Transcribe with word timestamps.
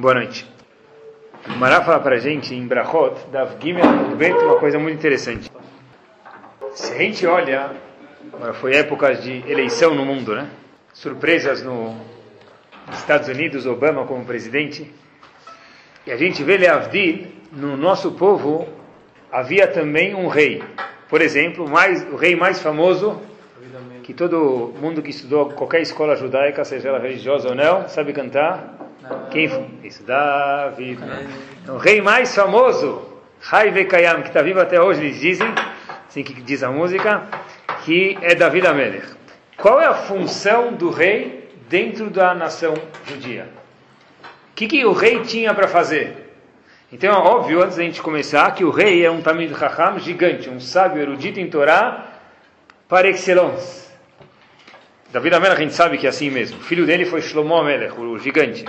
Boa 0.00 0.14
noite. 0.14 0.46
O 1.44 1.58
Mará 1.58 1.82
fala 1.82 1.98
para 1.98 2.14
a 2.14 2.18
gente 2.20 2.54
em 2.54 2.64
Brachot, 2.64 3.16
da 3.32 3.48
Gimel 3.60 3.84
uma 4.44 4.54
coisa 4.60 4.78
muito 4.78 4.96
interessante. 4.96 5.50
Se 6.70 6.92
a 6.92 6.98
gente 6.98 7.26
olha, 7.26 7.72
foi 8.60 8.76
época 8.76 9.16
de 9.16 9.42
eleição 9.50 9.96
no 9.96 10.04
mundo, 10.04 10.36
né? 10.36 10.48
Surpresas 10.94 11.64
no, 11.64 11.96
nos 12.86 12.96
Estados 12.96 13.26
Unidos, 13.26 13.66
Obama 13.66 14.06
como 14.06 14.24
presidente. 14.24 14.88
E 16.06 16.12
a 16.12 16.16
gente 16.16 16.44
vê 16.44 16.56
Leavdil, 16.56 17.26
no 17.50 17.76
nosso 17.76 18.12
povo 18.12 18.68
havia 19.32 19.66
também 19.66 20.14
um 20.14 20.28
rei. 20.28 20.62
Por 21.08 21.20
exemplo, 21.20 21.68
mais, 21.68 22.06
o 22.12 22.14
rei 22.14 22.36
mais 22.36 22.62
famoso 22.62 23.20
que 24.04 24.14
todo 24.14 24.72
mundo 24.80 25.02
que 25.02 25.10
estudou 25.10 25.50
qualquer 25.50 25.82
escola 25.82 26.14
judaica, 26.14 26.64
seja 26.64 26.88
ela 26.88 27.00
religiosa 27.00 27.48
ou 27.48 27.56
não, 27.56 27.88
sabe 27.88 28.12
cantar. 28.12 28.77
Quem 29.30 29.48
foi? 29.48 29.66
Isso, 29.84 30.02
David. 30.04 31.00
É 31.66 31.70
o 31.70 31.76
rei 31.78 32.00
mais 32.00 32.34
famoso, 32.34 33.08
Hai 33.50 33.84
Kayam, 33.84 34.22
que 34.22 34.28
está 34.28 34.42
vivo 34.42 34.60
até 34.60 34.80
hoje, 34.80 35.00
eles 35.00 35.20
dizem, 35.20 35.48
assim 36.08 36.22
que 36.22 36.34
diz 36.34 36.62
a 36.62 36.70
música, 36.70 37.22
que 37.84 38.18
é 38.20 38.34
David 38.34 38.66
Amelech. 38.66 39.06
Qual 39.56 39.80
é 39.80 39.86
a 39.86 39.94
função 39.94 40.72
do 40.72 40.90
rei 40.90 41.48
dentro 41.68 42.10
da 42.10 42.34
nação 42.34 42.74
judia? 43.06 43.48
O 44.52 44.54
que, 44.54 44.66
que 44.66 44.84
o 44.84 44.92
rei 44.92 45.22
tinha 45.22 45.54
para 45.54 45.68
fazer? 45.68 46.34
Então 46.92 47.14
é 47.14 47.18
óbvio, 47.18 47.62
antes 47.62 47.76
da 47.76 47.82
gente 47.82 48.00
começar, 48.00 48.50
que 48.54 48.64
o 48.64 48.70
rei 48.70 49.04
é 49.04 49.10
um 49.10 49.20
Tamid 49.20 49.54
Chacham 49.54 49.98
gigante, 49.98 50.48
um 50.48 50.58
sábio 50.58 51.02
erudito 51.02 51.38
em 51.38 51.48
Torá 51.48 52.06
par 52.88 53.04
excellence. 53.04 53.88
David 55.12 55.34
Amelech 55.34 55.60
a 55.60 55.64
gente 55.64 55.74
sabe 55.74 55.98
que 55.98 56.06
é 56.06 56.10
assim 56.10 56.30
mesmo. 56.30 56.58
O 56.58 56.62
filho 56.62 56.86
dele 56.86 57.04
foi 57.04 57.20
Shlomo 57.20 57.54
Amelech, 57.54 57.98
o 57.98 58.18
gigante. 58.18 58.64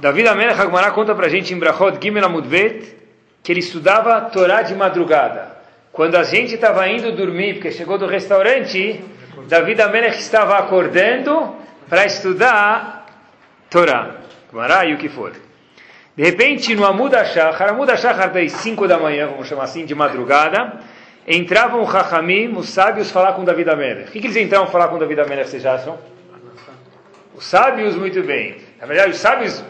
David 0.00 0.28
Amelech 0.28 0.58
Agmará 0.58 0.90
conta 0.92 1.14
pra 1.14 1.28
gente 1.28 1.52
em 1.52 1.58
Brachot 1.58 1.98
Gimel 2.02 2.24
Amudbet 2.24 2.96
que 3.42 3.52
ele 3.52 3.60
estudava 3.60 4.22
Torá 4.22 4.62
de 4.62 4.74
madrugada. 4.74 5.56
Quando 5.92 6.16
a 6.16 6.22
gente 6.22 6.54
estava 6.54 6.88
indo 6.88 7.12
dormir, 7.12 7.54
porque 7.54 7.70
chegou 7.70 7.98
do 7.98 8.06
restaurante, 8.06 9.04
David 9.46 9.82
Amelech 9.82 10.18
estava 10.18 10.56
acordando 10.56 11.54
para 11.86 12.06
estudar 12.06 13.06
Torá, 13.68 14.16
Agmará 14.48 14.86
e 14.86 14.94
o 14.94 14.96
que 14.96 15.10
for. 15.10 15.32
De 16.16 16.22
repente, 16.22 16.74
no 16.74 16.86
Amud 16.86 17.14
Ashachar, 17.14 17.68
Amud 17.68 17.90
Ashachar 17.90 18.32
das 18.32 18.52
5 18.52 18.88
da 18.88 18.98
manhã, 18.98 19.26
vamos 19.26 19.48
chamar 19.48 19.64
assim, 19.64 19.84
de 19.84 19.94
madrugada, 19.94 20.80
entravam 21.28 21.82
os 21.82 22.58
os 22.58 22.68
sábios, 22.70 23.10
falar 23.10 23.34
com 23.34 23.44
David 23.44 23.68
Amelech. 23.68 24.08
O 24.08 24.12
que, 24.12 24.20
que 24.20 24.26
eles 24.28 24.36
entravam 24.36 24.66
falar 24.68 24.88
com 24.88 24.98
David 24.98 25.20
Amelech, 25.20 25.50
vocês 25.50 25.66
acham? 25.66 25.98
Os 27.34 27.44
sábios, 27.44 27.96
muito 27.96 28.22
bem. 28.22 28.56
Na 28.80 28.86
verdade, 28.86 29.10
os 29.10 29.18
sábios, 29.18 29.62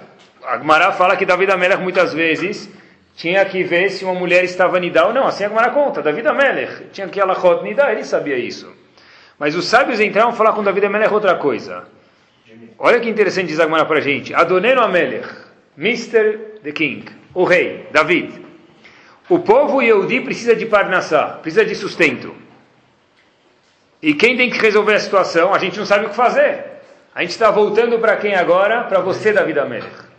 a 0.45 0.93
fala 0.93 1.17
que 1.17 1.27
David 1.27 1.53
Amelech, 1.53 1.83
muitas 1.83 2.13
vezes, 2.13 2.69
tinha 3.17 3.45
que 3.45 3.63
ver 3.63 3.91
se 3.91 4.05
uma 4.05 4.15
mulher 4.15 4.45
estava 4.45 4.79
nidá 4.81 5.07
ou 5.07 5.13
não. 5.13 5.27
Assim 5.27 5.45
a 5.45 5.71
conta. 5.71 6.03
David 6.03 6.27
Amelech 6.29 6.87
tinha 6.93 7.09
que 7.09 7.21
ela 7.21 7.35
nidá, 7.63 7.93
ele 7.93 8.05
sabia 8.05 8.39
isso. 8.39 8.73
Mas 9.39 9.55
os 9.55 9.67
sábios 9.67 10.01
entravam 10.01 10.33
falar 10.33 10.53
com 10.53 10.63
David 10.63 10.87
Amelech 10.87 11.13
outra 11.13 11.35
coisa. 11.37 11.85
Olha 12.79 13.01
que 13.01 13.09
interessante 13.09 13.49
diz 13.49 13.61
a 13.61 13.85
para 13.85 13.99
a 13.99 14.01
gente. 14.01 14.35
Adoneno 14.35 14.83
Amelech. 14.83 15.29
Mr. 15.77 16.59
the 16.63 16.73
King, 16.73 17.07
o 17.33 17.45
rei, 17.45 17.87
David. 17.91 18.45
O 19.29 19.39
povo 19.39 19.81
Yehudi 19.81 20.21
precisa 20.21 20.55
de 20.55 20.67
parnassá, 20.67 21.39
precisa 21.41 21.65
de 21.65 21.75
sustento. 21.75 22.35
E 24.03 24.15
quem 24.15 24.37
tem 24.37 24.51
que 24.51 24.59
resolver 24.59 24.95
a 24.95 25.01
situação? 25.01 25.55
A 25.55 25.59
gente 25.59 25.79
não 25.79 25.87
sabe 25.87 26.07
o 26.07 26.09
que 26.11 26.17
fazer. 26.17 26.65
A 27.15 27.23
gente 27.23 27.31
está 27.31 27.51
voltando 27.51 27.99
para 27.99 28.17
quem 28.17 28.35
agora? 28.35 28.85
Para 28.85 29.01
você, 29.01 29.33
David 29.33 29.59
Amelech. 29.59 30.10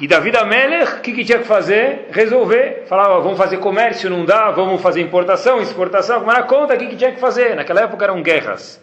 E 0.00 0.08
David 0.08 0.36
Amelech, 0.36 0.94
o 0.94 1.00
que, 1.00 1.12
que, 1.12 1.24
tinha 1.24 1.38
que 1.38 1.46
fazer? 1.46 2.08
Resolver. 2.10 2.82
Falava, 2.88 3.20
vamos 3.20 3.38
fazer 3.38 3.58
comércio, 3.58 4.10
não 4.10 4.24
dá, 4.24 4.50
vamos 4.50 4.82
fazer 4.82 5.00
importação, 5.00 5.60
exportação. 5.60 6.18
Como 6.18 6.32
era 6.32 6.42
conta, 6.42 6.74
o 6.74 6.78
que, 6.78 6.88
que 6.88 6.96
tinha 6.96 7.12
que 7.12 7.20
fazer? 7.20 7.54
Naquela 7.54 7.82
época 7.82 8.04
eram 8.04 8.20
guerras. 8.20 8.82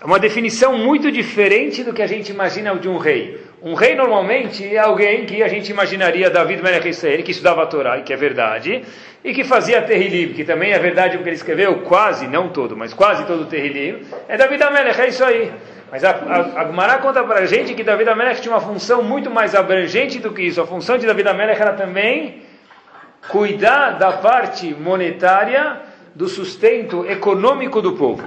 É 0.00 0.04
uma 0.04 0.18
definição 0.18 0.76
muito 0.76 1.12
diferente 1.12 1.84
do 1.84 1.92
que 1.92 2.02
a 2.02 2.08
gente 2.08 2.32
imagina 2.32 2.74
de 2.74 2.88
um 2.88 2.98
rei. 2.98 3.40
Um 3.62 3.74
rei 3.74 3.94
normalmente 3.94 4.74
é 4.74 4.80
alguém 4.80 5.24
que 5.24 5.40
a 5.40 5.46
gente 5.46 5.70
imaginaria 5.70 6.28
David 6.28 6.60
Melech 6.60 6.88
Israel, 6.88 7.22
que 7.22 7.30
estudava 7.30 7.62
a 7.62 7.66
Torá, 7.66 8.00
que 8.00 8.12
é 8.12 8.16
verdade, 8.16 8.82
e 9.22 9.32
que 9.32 9.44
fazia 9.44 9.80
Terrilim, 9.82 10.32
que 10.32 10.42
também 10.42 10.72
é 10.72 10.78
verdade 10.80 11.16
porque 11.16 11.28
ele 11.28 11.36
escreveu 11.36 11.76
quase, 11.82 12.26
não 12.26 12.48
todo, 12.48 12.76
mas 12.76 12.92
quase 12.92 13.24
todo 13.24 13.42
o 13.42 13.46
Terrilim. 13.46 14.04
É 14.28 14.36
David 14.36 14.64
Melech, 14.72 15.00
é 15.00 15.06
isso 15.06 15.24
aí. 15.24 15.52
Mas 15.92 16.02
a, 16.04 16.10
a, 16.10 16.60
a 16.62 16.64
Gumara 16.64 16.96
conta 17.00 17.22
para 17.22 17.40
a 17.40 17.44
gente 17.44 17.74
que 17.74 17.84
David 17.84 18.14
Melech 18.14 18.40
tinha 18.40 18.54
uma 18.54 18.62
função 18.62 19.02
muito 19.02 19.30
mais 19.30 19.54
abrangente 19.54 20.18
do 20.18 20.32
que 20.32 20.40
isso. 20.40 20.58
A 20.58 20.66
função 20.66 20.96
de 20.96 21.04
David 21.04 21.34
Melech 21.34 21.60
era 21.60 21.74
também 21.74 22.44
cuidar 23.28 23.98
da 23.98 24.10
parte 24.12 24.72
monetária 24.72 25.82
do 26.14 26.28
sustento 26.28 27.04
econômico 27.06 27.82
do 27.82 27.92
povo. 27.92 28.26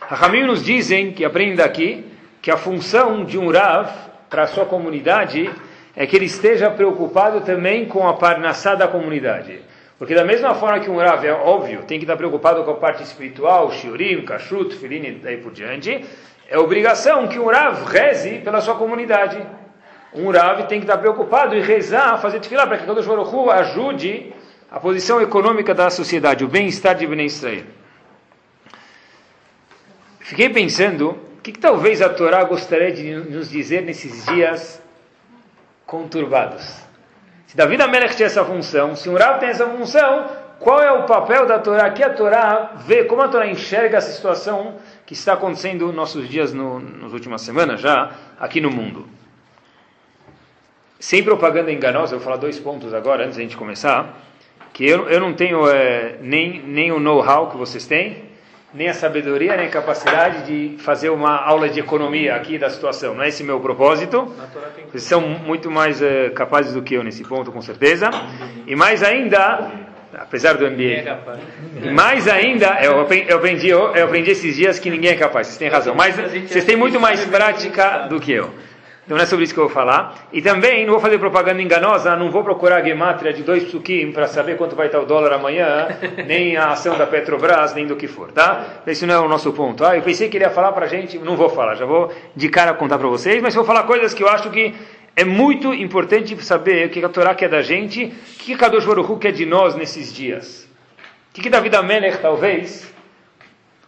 Rahamim 0.00 0.42
nos 0.42 0.64
dizem, 0.64 1.12
que 1.12 1.24
aprendem 1.24 1.54
daqui, 1.54 2.04
que 2.42 2.50
a 2.50 2.56
função 2.56 3.24
de 3.24 3.38
um 3.38 3.48
Rav 3.48 3.88
para 4.28 4.42
a 4.42 4.46
sua 4.48 4.66
comunidade 4.66 5.48
é 5.94 6.08
que 6.08 6.16
ele 6.16 6.24
esteja 6.24 6.68
preocupado 6.68 7.42
também 7.42 7.86
com 7.86 8.08
a 8.08 8.14
parnassá 8.14 8.74
da 8.74 8.88
comunidade. 8.88 9.60
Porque 9.96 10.16
da 10.16 10.24
mesma 10.24 10.52
forma 10.56 10.80
que 10.80 10.90
um 10.90 10.96
Rav, 10.96 11.24
é 11.24 11.32
óbvio, 11.32 11.84
tem 11.86 12.00
que 12.00 12.04
estar 12.04 12.16
preocupado 12.16 12.64
com 12.64 12.72
a 12.72 12.74
parte 12.74 13.04
espiritual, 13.04 13.70
shiurim, 13.70 14.24
kashrut, 14.24 14.74
filin 14.74 15.04
e 15.04 15.12
daí 15.12 15.36
por 15.36 15.52
diante, 15.52 16.04
é 16.52 16.58
obrigação 16.58 17.26
que 17.28 17.38
um 17.38 17.46
Rav 17.46 17.82
reze 17.86 18.40
pela 18.40 18.60
sua 18.60 18.74
comunidade. 18.74 19.40
Um 20.12 20.30
Rav 20.30 20.66
tem 20.66 20.80
que 20.80 20.84
estar 20.84 20.98
preocupado 20.98 21.56
em 21.56 21.62
rezar, 21.62 22.20
fazer 22.20 22.40
tefilá, 22.40 22.66
para 22.66 22.76
que 22.76 22.84
Kadosh 22.84 23.06
Baruch 23.06 23.34
Hu 23.34 23.50
ajude 23.50 24.34
a 24.70 24.78
posição 24.78 25.18
econômica 25.22 25.72
da 25.74 25.88
sociedade, 25.88 26.44
o 26.44 26.48
bem-estar 26.48 26.94
de 26.94 27.06
Bnei 27.06 27.24
Israel. 27.24 27.64
Fiquei 30.20 30.50
pensando, 30.50 31.12
o 31.38 31.40
que, 31.42 31.52
que 31.52 31.58
talvez 31.58 32.02
a 32.02 32.10
Torá 32.10 32.44
gostaria 32.44 32.92
de 32.92 33.14
nos 33.14 33.48
dizer 33.48 33.80
nesses 33.80 34.26
dias 34.26 34.82
conturbados? 35.86 36.82
Se 37.46 37.56
Davi 37.56 37.80
Amelech 37.80 38.14
tinha 38.14 38.26
essa 38.26 38.44
função, 38.44 38.94
se 38.94 39.08
um 39.08 39.16
Rav 39.16 39.40
tem 39.40 39.48
essa 39.48 39.66
função, 39.66 40.28
qual 40.58 40.82
é 40.82 40.92
o 40.92 41.06
papel 41.06 41.46
da 41.46 41.58
Torá? 41.58 41.88
Que 41.90 42.04
a 42.04 42.10
Torá 42.10 42.72
vê, 42.86 43.04
como 43.04 43.22
a 43.22 43.28
Torá 43.28 43.46
enxerga 43.46 43.96
essa 43.96 44.12
situação 44.12 44.76
que 45.12 45.18
está 45.18 45.34
acontecendo 45.34 45.86
nos 45.86 45.94
nossos 45.94 46.26
dias, 46.26 46.54
no, 46.54 46.80
nas 46.80 47.12
últimas 47.12 47.42
semanas 47.42 47.82
já, 47.82 48.12
aqui 48.40 48.62
no 48.62 48.70
mundo. 48.70 49.06
Sem 50.98 51.22
propaganda 51.22 51.70
enganosa, 51.70 52.14
eu 52.14 52.18
vou 52.18 52.24
falar 52.24 52.38
dois 52.38 52.58
pontos 52.58 52.94
agora, 52.94 53.24
antes 53.24 53.36
da 53.36 53.42
gente 53.42 53.54
começar, 53.54 54.18
que 54.72 54.88
eu, 54.88 55.10
eu 55.10 55.20
não 55.20 55.34
tenho 55.34 55.68
é, 55.68 56.16
nem, 56.22 56.62
nem 56.62 56.92
o 56.92 56.98
know-how 56.98 57.50
que 57.50 57.58
vocês 57.58 57.86
têm, 57.86 58.24
nem 58.72 58.88
a 58.88 58.94
sabedoria, 58.94 59.54
nem 59.54 59.66
a 59.66 59.70
capacidade 59.70 60.46
de 60.46 60.78
fazer 60.78 61.10
uma 61.10 61.36
aula 61.36 61.68
de 61.68 61.78
economia 61.78 62.34
aqui 62.34 62.56
da 62.56 62.70
situação. 62.70 63.14
Não 63.14 63.22
é 63.22 63.28
esse 63.28 63.44
meu 63.44 63.60
propósito. 63.60 64.34
Vocês 64.90 65.02
são 65.02 65.20
muito 65.20 65.70
mais 65.70 66.00
uh, 66.00 66.30
capazes 66.34 66.72
do 66.72 66.80
que 66.80 66.94
eu 66.94 67.04
nesse 67.04 67.22
ponto, 67.22 67.52
com 67.52 67.60
certeza. 67.60 68.08
E 68.66 68.74
mais 68.74 69.02
ainda, 69.02 69.70
apesar 70.18 70.54
do 70.54 70.64
MBA, 70.70 71.18
e 71.82 71.90
mais 71.90 72.28
ainda, 72.28 72.78
eu 72.82 73.00
aprendi, 73.00 73.30
eu 73.30 73.36
aprendi, 73.36 73.68
eu 73.68 74.04
aprendi 74.04 74.30
esses 74.30 74.56
dias 74.56 74.78
que 74.78 74.90
ninguém 74.90 75.10
é 75.10 75.16
capaz. 75.16 75.46
Vocês 75.46 75.58
têm 75.58 75.68
razão. 75.68 75.94
Mas 75.94 76.16
vocês 76.16 76.64
têm 76.64 76.76
muito 76.76 77.00
mais 77.00 77.24
prática 77.24 78.06
do 78.08 78.20
que 78.20 78.32
eu. 78.32 78.50
Então 79.04 79.16
não 79.16 79.24
é 79.24 79.26
sobre 79.26 79.44
isso 79.44 79.52
que 79.52 79.58
eu 79.58 79.64
vou 79.64 79.72
falar. 79.72 80.28
E 80.32 80.40
também 80.40 80.84
não 80.84 80.92
vou 80.92 81.00
fazer 81.00 81.18
propaganda 81.18 81.60
enganosa, 81.60 82.14
não 82.14 82.30
vou 82.30 82.44
procurar 82.44 82.76
a 82.76 82.82
gemátria 82.82 83.32
de 83.32 83.42
dois 83.42 83.64
psukim 83.64 84.12
para 84.12 84.28
saber 84.28 84.56
quanto 84.56 84.76
vai 84.76 84.86
estar 84.86 85.00
o 85.00 85.04
dólar 85.04 85.32
amanhã, 85.32 85.88
nem 86.24 86.56
a 86.56 86.70
ação 86.70 86.96
da 86.96 87.06
Petrobras, 87.06 87.74
nem 87.74 87.84
do 87.84 87.96
que 87.96 88.06
for, 88.06 88.30
tá? 88.30 88.64
Esse 88.86 89.04
não 89.04 89.14
é 89.14 89.18
o 89.18 89.28
nosso 89.28 89.52
ponto. 89.52 89.84
Ah, 89.84 89.96
eu 89.96 90.02
pensei 90.02 90.28
que 90.28 90.36
ele 90.36 90.44
ia 90.44 90.50
falar 90.50 90.70
para 90.72 90.86
a 90.86 90.88
gente, 90.88 91.18
não 91.18 91.36
vou 91.36 91.48
falar, 91.48 91.74
já 91.74 91.84
vou 91.84 92.12
de 92.36 92.48
cara 92.48 92.74
contar 92.74 92.96
para 92.96 93.08
vocês, 93.08 93.42
mas 93.42 93.54
vou 93.54 93.64
falar 93.64 93.82
coisas 93.82 94.14
que 94.14 94.22
eu 94.22 94.28
acho 94.28 94.50
que 94.50 94.72
é 95.14 95.24
muito 95.24 95.74
importante 95.74 96.34
saber 96.42 96.86
o 96.86 96.90
que 96.90 97.04
a 97.04 97.08
Torá 97.08 97.34
quer 97.34 97.48
da 97.48 97.60
gente, 97.60 98.04
o 98.04 98.38
que 98.38 98.56
Kadosh 98.56 98.84
Baruch 98.84 99.18
quer 99.20 99.32
de 99.32 99.44
nós 99.44 99.74
nesses 99.74 100.12
dias. 100.12 100.68
O 101.30 101.40
que, 101.40 101.48
David 101.48 101.76
Amelech, 101.76 102.18
talvez, 102.18 102.92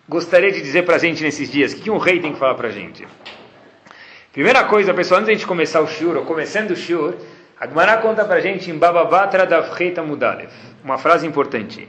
gostaria 0.08 0.52
de 0.52 0.60
dizer 0.60 0.84
para 0.84 0.96
a 0.96 0.98
gente 0.98 1.22
nesses 1.22 1.50
dias? 1.50 1.72
O 1.72 1.76
que, 1.76 1.90
um 1.90 1.98
rei 1.98 2.20
tem 2.20 2.32
que 2.32 2.38
falar 2.38 2.54
para 2.54 2.68
a 2.68 2.70
gente? 2.70 3.06
Primeira 4.32 4.64
coisa, 4.64 4.92
pessoal, 4.92 5.20
antes 5.20 5.28
de 5.28 5.32
a 5.32 5.34
gente 5.36 5.46
começar 5.46 5.80
o 5.80 5.86
shur, 5.86 6.16
ou 6.16 6.24
começando 6.24 6.72
o 6.72 6.76
shur, 6.76 7.14
a 7.58 7.96
conta 7.98 8.24
pra 8.24 8.40
gente 8.40 8.70
em 8.70 8.76
Bababatra 8.76 9.46
Davreita 9.46 10.02
Mudalev, 10.02 10.50
uma 10.82 10.98
frase 10.98 11.26
importante. 11.26 11.88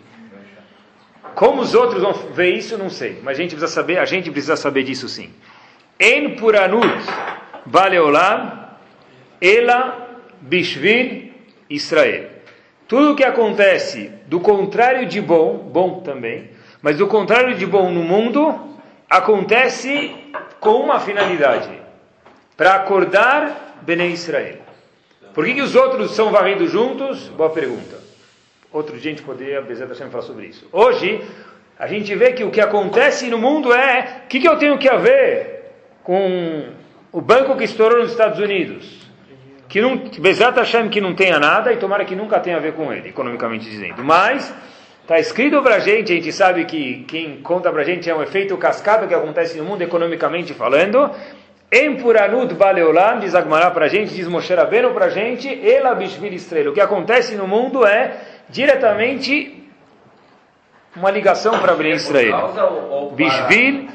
Como 1.34 1.62
os 1.62 1.74
outros 1.74 2.02
vão 2.02 2.14
ver 2.14 2.54
isso, 2.54 2.78
não 2.78 2.90
sei, 2.90 3.20
mas 3.22 3.38
a 3.38 3.42
gente 3.42 3.52
precisa 3.52 3.74
saber, 3.74 3.98
a 3.98 4.06
gente 4.06 4.32
precisa 4.32 4.56
saber 4.56 4.84
disso 4.84 5.10
sim. 5.10 5.34
En 6.00 6.36
puranut 6.36 7.04
baleolam 7.66 8.65
ela 9.40 10.22
bishvil 10.42 11.32
Israel. 11.70 12.30
Tudo 12.88 13.14
o 13.14 13.16
que 13.16 13.24
acontece 13.24 14.12
do 14.28 14.40
contrário 14.40 15.08
de 15.08 15.20
bom, 15.20 15.58
bom 15.58 16.02
também, 16.02 16.52
mas 16.82 16.98
do 16.98 17.08
contrário 17.08 17.56
de 17.56 17.66
bom 17.66 17.92
no 17.92 18.04
mundo, 18.04 18.78
acontece 19.10 20.16
com 20.60 20.82
uma 20.82 21.00
finalidade 21.00 21.72
para 22.56 22.76
acordar 22.76 23.80
Bnei 23.82 24.12
Israel. 24.12 24.60
Por 25.34 25.46
que, 25.46 25.56
que 25.56 25.62
os 25.62 25.76
outros 25.76 26.12
são 26.12 26.32
varridos 26.32 26.72
juntos? 26.72 27.28
Boa 27.30 27.50
pergunta. 27.50 27.98
Outro 28.72 28.98
dia 28.98 29.12
a 29.12 29.16
gente 29.16 29.26
poderia, 29.26 29.62
Bezerra 29.62 29.90
Hashem, 29.90 30.10
falar 30.10 30.24
sobre 30.24 30.48
isso. 30.48 30.68
Hoje, 30.72 31.22
a 31.78 31.88
gente 31.88 32.14
vê 32.16 32.34
que 32.34 32.44
o 32.44 32.52
que 32.52 32.62
acontece 32.62 33.30
no 33.30 33.38
mundo 33.38 33.74
é, 33.74 34.22
o 34.26 34.28
que, 34.28 34.40
que 34.40 34.48
eu 34.48 34.58
tenho 34.58 34.78
que 34.78 34.90
ver 34.98 35.72
com 36.04 36.70
o 37.12 37.20
banco 37.20 37.58
que 37.58 37.64
estourou 37.64 38.00
nos 38.00 38.12
Estados 38.12 38.40
Unidos? 38.40 39.05
Que 39.76 39.82
não, 39.82 39.98
Bezerra 39.98 40.54
Hashem 40.54 40.88
que 40.88 41.02
não 41.02 41.14
tenha 41.14 41.38
nada 41.38 41.74
e 41.74 41.76
tomara 41.76 42.06
que 42.06 42.16
nunca 42.16 42.40
tenha 42.40 42.56
a 42.56 42.62
ver 42.62 42.72
com 42.76 42.94
ele, 42.94 43.10
economicamente 43.10 43.70
dizendo. 43.70 44.06
Mas, 44.06 44.56
está 45.02 45.20
escrito 45.20 45.62
para 45.62 45.76
a 45.76 45.80
gente, 45.80 46.14
a 46.14 46.16
gente 46.16 46.32
sabe 46.32 46.64
que 46.64 47.04
quem 47.06 47.42
conta 47.42 47.70
para 47.74 47.82
a 47.82 47.84
gente 47.84 48.10
é 48.10 48.16
um 48.16 48.24
efeito 48.24 48.56
cascata 48.56 49.06
que 49.06 49.14
acontece 49.14 49.58
no 49.58 49.66
mundo 49.66 49.82
economicamente 49.82 50.54
falando, 50.54 51.12
Empuranut 51.70 52.54
Baleolam, 52.54 53.20
diz 53.20 53.36
Agmará 53.36 53.70
para 53.70 53.88
a 53.88 53.90
gente, 53.90 54.14
diz 54.14 54.30
Moshe 54.30 54.54
Rabbeinu 54.54 54.94
para 54.94 55.08
a 55.08 55.10
gente, 55.10 55.50
Ela 55.70 55.94
Bishvil 55.94 56.32
Estrela. 56.32 56.70
O 56.70 56.74
que 56.74 56.80
acontece 56.80 57.36
no 57.36 57.46
mundo 57.46 57.86
é 57.86 58.16
diretamente 58.48 59.62
uma 60.96 61.12
ligação 61.12 61.60
para 61.60 61.74
Bnei 61.74 61.96
Israel. 61.96 63.12
Bishvil, 63.14 63.90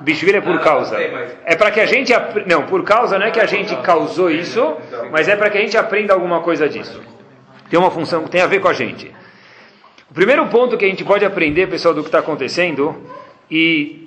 Bishvil 0.00 0.36
é 0.36 0.40
por 0.40 0.60
causa. 0.60 0.96
É 1.44 1.56
para 1.56 1.70
que 1.70 1.80
a 1.80 1.86
gente 1.86 2.12
não, 2.46 2.66
por 2.66 2.82
causa 2.84 3.18
não 3.18 3.26
é 3.26 3.30
que 3.30 3.40
a 3.40 3.46
gente 3.46 3.74
causou 3.76 4.30
isso, 4.30 4.76
mas 5.10 5.28
é 5.28 5.36
para 5.36 5.50
que 5.50 5.58
a 5.58 5.60
gente 5.60 5.76
aprenda 5.76 6.12
alguma 6.14 6.40
coisa 6.40 6.68
disso. 6.68 7.00
Tem 7.68 7.78
uma 7.78 7.90
função 7.90 8.24
que 8.24 8.30
tem 8.30 8.40
a 8.40 8.46
ver 8.46 8.60
com 8.60 8.68
a 8.68 8.72
gente. 8.72 9.12
O 10.10 10.14
primeiro 10.14 10.44
ponto 10.48 10.76
que 10.76 10.84
a 10.84 10.88
gente 10.88 11.04
pode 11.04 11.24
aprender, 11.24 11.68
pessoal, 11.68 11.94
do 11.94 12.02
que 12.02 12.08
está 12.08 12.18
acontecendo 12.18 13.00
e 13.48 14.04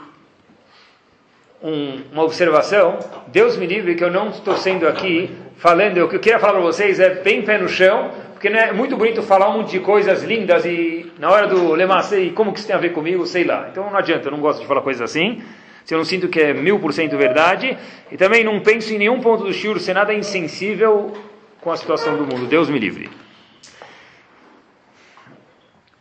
um, 1.62 2.01
uma 2.12 2.24
observação, 2.24 3.00
Deus 3.27 3.56
me 3.56 3.65
livre 3.65 3.95
que 3.95 4.04
eu 4.04 4.12
não 4.12 4.30
estou 4.30 4.57
sendo 4.57 4.86
aqui 4.86 5.33
falando, 5.56 6.04
o 6.04 6.10
que 6.10 6.18
eu 6.18 6.19
queria 6.19 6.39
falar 6.39 6.54
para 6.54 6.62
vocês 6.62 7.00
é 7.00 7.10
bem 7.10 7.42
pé 7.42 7.57
no 7.57 7.69
chão, 7.69 8.12
porque 8.43 8.53
não 8.53 8.59
é 8.59 8.73
muito 8.73 8.97
bonito 8.97 9.23
falar 9.23 9.47
um 9.47 9.59
monte 9.59 9.71
de 9.71 9.79
coisas 9.79 10.21
lindas 10.21 10.65
e 10.65 11.09
na 11.17 11.31
hora 11.31 11.47
do 11.47 11.77
e 12.17 12.31
como 12.31 12.51
que 12.51 12.59
isso 12.59 12.67
tem 12.67 12.75
a 12.75 12.79
ver 12.79 12.91
comigo, 12.91 13.25
sei 13.25 13.45
lá. 13.45 13.69
Então 13.71 13.89
não 13.89 13.95
adianta, 13.97 14.27
eu 14.27 14.33
não 14.33 14.41
gosto 14.41 14.59
de 14.59 14.67
falar 14.67 14.81
coisas 14.81 15.01
assim, 15.01 15.41
se 15.85 15.93
eu 15.93 15.97
não 15.97 16.03
sinto 16.03 16.27
que 16.27 16.41
é 16.41 16.53
mil 16.53 16.77
por 16.77 16.91
cento 16.91 17.17
verdade, 17.17 17.77
e 18.11 18.17
também 18.17 18.43
não 18.43 18.59
penso 18.59 18.93
em 18.93 18.97
nenhum 18.97 19.21
ponto 19.21 19.45
do 19.45 19.53
shiur 19.53 19.79
ser 19.79 19.93
nada 19.93 20.13
insensível 20.13 21.13
com 21.61 21.71
a 21.71 21.77
situação 21.77 22.17
do 22.17 22.25
mundo. 22.25 22.45
Deus 22.45 22.69
me 22.69 22.77
livre. 22.77 23.09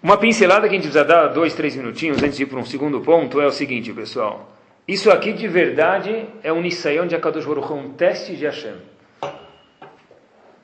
Uma 0.02 0.16
pincelada 0.16 0.62
que 0.62 0.74
a 0.74 0.78
gente 0.78 0.88
precisa 0.88 1.04
dar, 1.04 1.28
dois, 1.28 1.54
três 1.54 1.76
minutinhos, 1.76 2.20
antes 2.20 2.36
de 2.36 2.42
ir 2.42 2.46
para 2.46 2.58
um 2.58 2.64
segundo 2.64 3.00
ponto, 3.02 3.40
é 3.40 3.46
o 3.46 3.52
seguinte, 3.52 3.92
pessoal. 3.92 4.52
Isso 4.88 5.12
aqui 5.12 5.32
de 5.32 5.46
verdade 5.46 6.26
é 6.42 6.52
um 6.52 6.60
Nisayon 6.60 7.06
de 7.06 7.14
Akadosh 7.14 7.46
Baruch 7.46 7.72
um 7.72 7.90
teste 7.90 8.34
de 8.34 8.46
Hashem. 8.46 8.91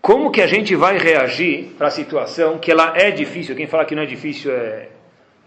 Como 0.09 0.31
que 0.31 0.41
a 0.41 0.47
gente 0.47 0.75
vai 0.75 0.97
reagir 0.97 1.75
para 1.77 1.89
a 1.89 1.91
situação 1.91 2.57
que 2.59 2.73
ela 2.73 2.95
é 2.97 3.11
difícil? 3.11 3.55
Quem 3.55 3.67
fala 3.67 3.85
que 3.85 3.95
não 3.95 4.05
é 4.05 4.07
difícil 4.07 4.51
é 4.51 4.89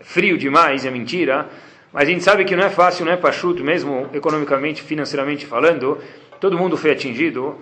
frio 0.01 0.37
demais, 0.37 0.85
é 0.85 0.91
mentira. 0.91 1.49
Mas 1.91 2.03
a 2.03 2.11
gente 2.11 2.23
sabe 2.23 2.45
que 2.45 2.55
não 2.55 2.65
é 2.65 2.69
fácil, 2.69 3.03
não 3.03 3.11
é 3.11 3.17
pachuto, 3.17 3.63
mesmo 3.63 4.07
economicamente, 4.13 4.83
financeiramente 4.83 5.47
falando. 5.47 5.97
Todo 6.39 6.59
mundo 6.59 6.77
foi 6.77 6.91
atingido. 6.91 7.57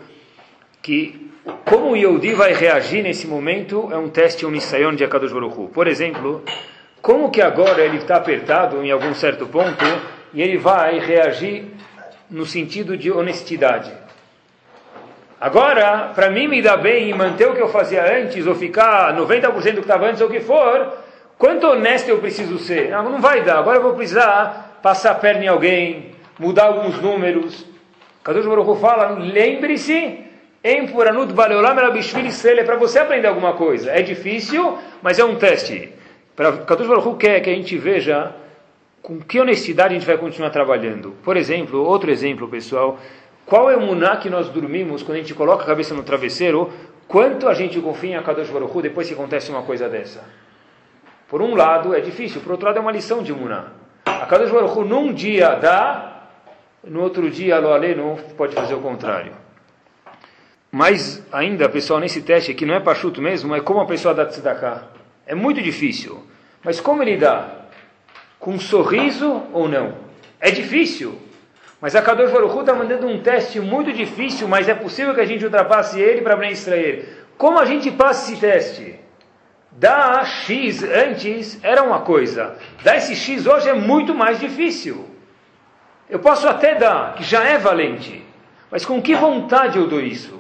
Que 0.82 1.32
como 1.64 1.92
o 1.92 1.96
Yehudi 1.96 2.34
vai 2.34 2.52
reagir 2.54 3.02
nesse 3.02 3.26
momento 3.26 3.88
é 3.94 3.98
um 3.98 4.10
teste, 4.10 4.46
um 4.46 4.52
de 4.94 5.06
Akadosh 5.06 5.32
Baruch 5.32 5.72
Por 5.72 5.88
exemplo, 5.88 6.44
como 7.02 7.32
que 7.32 7.42
agora 7.42 7.82
ele 7.82 7.96
está 7.96 8.18
apertado 8.18 8.84
em 8.84 8.92
algum 8.92 9.14
certo 9.14 9.48
ponto 9.48 9.86
e 10.34 10.42
ele 10.42 10.58
vai 10.58 11.00
reagir 11.00 11.64
no 12.30 12.46
sentido 12.46 12.98
de 12.98 13.10
honestidade. 13.10 13.90
Agora, 15.40 16.12
para 16.14 16.30
mim 16.30 16.48
me 16.48 16.62
dá 16.62 16.76
bem 16.76 17.10
em 17.10 17.14
manter 17.14 17.48
o 17.48 17.56
que 17.56 17.62
eu 17.62 17.70
fazia 17.70 18.04
antes, 18.20 18.46
ou 18.46 18.56
ficar 18.56 19.16
90% 19.16 19.52
do 19.52 19.74
que 19.76 19.80
estava 19.80 20.08
antes, 20.08 20.20
ou 20.20 20.28
o 20.28 20.32
que 20.32 20.42
for, 20.42 20.98
quanto 21.38 21.66
honesto 21.66 22.10
eu 22.10 22.18
preciso 22.18 22.60
ser? 22.60 22.90
Não, 22.90 23.04
não 23.04 23.22
vai 23.22 23.42
dar, 23.42 23.60
agora 23.60 23.78
eu 23.78 23.84
vou 23.84 23.94
precisar 23.94 24.80
passar 24.84 25.12
a 25.12 25.16
perna 25.16 25.46
em 25.46 25.48
alguém, 25.48 26.12
mudar 26.38 26.66
alguns 26.66 27.02
números. 27.02 27.66
Kadosh 28.22 28.46
Baruch 28.46 28.82
fala, 28.82 29.18
lembre-se, 29.18 30.26
Empuranut 30.62 31.32
Baleolam 31.32 31.78
Elabishvili 31.78 32.30
é 32.60 32.64
para 32.64 32.76
você 32.76 33.00
aprender 33.00 33.28
alguma 33.28 33.54
coisa. 33.54 33.92
É 33.92 34.02
difícil, 34.02 34.78
mas 35.02 35.20
é 35.20 35.24
um 35.24 35.36
teste. 35.36 35.94
Kadosh 36.36 36.88
Baruch 36.88 37.18
quer 37.18 37.40
que 37.40 37.50
a 37.50 37.54
gente 37.54 37.78
veja 37.78 38.36
com 39.02 39.20
que 39.22 39.40
honestidade 39.40 39.96
a 39.96 39.98
gente 39.98 40.06
vai 40.06 40.18
continuar 40.18 40.50
trabalhando? 40.50 41.16
Por 41.24 41.38
exemplo, 41.38 41.82
outro 41.82 42.12
exemplo, 42.12 42.48
pessoal, 42.50 43.00
qual 43.50 43.70
é 43.70 43.76
o 43.76 43.82
muná 43.82 44.18
que 44.18 44.30
nós 44.30 44.48
dormimos 44.50 45.04
quando 45.04 45.18
a 45.18 45.22
gente 45.22 45.34
coloca 45.34 45.64
a 45.64 45.68
cabeça 45.68 45.94
no 45.94 46.04
travesseiro? 46.04 46.72
Quanto 47.08 47.48
a 47.48 47.54
gente 47.54 47.80
confia 47.82 48.12
em 48.12 48.16
Akadosh 48.16 48.50
Baruch 48.50 48.78
Hu 48.78 48.82
depois 48.82 49.08
que 49.08 49.14
acontece 49.14 49.50
uma 49.50 49.64
coisa 49.64 49.90
dessa? 49.90 50.24
Por 51.28 51.42
um 51.42 51.56
lado 51.56 51.94
é 51.94 52.00
difícil, 52.00 52.42
por 52.42 52.52
outro 52.52 52.68
lado 52.68 52.78
é 52.78 52.82
uma 52.82 52.92
lição 52.92 53.22
de 53.22 53.34
muná. 53.34 53.72
Akadosh 54.06 54.52
Baruch 54.52 54.78
Hu 54.78 54.86
num 54.86 55.12
dia 55.12 55.56
dá, 55.56 56.28
no 56.84 57.02
outro 57.02 57.30
dia 57.30 57.58
Aloale 57.58 57.96
não 57.96 58.16
pode 58.38 58.56
fazer 58.56 58.76
o 58.76 58.80
contrário. 58.80 59.34
Mas 60.72 61.26
ainda, 61.32 61.68
pessoal, 61.68 62.00
nesse 62.00 62.22
teste 62.22 62.52
aqui 62.52 62.66
não 62.66 62.76
é 62.76 62.80
pachuto 62.80 63.22
mesmo, 63.22 63.56
é 63.56 63.60
como 63.60 63.80
a 63.80 63.86
pessoa 63.86 64.14
dá 64.14 64.26
tzedakah. 64.26 64.84
É 65.26 65.34
muito 65.34 65.62
difícil. 65.62 66.24
Mas 66.64 66.80
como 66.80 67.02
ele 67.02 67.18
dá? 67.18 67.60
com 68.40 68.52
um 68.52 68.60
sorriso 68.60 69.44
ou 69.52 69.68
não. 69.68 69.96
É 70.40 70.50
difícil, 70.50 71.20
mas 71.82 71.96
a 71.96 72.02
Kadosh 72.02 72.32
Baruch 72.32 72.60
está 72.60 72.74
mandando 72.74 73.08
um 73.08 73.22
teste 73.22 73.60
muito 73.60 73.94
difícil, 73.94 74.48
mas 74.48 74.68
é 74.68 74.74
possível 74.74 75.14
que 75.14 75.22
a 75.22 75.26
gente 75.26 75.46
ultrapasse 75.46 76.00
ele 76.00 76.22
para 76.22 76.36
Ben 76.36 76.52
Israel. 76.52 77.06
Como 77.38 77.58
a 77.58 77.66
gente 77.66 77.90
passa 77.92 78.32
esse 78.32 78.42
teste? 78.42 79.00
Dar 79.72 80.26
X 80.26 80.84
antes 80.84 81.64
era 81.64 81.84
uma 81.84 82.02
coisa, 82.02 82.58
dar 82.84 82.98
esse 82.98 83.16
X 83.16 83.46
hoje 83.46 83.70
é 83.70 83.74
muito 83.74 84.14
mais 84.14 84.40
difícil. 84.40 85.06
Eu 86.10 86.20
posso 86.20 86.48
até 86.50 86.76
dar, 86.76 87.16
que 87.16 87.24
já 87.24 87.44
é 87.44 87.58
valente, 87.58 88.26
mas 88.70 88.86
com 88.86 89.02
que 89.02 89.16
vontade 89.16 89.78
eu 89.78 89.88
dou 89.88 90.02
isso? 90.02 90.40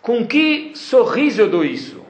Com 0.00 0.26
que 0.26 0.72
sorriso 0.74 1.40
eu 1.40 1.48
dou 1.48 1.64
isso? 1.64 2.04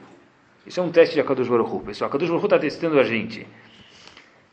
Isso 0.65 0.79
é 0.79 0.83
um 0.83 0.91
teste 0.91 1.15
de 1.15 1.21
Akadosh 1.21 1.47
Baruch 1.47 1.83
pessoal. 1.83 2.09
Akadosh 2.09 2.29
Baruch 2.29 2.45
está 2.45 2.59
testando 2.59 2.99
a 2.99 3.03
gente. 3.03 3.47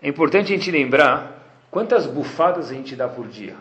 É 0.01 0.09
importante 0.09 0.53
a 0.53 0.57
gente 0.57 0.71
lembrar 0.71 1.45
quantas 1.71 2.07
bufadas 2.07 2.71
a 2.71 2.75
gente 2.75 2.97
dá 2.97 3.07
por 3.07 3.27
dia. 3.29 3.55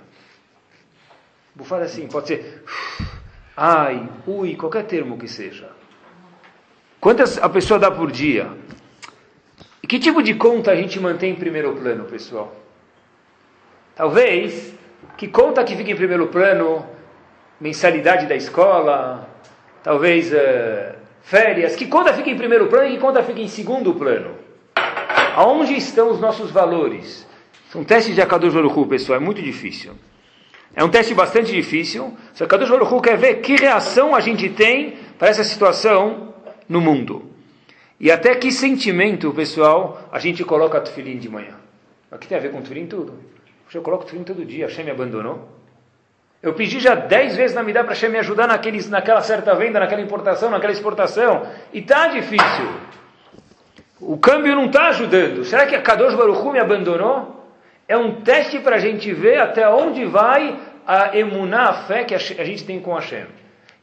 Bufada 1.58 1.86
assim, 1.86 2.08
pode 2.08 2.28
ser 2.28 2.64
ai, 3.58 4.08
ui, 4.28 4.56
qualquer 4.56 4.84
termo 4.84 5.18
que 5.18 5.28
seja. 5.28 5.68
Quantas 7.02 7.40
a 7.40 7.50
pessoa 7.50 7.80
dá 7.80 7.90
por 7.90 8.12
dia? 8.12 8.48
E 9.82 9.88
que 9.88 9.98
tipo 9.98 10.22
de 10.22 10.36
conta 10.36 10.70
a 10.70 10.76
gente 10.76 11.00
mantém 11.00 11.32
em 11.32 11.36
primeiro 11.36 11.74
plano, 11.74 12.06
pessoal? 12.06 12.56
Talvez, 13.96 14.76
que 15.18 15.28
conta 15.28 15.64
que 15.64 15.76
fica 15.76 15.90
em 15.90 15.96
primeiro 15.96 16.28
plano? 16.28 16.86
Mensalidade 17.60 18.28
da 18.28 18.36
escola, 18.36 19.28
talvez 19.82 20.32
uh, 20.32 20.96
férias. 21.24 21.76
Que 21.76 21.88
conta 21.88 22.14
fica 22.14 22.30
em 22.30 22.38
primeiro 22.38 22.68
plano 22.68 22.90
e 22.90 22.92
que 22.92 23.00
conta 23.00 23.24
fica 23.24 23.42
em 23.42 23.48
segundo 23.48 23.96
plano? 23.96 24.36
Aonde 25.36 25.76
estão 25.76 26.12
os 26.12 26.20
nossos 26.20 26.52
valores? 26.52 27.26
São 27.72 27.84
testes 27.84 28.14
de 28.14 28.22
Akadosh 28.22 28.54
Baruch 28.54 28.88
pessoal, 28.88 29.20
é 29.20 29.20
muito 29.20 29.42
difícil. 29.42 29.94
É 30.76 30.84
um 30.84 30.90
teste 30.90 31.14
bastante 31.14 31.52
difícil. 31.52 32.16
Só 32.34 32.46
que 32.46 32.56
Akadosh 32.56 32.70
Baruch 32.70 33.02
quer 33.02 33.18
ver 33.18 33.36
que 33.42 33.56
reação 33.56 34.16
a 34.16 34.20
gente 34.20 34.50
tem 34.50 34.98
para 35.18 35.30
essa 35.30 35.44
situação 35.44 36.34
no 36.70 36.80
mundo. 36.80 37.32
E 38.00 38.12
até 38.12 38.36
que 38.36 38.52
sentimento, 38.52 39.34
pessoal, 39.34 40.08
a 40.12 40.20
gente 40.20 40.44
coloca 40.44 40.80
tefilim 40.80 41.18
de 41.18 41.30
manhã. 41.30 41.56
O 42.12 42.18
que 42.18 42.28
tem 42.28 42.38
a 42.38 42.42
ver 42.42 42.52
com 42.52 42.62
tefilim 42.62 42.86
tudo? 42.86 43.14
Eu 43.74 43.82
coloco 43.82 44.06
tefilim 44.06 44.24
todo 44.24 44.46
dia, 44.46 44.68
Hashem 44.68 44.86
me 44.86 44.92
abandonou. 44.92 45.50
Eu 46.42 46.54
pedi 46.54 46.80
já 46.80 46.94
dez 46.94 47.36
vezes 47.36 47.56
na 47.56 47.64
Midá 47.64 47.84
para 47.84 47.94
Hashem 47.94 48.10
me 48.10 48.20
ajudar 48.20 48.48
naqueles, 48.48 48.88
naquela 48.88 49.22
certa 49.22 49.56
venda, 49.56 49.80
naquela 49.80 50.02
importação, 50.02 50.52
naquela 50.52 50.72
exportação. 50.72 51.48
E 51.74 51.82
tá 51.82 52.08
difícil. 52.08 52.70
O 54.00 54.18
câmbio 54.18 54.56
não 54.56 54.66
está 54.66 54.90
ajudando. 54.90 55.44
Será 55.44 55.66
que 55.66 55.76
a 55.76 55.82
Kadosh 55.82 56.14
Baruch 56.14 56.40
Hu 56.40 56.52
me 56.52 56.60
abandonou? 56.60 57.37
É 57.88 57.98
um 57.98 58.22
teste 58.22 58.60
para 58.60 58.76
a 58.76 58.80
gente 58.80 59.12
ver 59.14 59.40
até 59.40 59.68
onde 59.70 60.06
vai 60.06 60.60
a 60.86 61.18
emunar, 61.18 61.70
a 61.70 61.74
fé 61.84 62.04
que 62.04 62.14
a 62.14 62.18
gente 62.18 62.66
tem 62.66 62.80
com 62.80 62.94
Hashem. 62.94 63.26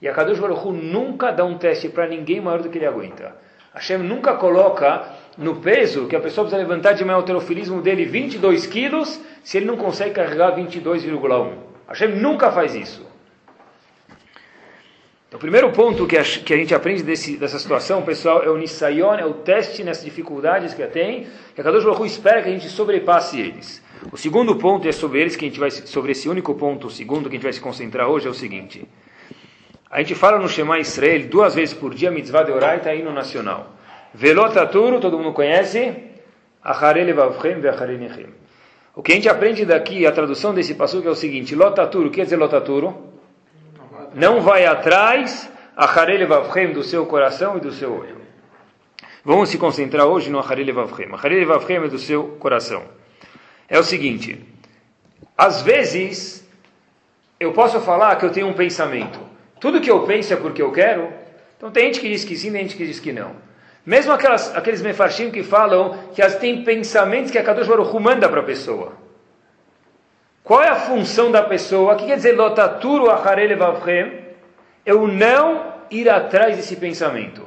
E 0.00 0.08
a 0.08 0.12
Kadosh 0.12 0.38
Baruch 0.38 0.68
nunca 0.68 1.30
dá 1.30 1.44
um 1.44 1.56
teste 1.56 1.88
para 1.88 2.06
ninguém 2.06 2.40
maior 2.40 2.61
do 2.61 2.68
que 2.68 2.76
ele 2.76 2.87
aguenta. 2.87 3.34
Hashem 3.75 3.99
nunca 3.99 4.34
coloca 4.34 5.04
no 5.37 5.56
peso 5.56 6.06
que 6.06 6.14
a 6.14 6.20
pessoa 6.20 6.46
precisa 6.46 6.62
levantar 6.62 6.92
de 6.92 7.04
manhã 7.04 7.18
o 7.18 7.80
dele 7.80 8.04
22 8.04 8.66
quilos 8.66 9.20
se 9.42 9.56
ele 9.56 9.66
não 9.66 9.76
consegue 9.76 10.12
carregar 10.12 10.54
22,1. 10.54 11.52
Hashem 11.88 12.08
nunca 12.08 12.52
faz 12.52 12.75
isso. 12.75 13.04
O 15.32 15.38
primeiro 15.38 15.73
ponto 15.73 16.06
que 16.06 16.16
a, 16.16 16.23
que 16.23 16.54
a 16.54 16.56
gente 16.56 16.73
aprende 16.73 17.02
desse, 17.02 17.37
dessa 17.37 17.58
situação, 17.58 18.02
pessoal, 18.02 18.44
é 18.44 18.49
o 18.49 18.56
Nisayon, 18.56 19.14
é 19.14 19.25
o 19.25 19.34
teste 19.34 19.82
nessas 19.82 20.04
dificuldades 20.04 20.73
que 20.73 20.87
tem, 20.87 21.26
que 21.54 21.61
a 21.61 21.64
Kadosh 21.64 21.82
Baruch 21.82 22.06
espera 22.06 22.40
que 22.40 22.49
a 22.49 22.52
gente 22.52 22.68
sobrepasse 22.68 23.40
eles. 23.40 23.82
O 24.12 24.16
segundo 24.16 24.56
ponto, 24.56 24.87
é 24.88 24.92
sobre 24.92 25.20
eles 25.20 25.37
que 25.37 25.44
a 25.44 25.49
gente 25.49 25.61
vai, 25.61 25.70
sobre 25.70 26.12
esse 26.12 26.28
único 26.28 26.54
ponto, 26.54 26.87
o 26.87 26.90
segundo 26.90 27.28
que 27.28 27.37
a 27.37 27.38
gente 27.38 27.44
vai 27.44 27.52
se 27.52 27.61
concentrar 27.61 28.08
hoje, 28.08 28.26
é 28.26 28.30
o 28.30 28.34
seguinte. 28.34 28.87
A 29.90 29.99
gente 30.00 30.14
fala 30.14 30.38
no 30.38 30.49
Shema 30.49 30.78
Israel 30.78 31.26
duas 31.28 31.54
vezes 31.54 31.75
por 31.75 31.94
dia, 31.94 32.11
mitzvah 32.11 32.42
de 32.42 32.52
orai, 32.52 32.78
está 32.78 32.90
aí 32.90 33.02
no 33.02 33.12
nacional. 33.12 33.73
Velotaturo, 34.12 35.00
todo 35.00 35.18
mundo 35.18 35.32
conhece? 35.32 35.94
O 38.94 39.02
que 39.02 39.12
a 39.12 39.14
gente 39.14 39.28
aprende 39.28 39.64
daqui, 39.64 40.06
a 40.06 40.12
tradução 40.12 40.54
desse 40.54 40.75
passo 40.75 41.02
é 41.06 41.11
o 41.11 41.14
seguinte, 41.14 41.54
lotaturo, 41.54 42.08
o 42.08 42.11
que 42.11 42.16
quer 42.16 42.25
dizer 42.25 42.37
lotaturo? 42.37 43.14
não 44.14 44.40
vai 44.40 44.64
atrás 44.64 45.50
Acharele 45.76 46.25
Vavchem 46.25 46.73
do 46.73 46.84
seu 46.84 47.04
coração 47.04 47.56
e 47.56 47.61
do 47.61 47.73
seu 47.73 47.92
olho. 47.92 48.18
Vamos 49.25 49.49
se 49.49 49.58
concentrar 49.58 50.06
hoje 50.06 50.30
no 50.30 50.38
Acharele 50.38 50.70
Vavchem. 50.70 51.12
Acharele 51.12 51.44
Vavchem 51.44 51.76
é 51.78 51.88
do 51.88 51.99
seu 51.99 52.28
coração. 52.38 52.84
É 53.68 53.78
o 53.78 53.83
seguinte, 53.83 54.44
às 55.37 55.62
vezes 55.62 56.47
eu 57.40 57.52
posso 57.52 57.80
falar 57.80 58.16
que 58.16 58.25
eu 58.25 58.30
tenho 58.30 58.49
um 58.49 58.52
pensamento. 58.52 59.18
Tudo 59.61 59.80
que 59.80 59.90
eu 59.90 60.04
penso 60.04 60.33
é 60.33 60.37
porque 60.37 60.62
eu 60.62 60.71
quero. 60.71 61.12
Então 61.56 61.71
tem 61.71 61.87
gente 61.87 62.00
que 62.00 62.09
diz 62.09 62.25
que 62.25 62.37
sim, 62.37 62.52
tem 62.52 62.62
gente 62.62 62.76
que 62.76 62.87
diz 62.87 63.00
que 63.00 63.12
não. 63.12 63.33
Mesmo 63.85 64.12
aquelas, 64.12 64.54
aqueles 64.54 64.80
mefarshim 64.80 65.30
que 65.30 65.42
falam 65.42 65.99
que 66.14 66.23
as 66.23 66.37
tem 66.37 66.64
pensamentos 66.64 67.30
que 67.30 67.38
a 67.38 67.42
Kadosh 67.42 67.68
manda 68.00 68.28
para 68.28 68.40
a 68.40 68.44
pessoa. 68.44 68.92
Qual 70.42 70.62
é 70.62 70.68
a 70.68 70.76
função 70.76 71.30
da 71.30 71.42
pessoa? 71.42 71.94
O 71.94 71.97
que 71.97 72.06
quer 72.06 72.16
dizer 72.16 72.33
lotaturu 72.33 73.11
acharele 73.11 73.56
vavchem? 73.56 74.25
Eu 74.85 75.06
não 75.09 75.73
ir 75.90 76.09
atrás 76.09 76.56
desse 76.56 76.76
pensamento. 76.76 77.42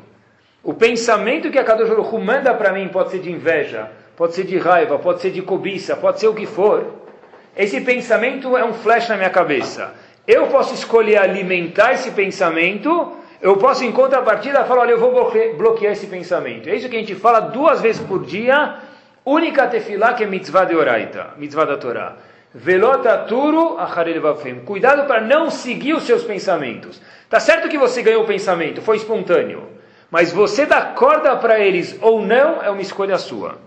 O 0.64 0.74
pensamento 0.74 1.50
que 1.50 1.60
a 1.60 1.64
Kadosh 1.64 2.12
manda 2.24 2.54
para 2.54 2.74
mim 2.74 2.88
pode 2.88 3.12
ser 3.12 3.20
de 3.20 3.32
inveja, 3.32 3.92
pode 4.18 4.34
ser 4.34 4.44
de 4.46 4.58
raiva, 4.58 4.98
pode 4.98 5.22
ser 5.22 5.30
de 5.30 5.44
cobiça, 5.44 5.96
pode 5.96 6.20
ser 6.20 6.28
o 6.28 6.34
que 6.34 6.48
for. 6.48 6.84
Esse 7.56 7.80
pensamento 7.80 8.58
é 8.58 8.66
um 8.66 8.74
flash 8.74 9.08
na 9.08 9.16
minha 9.16 9.30
cabeça. 9.30 9.94
Eu 10.28 10.48
posso 10.48 10.74
escolher 10.74 11.18
alimentar 11.18 11.94
esse 11.94 12.12
pensamento, 12.12 13.14
eu 13.40 13.56
posso 13.58 13.86
em 13.86 13.92
contrapartida 13.92 14.66
falar, 14.66 14.82
olha, 14.82 14.92
eu 14.92 15.00
vou 15.00 15.32
bloquear 15.56 15.94
esse 15.94 16.08
pensamento. 16.08 16.68
É 16.68 16.76
isso 16.76 16.90
que 16.90 16.96
a 16.96 17.00
gente 17.00 17.16
fala 17.16 17.40
duas 17.40 17.80
vezes 17.80 18.02
por 18.02 18.26
dia, 18.26 18.78
única 19.24 19.68
tefilá 19.68 20.14
que 20.14 20.24
é 20.24 20.28
mitzvah 20.28 20.66
de 20.66 20.76
oraita, 20.76 21.34
mitzvah 21.38 21.66
da 21.66 21.78
Torá. 21.78 22.18
Velotaturu 22.54 23.78
acharelevavim. 23.78 24.62
Cuidado 24.62 25.06
para 25.06 25.22
não 25.22 25.52
seguir 25.52 25.94
os 25.94 26.04
seus 26.04 26.24
pensamentos. 26.24 27.00
Tá 27.30 27.40
certo 27.40 27.70
que 27.70 27.78
você 27.78 28.02
ganhou 28.02 28.24
o 28.24 28.28
pensamento, 28.28 28.82
foi 28.82 28.98
espontâneo. 28.98 29.64
Mas 30.10 30.32
você 30.32 30.66
dá 30.66 30.82
corda 30.82 31.36
para 31.36 31.60
eles 31.60 31.98
ou 32.02 32.22
não 32.22 32.64
é 32.64 32.70
uma 32.70 32.82
escolha 32.82 33.18
sua. 33.18 33.58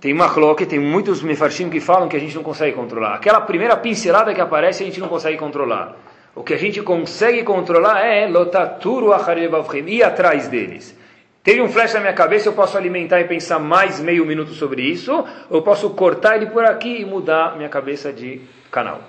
Tem 0.00 0.12
uma 0.12 0.28
cloque, 0.28 0.66
tem 0.66 0.78
muitos 0.78 1.22
mefarshim 1.22 1.70
que 1.70 1.80
falam 1.80 2.08
que 2.08 2.16
a 2.16 2.20
gente 2.20 2.34
não 2.34 2.42
consegue 2.42 2.76
controlar. 2.76 3.14
Aquela 3.14 3.40
primeira 3.40 3.76
pincelada 3.76 4.34
que 4.34 4.40
aparece 4.40 4.82
a 4.82 4.86
gente 4.86 5.00
não 5.00 5.08
consegue 5.08 5.38
controlar. 5.38 5.96
O 6.34 6.42
que 6.42 6.52
a 6.52 6.58
gente 6.58 6.82
consegue 6.82 7.42
controlar 7.42 8.04
é 8.04 8.26
lotaturu 8.26 9.12
acharelevavim, 9.12 9.88
ir 9.88 10.02
atrás 10.02 10.48
deles. 10.48 10.94
Teve 11.42 11.62
um 11.62 11.68
flash 11.68 11.94
na 11.94 12.00
minha 12.00 12.12
cabeça, 12.12 12.48
eu 12.48 12.52
posso 12.52 12.76
alimentar 12.76 13.20
e 13.20 13.24
pensar 13.24 13.58
mais 13.58 14.00
meio 14.00 14.26
minuto 14.26 14.50
sobre 14.52 14.82
isso, 14.82 15.24
eu 15.50 15.62
posso 15.62 15.88
cortar 15.90 16.36
ele 16.36 16.46
por 16.46 16.64
aqui 16.64 17.00
e 17.00 17.04
mudar 17.04 17.56
minha 17.56 17.68
cabeça 17.68 18.12
de 18.12 18.40
canal. 18.70 19.00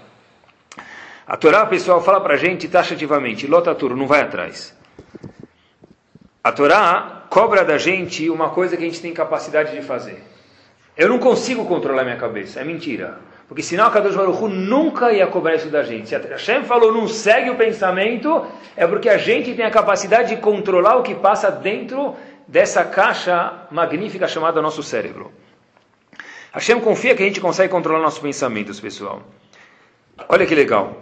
A 1.25 1.36
Torá, 1.36 1.65
pessoal, 1.65 2.01
fala 2.01 2.22
para 2.22 2.36
a 2.36 2.38
gente 2.38 2.70
taxativamente, 2.70 3.48
lotaturo, 3.48 3.98
não 3.98 4.08
vai 4.08 4.22
atrás. 4.22 4.74
A 6.41 6.51
Torá 6.53 7.24
cobra 7.29 7.65
da 7.65 7.77
gente 7.77 8.29
uma 8.29 8.51
coisa 8.51 8.77
que 8.77 8.84
a 8.84 8.86
gente 8.86 9.01
tem 9.01 9.13
capacidade 9.13 9.74
de 9.74 9.82
fazer. 9.82 10.24
Eu 10.98 11.10
não 11.10 11.20
consigo 11.20 11.63
controlar 11.66 12.04
minha 12.04 12.18
cabeça, 12.18 12.60
é 12.60 12.63
mentira. 12.63 13.20
Porque 13.48 13.62
senão 13.62 13.86
a 13.86 13.92
Kadosh 13.92 14.16
Baruch 14.16 14.44
nunca 14.48 15.13
ia 15.13 15.27
cobrar 15.27 15.56
isso 15.56 15.70
da 15.70 15.84
gente. 15.84 16.10
Se 16.10 16.16
a 16.16 16.20
Hashem 16.20 16.63
falou 16.63 16.92
não 16.92 17.08
segue 17.08 17.50
o 17.50 17.56
pensamento, 17.56 18.46
é 18.75 18.86
porque 18.88 19.08
a 19.08 19.18
gente 19.18 19.54
tem 19.54 19.63
a 19.63 19.72
capacidade 19.72 20.36
de 20.36 20.42
controlar 20.42 20.98
o 20.98 21.04
que 21.04 21.16
passa 21.16 21.50
dentro 21.50 22.16
dessa 22.48 22.84
caixa 22.84 23.54
magnífica 23.70 24.27
chamada 24.27 24.62
nosso 24.62 24.82
cérebro. 24.82 25.32
Hashem 26.51 26.80
confia 26.80 27.16
que 27.16 27.22
a 27.22 27.25
gente 27.25 27.39
consegue 27.39 27.70
controlar 27.70 28.01
nossos 28.01 28.20
pensamentos, 28.20 28.80
pessoal. 28.80 29.22
Olha 30.27 30.46
que 30.46 30.56
legal. 30.56 30.98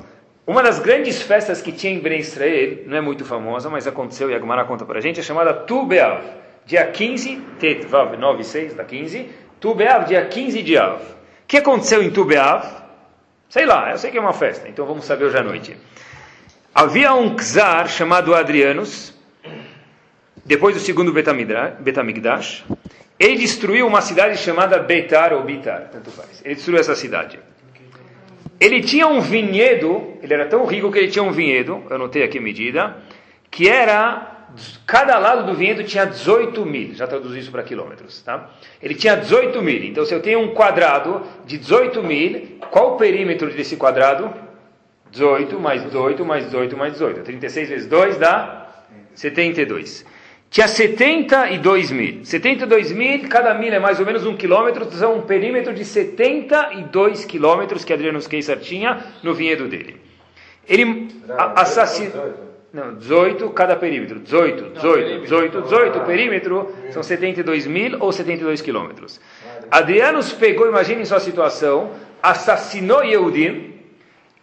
Uma 0.46 0.62
das 0.62 0.78
grandes 0.78 1.22
festas 1.22 1.62
que 1.62 1.72
tinha 1.72 1.94
em 1.94 2.00
Ben 2.00 2.20
Israel, 2.20 2.80
não 2.86 2.98
é 2.98 3.02
muito 3.02 3.26
famosa, 3.26 3.70
mas 3.70 3.88
aconteceu 3.88 4.30
e 4.30 4.36
a 4.36 4.40
Gemara 4.40 4.66
conta 4.66 4.86
para 4.86 5.00
a 5.00 5.02
gente, 5.02 5.20
é 5.20 5.24
chamada 5.24 5.54
Tu 5.54 5.86
Be'av. 5.86 6.22
Dia 6.66 6.86
15, 6.88 7.42
Tet 7.60 7.86
Vav 7.86 8.18
9 8.18 8.44
6 8.44 8.74
da 8.74 8.84
15, 8.84 9.30
Tu 9.66 9.74
Be'av, 9.74 10.06
dia 10.06 10.24
15 10.24 10.62
de 10.62 10.78
Av. 10.78 11.02
O 11.02 11.06
que 11.48 11.58
aconteceu 11.58 12.04
em 12.04 12.12
Tu 12.12 12.24
Be'av? 12.24 12.68
Sei 13.50 13.66
lá, 13.66 13.90
eu 13.90 13.98
sei 13.98 14.12
que 14.12 14.18
é 14.20 14.22
uma 14.22 14.32
festa, 14.32 14.70
então 14.70 14.86
vamos 14.86 15.06
saber 15.06 15.26
hoje 15.26 15.38
à 15.40 15.42
noite. 15.42 15.76
Havia 16.72 17.16
um 17.16 17.36
czar 17.36 17.90
chamado 17.90 18.36
Adrianus, 18.36 19.12
depois 20.46 20.76
do 20.76 20.80
segundo 20.80 21.12
Betamigdash, 21.12 22.64
ele 23.18 23.38
destruiu 23.38 23.88
uma 23.88 24.02
cidade 24.02 24.38
chamada 24.38 24.78
Betar 24.78 25.34
ou 25.34 25.42
Bitar, 25.44 25.90
tanto 25.92 26.12
faz. 26.12 26.44
Ele 26.46 26.54
destruiu 26.54 26.80
essa 26.80 26.94
cidade. 26.94 27.40
Ele 28.60 28.84
tinha 28.84 29.08
um 29.08 29.20
vinhedo, 29.20 30.14
ele 30.22 30.32
era 30.32 30.46
tão 30.46 30.64
rico 30.66 30.92
que 30.92 31.00
ele 31.00 31.08
tinha 31.08 31.24
um 31.24 31.32
vinhedo, 31.32 31.82
eu 31.90 31.96
anotei 31.96 32.22
aqui 32.22 32.38
a 32.38 32.42
medida, 32.42 32.98
que 33.50 33.68
era, 33.68 34.35
cada 34.86 35.18
lado 35.18 35.46
do 35.46 35.54
vinhedo 35.54 35.84
tinha 35.84 36.06
18 36.06 36.66
mil, 36.66 36.94
já 36.94 37.08
traduzi 37.08 37.40
isso 37.40 37.52
para 37.52 37.64
quilômetros, 37.64 38.22
tá? 38.22 38.50
Ele 38.82 38.96
tinha 38.96 39.16
18 39.16 39.62
mil, 39.62 39.84
então 39.84 40.06
se 40.06 40.14
eu 40.14 40.22
tenho 40.22 40.40
um 40.40 40.54
quadrado 40.54 41.22
de 41.46 41.58
18 41.58 42.02
mil, 42.04 42.58
qual 42.72 42.94
o 42.94 42.98
perímetro 42.98 43.50
desse 43.52 43.76
quadrado? 43.76 44.34
18 45.12 45.60
mais 45.60 45.84
18 45.84 46.26
mais 46.26 46.46
18 46.46 46.78
mais 46.78 46.94
18, 46.94 47.22
36 47.22 47.70
vezes 47.70 47.88
2 47.88 48.18
dá 48.18 48.68
72 49.14 50.06
tinha 50.56 50.70
72 50.70 51.92
mil. 51.92 52.24
72 52.24 52.92
mil, 52.94 53.28
cada 53.28 53.54
mil 53.54 53.74
é 53.74 53.80
mais 53.80 54.00
ou 54.00 54.06
menos 54.06 54.26
um 54.26 54.38
quilômetro, 54.38 54.90
são 54.92 55.18
um 55.18 55.22
perímetro 55.22 55.74
de 55.74 55.84
72 55.84 57.26
quilômetros 57.26 57.84
que 57.84 57.92
Adriano 57.92 58.22
Keisar 58.22 58.58
tinha 58.60 59.04
no 59.22 59.34
vinhedo 59.34 59.68
dele. 59.68 60.00
Ele 60.66 61.10
assassinou. 61.58 62.45
Não, 62.76 62.94
18 62.96 63.50
cada 63.52 63.78
perímetro. 63.78 64.20
18, 64.20 64.72
18, 64.72 65.22
18, 65.22 65.62
18, 65.62 66.00
perímetro 66.02 66.76
são 66.92 67.02
72 67.02 67.66
mil 67.66 67.98
ou 68.02 68.12
72 68.12 68.62
quilômetros. 68.62 69.22
Adrianos 69.72 70.34
pegou, 70.34 70.68
imaginem 70.68 71.06
sua 71.06 71.22
situação, 71.22 71.92
assassinou 72.22 73.02
Yehudim 73.02 73.76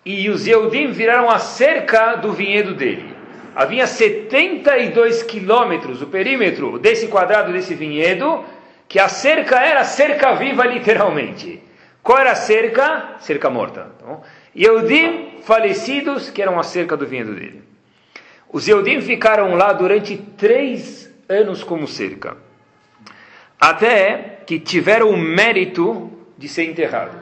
e 0.03 0.31
os 0.31 0.47
Yehudim 0.47 0.93
viraram 0.93 1.29
a 1.29 1.39
cerca 1.39 2.17
do 2.17 2.33
vinhedo 2.33 2.73
dele 2.75 3.13
havia 3.55 3.87
72 3.87 5.23
quilômetros, 5.25 6.01
o 6.01 6.07
perímetro 6.07 6.79
desse 6.79 7.09
quadrado, 7.09 7.53
desse 7.53 7.75
vinhedo, 7.75 8.43
que 8.89 8.99
a 8.99 9.09
cerca 9.09 9.61
era 9.61 9.85
cerca 9.85 10.35
viva, 10.37 10.65
literalmente. 10.65 11.63
Qual 12.03 12.19
era 12.19 12.33
a 12.33 12.35
cerca? 12.35 13.17
Cerca 13.21 13.51
morta. 13.51 13.91
Tá 13.99 14.21
Yehudim 14.57 15.41
falecidos, 15.43 16.31
que 16.31 16.41
eram 16.41 16.59
a 16.59 16.63
cerca 16.63 16.97
do 16.97 17.07
vinhedo 17.07 17.35
dele. 17.35 17.72
Os 18.53 18.69
Yehudim 18.69 19.01
ficaram 19.01 19.55
lá 19.55 19.73
durante 19.73 20.17
três 20.17 21.11
anos 21.29 21.65
como 21.65 21.89
cerca. 21.89 22.37
Até 23.59 24.41
que 24.47 24.61
tiveram 24.61 25.09
o 25.09 25.17
mérito 25.17 26.11
de 26.37 26.49
ser 26.49 26.65
enterrado. 26.65 27.17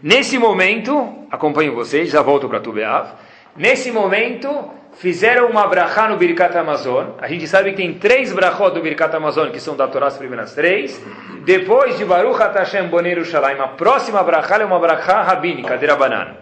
Nesse 0.00 0.38
momento, 0.38 1.26
acompanho 1.30 1.74
vocês, 1.74 2.10
já 2.10 2.22
volto 2.22 2.48
para 2.48 2.60
Tubeav. 2.60 3.12
Nesse 3.56 3.90
momento, 3.90 4.70
fizeram 4.94 5.48
uma 5.48 5.66
brachá 5.66 6.08
no 6.08 6.16
Birkat 6.16 6.56
Amazon. 6.56 7.10
A 7.18 7.28
gente 7.28 7.46
sabe 7.46 7.70
que 7.70 7.76
tem 7.76 7.94
três 7.94 8.32
brachot 8.32 8.74
do 8.74 8.82
Birkat 8.82 9.14
Amazon, 9.14 9.50
que 9.50 9.60
são 9.60 9.76
da 9.76 9.88
Torá 9.88 10.06
as 10.06 10.18
primeiras 10.18 10.54
três. 10.54 11.00
Depois 11.44 11.98
de 11.98 12.04
Baruch 12.04 12.38
Hashem 12.38 12.88
Boneru 12.88 13.24
Shalayim, 13.24 13.60
a 13.60 13.68
próxima 13.68 14.22
brachá 14.22 14.58
é 14.58 14.64
uma 14.64 14.78
brachá 14.78 15.22
rabínica, 15.22 15.78
de 15.78 15.86
Rabanan. 15.86 16.36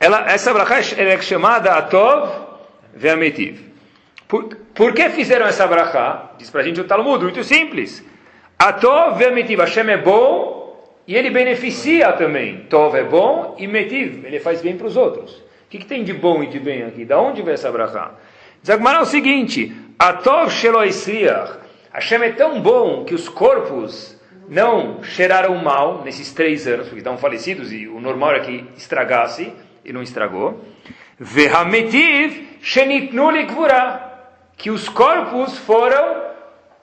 Ela, 0.00 0.30
essa 0.30 0.52
brachá 0.52 0.78
é 0.78 1.20
chamada 1.20 1.72
Atov 1.72 2.30
Ve'ametiv. 2.94 3.58
Por, 4.28 4.44
por 4.74 4.92
que 4.92 5.08
fizeram 5.10 5.46
essa 5.46 5.66
brachá? 5.66 6.32
Diz 6.38 6.50
para 6.50 6.60
a 6.60 6.64
gente 6.64 6.80
o 6.80 6.84
Talmud, 6.84 7.22
muito 7.22 7.42
simples. 7.42 8.04
Atov 8.58 9.18
Ve'ametiv, 9.18 9.58
Hashem 9.58 9.90
é 9.90 9.96
bom 9.96 10.58
e 11.06 11.16
ele 11.16 11.30
beneficia 11.30 12.12
também. 12.12 12.66
Tov 12.68 12.96
é 12.96 13.02
bom 13.02 13.56
e 13.58 13.66
Metiv, 13.66 14.24
ele 14.24 14.38
faz 14.38 14.60
bem 14.60 14.76
para 14.76 14.86
os 14.86 14.96
outros. 14.96 15.32
O 15.32 15.70
que, 15.70 15.78
que, 15.78 15.86
tem 15.86 16.04
de 16.04 16.12
bom 16.12 16.42
e 16.42 16.46
de 16.46 16.60
bem 16.60 16.84
aqui? 16.84 17.04
Da 17.04 17.18
onde 17.20 17.42
vem 17.42 17.54
essa 17.54 17.72
brachá? 17.72 18.12
Zagmará 18.64 18.98
é 18.98 19.02
o 19.02 19.06
seguinte: 19.06 19.74
Atov 19.98 20.50
Sheloisriach. 20.50 21.58
Hashem 21.92 22.22
é 22.22 22.32
tão 22.32 22.60
bom 22.60 23.04
que 23.04 23.14
os 23.14 23.28
corpos 23.28 24.16
não 24.48 25.02
cheiraram 25.02 25.54
mal 25.56 26.02
nesses 26.04 26.32
três 26.32 26.66
anos, 26.66 26.86
porque 26.86 26.98
estavam 26.98 27.18
falecidos 27.18 27.72
e 27.72 27.88
o 27.88 28.00
normal 28.00 28.30
era 28.30 28.40
que 28.40 28.64
estragasse. 28.76 29.52
E 29.84 29.92
não 29.92 30.02
estragou. 30.02 30.64
Vehametiv 31.18 32.58
shenitnu 32.60 33.28
que 34.56 34.70
os 34.70 34.88
corpos 34.88 35.58
foram 35.58 36.28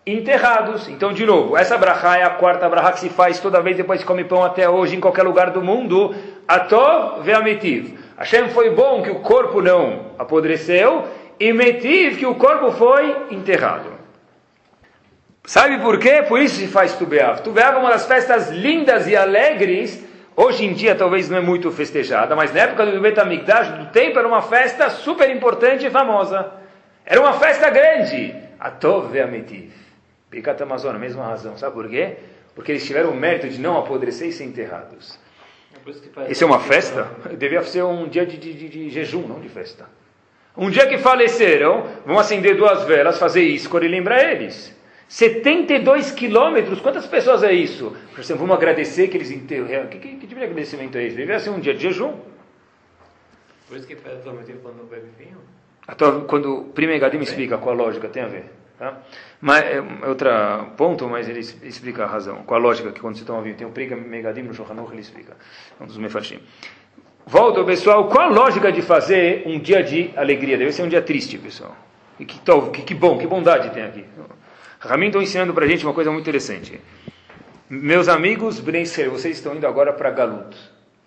enterrados. 0.06 0.88
Então, 0.88 1.12
de 1.12 1.26
novo, 1.26 1.58
essa 1.58 1.78
brachá 1.78 2.18
é 2.18 2.24
a 2.24 2.30
quarta 2.30 2.70
brachá 2.70 2.92
que 2.92 3.00
se 3.00 3.10
faz 3.10 3.40
toda 3.40 3.62
vez 3.62 3.76
depois 3.76 4.02
que 4.02 4.06
come 4.06 4.24
pão 4.24 4.44
até 4.44 4.70
hoje 4.70 4.96
em 4.96 5.00
qualquer 5.00 5.24
lugar 5.24 5.50
do 5.52 5.62
mundo. 5.62 6.16
Atov 6.48 7.24
ve'ametiv. 7.24 7.98
Hashem 8.18 8.50
foi 8.50 8.70
bom 8.70 9.02
que 9.02 9.10
o 9.10 9.20
corpo 9.20 9.62
não 9.62 10.12
apodreceu 10.18 11.06
e 11.40 11.52
metiv 11.52 12.18
que 12.18 12.26
o 12.26 12.36
corpo 12.36 12.72
foi 12.72 13.28
enterrado. 13.32 13.96
Sabe 15.44 15.80
por 15.80 16.00
quê? 16.00 16.24
Por 16.28 16.40
isso 16.40 16.56
se 16.56 16.68
faz 16.68 16.94
Tubeav. 16.94 17.42
Tubeav 17.42 17.76
é 17.76 17.80
uma 17.80 17.90
das 17.90 18.06
festas 18.06 18.50
lindas 18.50 19.08
e 19.08 19.16
alegres. 19.16 20.04
Hoje 20.38 20.66
em 20.66 20.74
dia 20.74 20.96
talvez 20.96 21.30
não 21.30 21.38
é 21.38 21.42
muito 21.42 21.72
festejada, 21.72 22.36
mas 22.36 22.54
na 22.54 22.62
época 22.62 22.86
do 22.86 23.00
Betamigdash, 23.00 23.70
do 23.78 23.86
tempo, 23.88 24.20
era 24.20 24.28
uma 24.28 24.42
festa 24.42 24.90
super 24.90 25.30
importante 25.30 25.86
e 25.86 25.90
famosa. 25.90 26.52
Era 27.06 27.22
uma 27.22 27.34
festa 27.34 27.70
grande. 27.70 28.36
Atov 28.60 29.12
ve'ametiv. 29.12 29.72
Birkat 30.30 30.62
Amazon, 30.62 30.96
a 30.96 31.00
mesma 31.00 31.26
razão. 31.26 31.58
Sabe 31.58 31.74
por 31.74 31.88
quê? 31.88 32.18
Porque 32.54 32.74
eles 32.74 32.86
tiveram 32.86 33.12
o 33.12 33.16
mérito 33.16 33.48
de 33.48 33.60
não 33.60 33.78
apodrecer 33.78 34.28
e 34.28 34.34
ser 34.34 34.44
enterrados. 34.44 35.18
É 36.18 36.32
Isso 36.32 36.44
é 36.44 36.48
uma 36.48 36.60
festa? 36.60 37.08
Devia 37.38 37.62
ser 37.64 37.84
um 37.84 38.10
dia 38.10 38.26
de, 38.26 38.38
de, 38.38 38.68
de, 38.68 38.90
jejum, 38.90 39.28
não 39.28 39.40
de 39.40 39.48
festa. 39.48 39.86
Um 40.58 40.70
dia 40.70 40.88
que 40.88 40.98
faleceram, 40.98 41.86
vão 42.06 42.18
acender 42.18 42.58
duas 42.58 42.84
velas, 42.84 43.18
fazer 43.18 43.44
isso, 43.44 43.70
e 43.78 43.88
lembrar 43.88 44.24
eles. 44.24 44.75
72 45.08 46.12
quilômetros, 46.12 46.82
quantas 46.82 47.06
pessoas 47.06 47.44
é 47.44 47.54
isso? 47.54 47.96
Exemplo, 48.18 48.46
vamos 48.46 48.56
agradecer 48.56 49.08
que 49.08 49.18
eles 49.18 49.32
enterraram. 49.32 49.88
Que, 49.88 50.00
que, 50.00 50.16
que 50.16 50.28
tipo 50.28 50.40
de 50.40 50.46
agradecimento 50.46 50.98
é 50.98 51.06
esse? 51.06 51.16
Devia 51.16 51.40
ser 51.40 51.52
um 51.52 51.60
dia 51.60 51.74
de 51.74 51.84
jejum. 51.84 52.14
Por 53.68 53.78
isso 53.78 53.88
que 53.88 53.96
faz 53.96 54.24
quando 54.24 54.90
bebe 54.90 55.08
vinho? 55.18 55.38
Quando 56.28 56.58
o 56.58 56.64
Primegadim 56.66 57.20
explica 57.20 57.58
qual 57.58 57.76
a 57.76 57.78
lógica 57.78 58.10
tem 58.10 58.24
a 58.24 58.28
ver. 58.28 58.46
Tá? 58.78 59.00
Mas, 59.40 59.64
é, 59.64 59.78
é 59.78 60.08
outro 60.08 60.30
ponto, 60.76 61.08
mas 61.08 61.30
ele 61.30 61.40
explica 61.40 62.04
a 62.04 62.08
razão, 62.08 62.44
com 62.44 62.56
a 62.56 62.58
lógica 62.58 62.92
que 62.92 63.00
quando 63.00 63.18
você 63.18 63.24
toma 63.24 63.42
vinho, 63.42 63.56
tem 63.56 63.66
o 63.66 63.70
Priga 63.70 63.96
Megadim 63.96 64.42
no 64.42 64.54
Shulchan 64.54 64.76
ele 64.92 65.00
explica, 65.00 65.38
um 65.80 65.86
dos 65.86 65.98
mefarshim. 65.98 66.40
Volta, 67.26 67.64
pessoal, 67.64 68.10
qual 68.10 68.30
a 68.30 68.30
lógica 68.30 68.72
de 68.72 68.82
fazer 68.82 69.44
um 69.46 69.60
dia 69.60 69.82
de 69.82 70.12
alegria? 70.16 70.58
Deve 70.58 70.74
ser 70.74 70.84
um 70.84 70.90
dia 70.90 71.02
triste, 71.02 71.38
pessoal. 71.38 71.76
E 72.20 72.26
que, 72.26 72.40
que, 72.74 72.82
que 72.82 72.94
bom, 72.94 73.18
que 73.18 73.26
bondade 73.26 73.70
tem 73.72 73.84
aqui. 73.84 74.06
Ramin 74.86 75.08
está 75.08 75.20
ensinando 75.20 75.54
para 75.54 75.66
a 75.66 75.68
gente 75.68 75.84
uma 75.84 75.94
coisa 75.94 76.12
muito 76.12 76.24
interessante. 76.24 76.80
Meus 77.68 78.08
amigos 78.08 78.60
Brenser, 78.60 79.10
vocês 79.10 79.38
estão 79.38 79.56
indo 79.56 79.66
agora 79.66 79.92
para 79.92 80.12
Galut. 80.12 80.56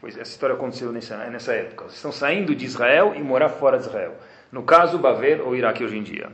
Pois 0.00 0.18
essa 0.18 0.30
história 0.30 0.54
aconteceu 0.54 0.92
nessa, 0.92 1.16
nessa 1.28 1.52
época. 1.52 1.84
Vocês 1.84 1.96
estão 1.96 2.10
saindo 2.10 2.54
de 2.54 2.64
Israel 2.64 3.14
e 3.16 3.22
morar 3.22 3.48
fora 3.48 3.78
de 3.78 3.86
Israel. 3.86 4.14
No 4.50 4.64
caso, 4.64 4.98
Bavel 4.98 5.46
ou 5.46 5.54
Iraque 5.54 5.84
hoje 5.84 5.96
em 5.96 6.02
dia. 6.02 6.28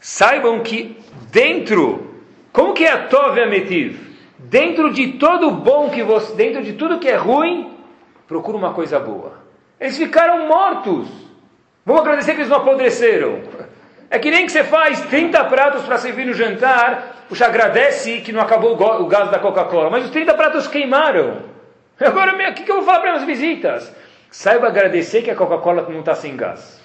Saibam 0.00 0.60
que 0.60 0.96
dentro, 1.30 2.14
como 2.52 2.74
que 2.74 2.84
é 2.84 2.92
a 2.92 3.06
Tov 3.06 3.40
Ametiv? 3.40 3.96
Dentro 4.38 4.92
de 4.92 5.12
todo 5.12 5.50
bom 5.50 5.90
que 5.90 6.02
você, 6.02 6.34
dentro 6.34 6.62
de 6.62 6.72
tudo 6.72 6.98
que 6.98 7.08
é 7.08 7.16
ruim, 7.16 7.76
procura 8.26 8.56
uma 8.56 8.72
coisa 8.72 8.98
boa. 8.98 9.44
Eles 9.78 9.96
ficaram 9.96 10.48
mortos. 10.48 11.08
Vamos 11.84 12.02
agradecer 12.02 12.32
que 12.32 12.40
eles 12.40 12.50
não 12.50 12.58
apodreceram. 12.58 13.42
É 14.10 14.18
que 14.18 14.30
nem 14.30 14.46
que 14.46 14.52
você 14.52 14.64
faz 14.64 15.00
30 15.02 15.44
pratos 15.44 15.82
para 15.82 15.98
servir 15.98 16.24
no 16.24 16.32
jantar, 16.32 17.26
puxa, 17.28 17.46
agradece 17.46 18.20
que 18.20 18.32
não 18.32 18.40
acabou 18.40 18.72
o 18.72 19.06
gás 19.06 19.30
da 19.30 19.38
Coca-Cola, 19.38 19.90
mas 19.90 20.04
os 20.04 20.10
30 20.10 20.32
pratos 20.34 20.66
queimaram. 20.66 21.42
Agora, 22.00 22.32
o 22.32 22.54
que, 22.54 22.62
que 22.62 22.70
eu 22.70 22.76
vou 22.76 22.84
falar 22.84 23.00
para 23.00 23.14
as 23.14 23.24
visitas? 23.24 23.92
Saiba 24.30 24.68
agradecer 24.68 25.22
que 25.22 25.30
a 25.30 25.34
Coca-Cola 25.34 25.86
não 25.90 26.00
está 26.00 26.14
sem 26.14 26.36
gás. 26.36 26.80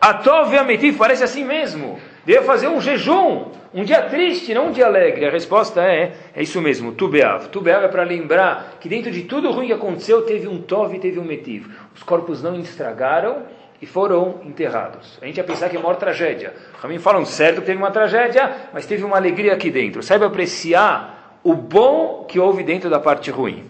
A 0.00 0.14
Tov 0.14 0.56
Ametiv 0.56 0.98
parece 0.98 1.22
assim 1.22 1.44
mesmo. 1.44 1.98
Deve 2.24 2.42
fazer 2.42 2.68
um 2.68 2.80
jejum, 2.80 3.52
um 3.72 3.84
dia 3.84 4.02
triste, 4.02 4.52
não 4.52 4.68
um 4.68 4.72
dia 4.72 4.86
alegre. 4.86 5.26
A 5.26 5.30
resposta 5.30 5.80
é, 5.82 6.12
é 6.34 6.42
isso 6.42 6.60
mesmo, 6.60 6.92
Tubeav. 6.92 7.48
Tubeav 7.48 7.84
é 7.84 7.88
para 7.88 8.02
lembrar 8.02 8.78
que 8.80 8.88
dentro 8.88 9.10
de 9.12 9.22
tudo 9.22 9.50
ruim 9.52 9.68
que 9.68 9.72
aconteceu, 9.72 10.22
teve 10.22 10.48
um 10.48 10.60
Tov 10.60 10.94
e 10.94 10.98
teve 10.98 11.20
um 11.20 11.24
Metiv. 11.24 11.66
Os 11.94 12.02
corpos 12.02 12.42
não 12.42 12.58
estragaram 12.58 13.42
e 13.80 13.86
foram 13.86 14.40
enterrados. 14.44 15.18
A 15.20 15.26
gente 15.26 15.36
ia 15.36 15.44
pensar 15.44 15.68
que 15.68 15.76
é 15.76 15.78
a 15.78 15.82
maior 15.82 15.96
tragédia. 15.96 16.54
Ramin 16.80 16.98
falam 16.98 17.24
certo 17.24 17.60
que 17.60 17.66
teve 17.66 17.78
uma 17.78 17.90
tragédia, 17.90 18.68
mas 18.72 18.86
teve 18.86 19.04
uma 19.04 19.16
alegria 19.16 19.52
aqui 19.52 19.70
dentro. 19.70 20.02
Saiba 20.02 20.26
apreciar 20.26 21.38
o 21.42 21.54
bom 21.54 22.24
que 22.28 22.40
houve 22.40 22.62
dentro 22.62 22.88
da 22.88 22.98
parte 22.98 23.30
ruim. 23.30 23.64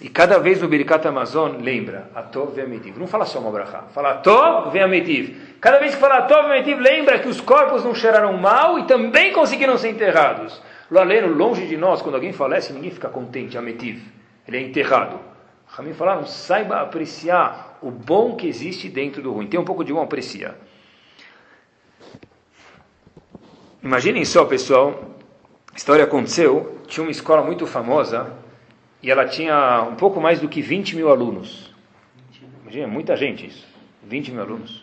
E 0.00 0.08
cada 0.08 0.38
vez 0.38 0.60
no 0.60 0.68
Birkat 0.68 1.08
Amazon, 1.08 1.56
lembra, 1.60 2.10
Atov 2.14 2.54
ve'ametiv. 2.54 2.98
Não 2.98 3.06
fala 3.06 3.24
só 3.24 3.38
uma 3.38 3.50
brachá, 3.50 3.84
fala 3.94 4.10
Atov 4.10 4.70
ve'ametiv. 4.70 5.34
Cada 5.60 5.78
vez 5.78 5.94
que 5.94 6.00
fala 6.00 6.18
Atov 6.18 6.48
ve'ametiv, 6.48 6.78
lembra 6.78 7.18
que 7.18 7.28
os 7.28 7.40
corpos 7.40 7.82
não 7.82 7.94
cheiraram 7.94 8.34
mal 8.34 8.78
e 8.78 8.84
também 8.84 9.32
conseguiram 9.32 9.78
ser 9.78 9.88
enterrados. 9.88 10.62
Laleno, 10.90 11.32
longe 11.32 11.66
de 11.66 11.76
nós, 11.76 12.02
quando 12.02 12.14
alguém 12.14 12.32
falece, 12.32 12.72
ninguém 12.72 12.90
fica 12.90 13.08
contente, 13.08 13.56
Ametiv. 13.56 14.02
Ele 14.46 14.58
é 14.58 14.60
enterrado. 14.60 15.18
Ramin 15.76 15.92
falaram, 15.92 16.24
saiba 16.24 16.80
apreciar 16.80 17.78
o 17.82 17.90
bom 17.90 18.34
que 18.34 18.46
existe 18.46 18.88
dentro 18.88 19.20
do 19.20 19.30
ruim. 19.30 19.46
Tem 19.46 19.60
um 19.60 19.64
pouco 19.64 19.84
de 19.84 19.92
bom, 19.92 20.00
aprecia. 20.00 20.56
Imaginem 23.82 24.24
só, 24.24 24.46
pessoal, 24.46 25.18
a 25.74 25.76
história 25.76 26.02
aconteceu, 26.02 26.80
tinha 26.86 27.04
uma 27.04 27.10
escola 27.10 27.42
muito 27.42 27.66
famosa, 27.66 28.32
e 29.02 29.10
ela 29.10 29.26
tinha 29.26 29.82
um 29.82 29.96
pouco 29.96 30.18
mais 30.18 30.40
do 30.40 30.48
que 30.48 30.62
20 30.62 30.96
mil 30.96 31.10
alunos. 31.10 31.70
Imagina, 32.62 32.86
muita 32.86 33.14
gente 33.14 33.46
isso. 33.46 33.66
20 34.02 34.32
mil 34.32 34.40
alunos. 34.40 34.82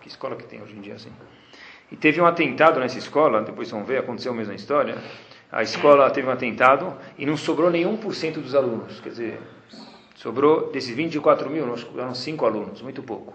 Que 0.00 0.06
escola 0.06 0.36
que 0.36 0.44
tem 0.44 0.62
hoje 0.62 0.76
em 0.76 0.80
dia 0.80 0.94
assim? 0.94 1.10
E 1.90 1.96
teve 1.96 2.20
um 2.20 2.26
atentado 2.26 2.78
nessa 2.78 2.98
escola, 2.98 3.42
depois 3.42 3.68
vão 3.68 3.82
ver, 3.82 3.98
aconteceu 3.98 4.30
a 4.30 4.34
mesma 4.34 4.54
história. 4.54 4.96
A 5.52 5.62
escola 5.62 6.10
teve 6.10 6.26
um 6.26 6.30
atentado 6.30 6.96
e 7.18 7.26
não 7.26 7.36
sobrou 7.36 7.70
nenhum 7.70 7.98
por 7.98 8.14
cento 8.14 8.40
dos 8.40 8.54
alunos. 8.54 8.98
Quer 9.00 9.10
dizer, 9.10 9.40
sobrou 10.14 10.72
desses 10.72 10.96
24 10.96 11.50
mil, 11.50 11.66
eram 11.98 12.14
cinco 12.14 12.46
alunos, 12.46 12.80
muito 12.80 13.02
pouco. 13.02 13.34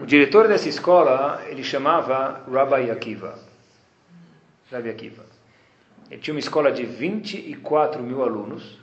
O 0.00 0.06
diretor 0.06 0.46
dessa 0.46 0.68
escola, 0.68 1.42
ele 1.46 1.64
chamava 1.64 2.42
Rabbi 2.48 2.90
Akiva. 2.92 3.38
Rabbi 4.70 4.88
Akiva. 4.88 5.24
Ele 6.10 6.20
tinha 6.20 6.34
uma 6.34 6.40
escola 6.40 6.70
de 6.70 6.84
24 6.84 8.00
mil 8.00 8.22
alunos. 8.22 8.78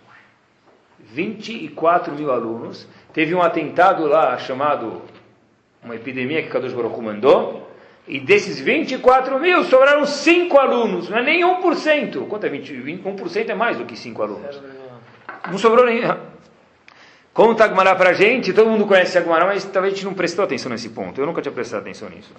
24 1.00 2.14
mil 2.14 2.32
alunos. 2.32 2.88
Teve 3.14 3.34
um 3.34 3.42
atentado 3.42 4.06
lá 4.06 4.38
chamado 4.38 5.02
uma 5.84 5.96
epidemia 5.96 6.44
que 6.44 6.50
Kadosh 6.50 6.74
Baruch 6.74 7.00
mandou. 7.02 7.61
E 8.08 8.20
desses 8.20 8.60
24 8.60 9.40
mil 9.40 9.64
sobraram 9.64 10.06
5 10.06 10.58
alunos, 10.58 11.10
não 11.10 11.20
é 11.20 11.24
nem 11.24 11.42
1%. 11.42 12.28
Quanto 12.28 12.46
é 12.46 12.50
20? 12.50 12.74
1% 12.74 13.50
é 13.50 13.56
mais 13.56 13.78
do 13.78 13.86
que 13.86 13.96
5 13.96 14.22
alunos. 14.22 14.62
Não 15.50 15.58
sobrou 15.58 15.86
nem. 15.86 16.02
Conta 17.34 17.64
Agmará 17.64 17.96
para 17.96 18.10
a 18.10 18.14
gente, 18.14 18.52
todo 18.52 18.70
mundo 18.70 18.86
conhece 18.86 19.18
Agmará, 19.18 19.46
mas 19.46 19.64
talvez 19.64 19.94
a 19.94 19.96
gente 19.96 20.06
não 20.06 20.14
prestou 20.14 20.44
atenção 20.44 20.70
nesse 20.70 20.90
ponto. 20.90 21.22
Eu 21.22 21.26
nunca 21.26 21.42
tinha 21.42 21.52
prestado 21.52 21.82
atenção 21.82 22.10
nisso. 22.10 22.32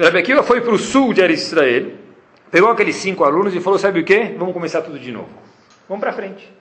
Rabi 0.00 0.18
Akiva 0.18 0.42
foi 0.42 0.60
para 0.60 0.74
o 0.74 0.78
sul 0.78 1.12
de 1.14 1.24
Israel 1.24 2.06
Pegou 2.50 2.70
aqueles 2.70 2.96
cinco 2.96 3.24
alunos 3.24 3.54
e 3.54 3.60
falou: 3.60 3.78
Sabe 3.78 4.00
o 4.00 4.04
que? 4.04 4.34
Vamos 4.38 4.54
começar 4.54 4.82
tudo 4.82 4.98
de 4.98 5.10
novo. 5.10 5.28
Vamos 5.88 6.00
para 6.00 6.12
frente. 6.12 6.52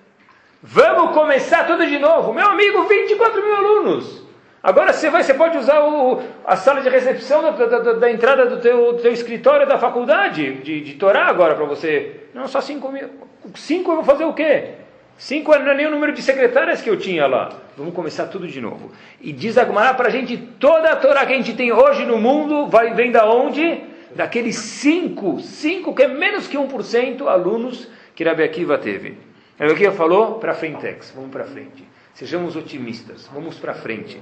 Vamos 0.62 1.14
começar 1.14 1.66
tudo 1.66 1.86
de 1.86 2.00
novo. 2.00 2.34
Meu 2.34 2.48
amigo, 2.48 2.84
24 2.84 3.44
mil 3.44 3.56
alunos. 3.56 4.25
Agora 4.66 4.92
você 4.92 5.12
vai, 5.12 5.22
você 5.22 5.36
pode 5.36 5.58
usar 5.58 5.80
o, 5.80 6.24
a 6.44 6.56
sala 6.56 6.82
de 6.82 6.90
recepção 6.90 7.44
da, 7.44 7.52
da, 7.52 7.94
da 7.94 8.12
entrada 8.12 8.48
do 8.48 8.60
teu, 8.60 8.94
do 8.94 9.00
teu, 9.00 9.12
escritório 9.12 9.68
da 9.68 9.78
faculdade 9.78 10.56
de, 10.56 10.82
de 10.82 10.94
Torá 10.96 11.28
agora 11.28 11.54
para 11.54 11.66
você. 11.66 12.22
Não, 12.34 12.48
só 12.48 12.60
5 12.60 12.92
mil. 12.92 13.10
5 13.54 13.92
eu 13.92 13.96
vou 13.98 14.04
fazer 14.04 14.26
o 14.26 14.34
quê? 14.34 14.72
5 15.18 15.60
não 15.60 15.72
é 15.72 15.76
nem 15.76 15.86
o 15.86 15.92
número 15.92 16.14
de 16.14 16.22
secretárias 16.24 16.82
que 16.82 16.90
eu 16.90 16.98
tinha 16.98 17.28
lá. 17.28 17.52
Vamos 17.78 17.94
começar 17.94 18.26
tudo 18.26 18.48
de 18.48 18.60
novo. 18.60 18.92
E 19.22 19.32
diz 19.32 19.56
Agmará 19.56 19.94
para 19.94 20.08
a 20.08 20.12
gente, 20.12 20.36
toda 20.36 20.90
a 20.90 20.96
Torá 20.96 21.28
que 21.28 21.34
a 21.34 21.38
gente 21.38 21.54
tem 21.54 21.72
hoje 21.72 22.04
no 22.04 22.18
mundo 22.18 22.66
vai, 22.66 22.96
vem 22.96 23.12
da 23.12 23.30
onde? 23.30 23.94
daqueles 24.16 24.56
5, 24.56 25.42
5 25.42 25.94
que 25.94 26.04
é 26.04 26.08
menos 26.08 26.48
que 26.48 26.58
1% 26.58 27.28
alunos 27.28 27.88
que 28.16 28.24
Rabi 28.24 28.44
Akiva 28.44 28.78
teve. 28.78 29.18
Rabi 29.60 29.74
Akiva 29.74 29.92
falou 29.92 30.40
para 30.40 30.54
frentex, 30.54 31.12
vamos 31.14 31.30
para 31.30 31.44
frente. 31.44 31.84
Sejamos 32.14 32.56
otimistas, 32.56 33.30
vamos 33.34 33.60
para 33.60 33.74
frente. 33.74 34.22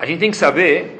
A 0.00 0.06
gente 0.06 0.18
tem 0.18 0.30
que 0.30 0.36
saber 0.38 0.96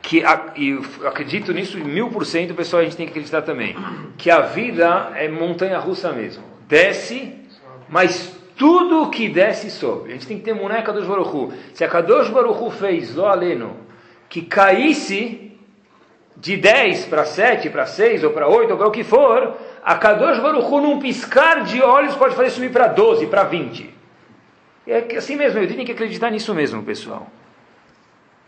que, 0.00 0.22
e 0.54 0.80
acredito 1.04 1.52
nisso 1.52 1.76
mil 1.78 2.10
por 2.10 2.24
cento, 2.24 2.54
pessoal, 2.54 2.80
a 2.80 2.84
gente 2.84 2.96
tem 2.96 3.06
que 3.06 3.10
acreditar 3.10 3.42
também, 3.42 3.76
que 4.16 4.30
a 4.30 4.38
vida 4.40 5.10
é 5.16 5.28
montanha 5.28 5.76
russa 5.80 6.12
mesmo. 6.12 6.44
Desce, 6.68 7.34
mas 7.88 8.38
tudo 8.56 9.10
que 9.10 9.28
desce 9.28 9.68
sobe. 9.68 10.10
A 10.10 10.12
gente 10.12 10.28
tem 10.28 10.38
que 10.38 10.44
ter 10.44 10.54
boneca 10.54 10.92
do 10.92 11.04
Baruchu. 11.04 11.52
Se 11.74 11.82
a 11.82 11.88
Kadosh 11.88 12.28
Baruchu 12.28 12.70
fez, 12.70 13.18
ó 13.18 13.26
aleno, 13.26 13.76
que 14.28 14.42
caísse, 14.42 15.50
de 16.36 16.56
10 16.56 17.06
para 17.06 17.24
7, 17.24 17.68
para 17.68 17.84
6 17.84 18.22
ou 18.22 18.30
para 18.30 18.46
8 18.46 18.70
ou 18.70 18.78
para 18.78 18.86
o 18.86 18.92
que 18.92 19.02
for, 19.02 19.56
a 19.82 19.96
Kadosh 19.96 20.38
Baruch 20.38 20.72
Hu, 20.72 20.80
num 20.80 21.00
piscar 21.00 21.64
de 21.64 21.82
olhos, 21.82 22.14
pode 22.14 22.36
fazer 22.36 22.50
subir 22.50 22.70
para 22.70 22.86
12, 22.86 23.26
para 23.26 23.42
20. 23.42 23.92
É 24.86 25.16
assim 25.16 25.34
mesmo, 25.34 25.58
eu 25.58 25.66
tenho 25.66 25.84
que 25.84 25.92
acreditar 25.92 26.30
nisso 26.30 26.54
mesmo, 26.54 26.80
pessoal. 26.84 27.26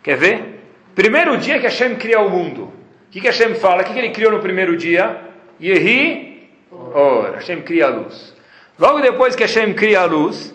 Quer 0.02 0.16
ver? 0.16 0.60
Primeiro 0.94 1.36
dia 1.38 1.58
que 1.58 1.66
Hashem 1.66 1.96
cria 1.96 2.20
o 2.20 2.28
mundo. 2.28 2.64
O 2.64 3.10
que, 3.10 3.20
que 3.20 3.26
Hashem 3.26 3.54
fala? 3.54 3.82
O 3.82 3.84
que, 3.84 3.92
que 3.92 3.98
ele 3.98 4.10
criou 4.10 4.32
no 4.32 4.40
primeiro 4.40 4.76
dia? 4.76 5.20
Yehi 5.60 6.32
Or. 6.70 7.34
Hashem 7.34 7.62
cria 7.62 7.86
a 7.86 7.90
luz. 7.90 8.34
Logo 8.78 9.00
depois 9.00 9.36
que 9.36 9.42
Hashem 9.42 9.74
cria 9.74 10.00
a 10.00 10.04
luz, 10.04 10.54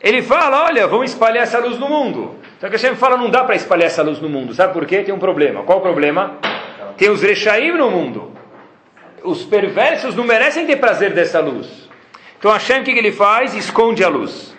ele 0.00 0.22
fala, 0.22 0.64
olha, 0.64 0.86
vamos 0.86 1.10
espalhar 1.10 1.42
essa 1.42 1.58
luz 1.58 1.78
no 1.78 1.88
mundo. 1.88 2.36
Só 2.60 2.68
que 2.68 2.76
Hashem 2.76 2.94
fala, 2.94 3.16
não 3.16 3.28
dá 3.28 3.44
para 3.44 3.54
espalhar 3.54 3.86
essa 3.86 4.02
luz 4.02 4.20
no 4.20 4.28
mundo. 4.28 4.54
Sabe 4.54 4.72
por 4.72 4.86
quê? 4.86 5.02
Tem 5.02 5.14
um 5.14 5.18
problema. 5.18 5.62
Qual 5.62 5.78
o 5.78 5.82
problema? 5.82 6.38
Tem 6.96 7.10
os 7.10 7.22
rechaim 7.22 7.72
no 7.72 7.90
mundo. 7.90 8.32
Os 9.22 9.44
perversos 9.44 10.14
não 10.14 10.24
merecem 10.24 10.66
ter 10.66 10.76
prazer 10.76 11.12
dessa 11.12 11.40
luz. 11.40 11.88
Então 12.38 12.50
Hashem, 12.50 12.80
o 12.80 12.84
que 12.84 12.90
ele 12.92 13.12
faz? 13.12 13.54
Esconde 13.54 14.04
a 14.04 14.08
luz. 14.08 14.54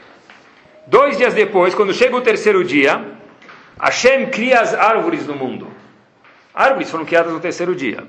Dois 0.86 1.18
dias 1.18 1.34
depois, 1.34 1.74
quando 1.74 1.94
chega 1.94 2.16
o 2.16 2.22
terceiro 2.22 2.64
dia, 2.64 3.17
Hashem 3.80 4.28
cria 4.28 4.62
as 4.62 4.74
árvores 4.74 5.26
no 5.28 5.36
mundo. 5.36 5.68
Árvores 6.54 6.90
foram 6.90 7.06
criadas 7.06 7.32
no 7.32 7.40
terceiro 7.40 7.76
dia. 7.76 8.04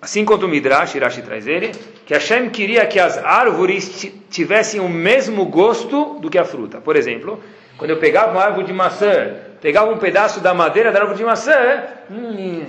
Assim 0.00 0.24
quanto 0.24 0.44
o 0.44 0.48
Midrash, 0.48 0.94
Irashi 0.94 1.22
traz 1.22 1.46
ele, 1.46 1.72
que 2.04 2.12
Hashem 2.12 2.50
queria 2.50 2.86
que 2.86 3.00
as 3.00 3.16
árvores 3.16 4.06
tivessem 4.28 4.78
o 4.78 4.88
mesmo 4.88 5.46
gosto 5.46 6.18
do 6.20 6.28
que 6.28 6.38
a 6.38 6.44
fruta. 6.44 6.78
Por 6.78 6.94
exemplo, 6.94 7.42
quando 7.78 7.90
eu 7.90 7.98
pegava 7.98 8.32
uma 8.32 8.44
árvore 8.44 8.66
de 8.66 8.72
maçã, 8.74 9.34
pegava 9.62 9.90
um 9.90 9.96
pedaço 9.96 10.40
da 10.40 10.52
madeira 10.52 10.92
da 10.92 11.00
árvore 11.00 11.16
de 11.16 11.24
maçã, 11.24 11.84
hum, 12.10 12.66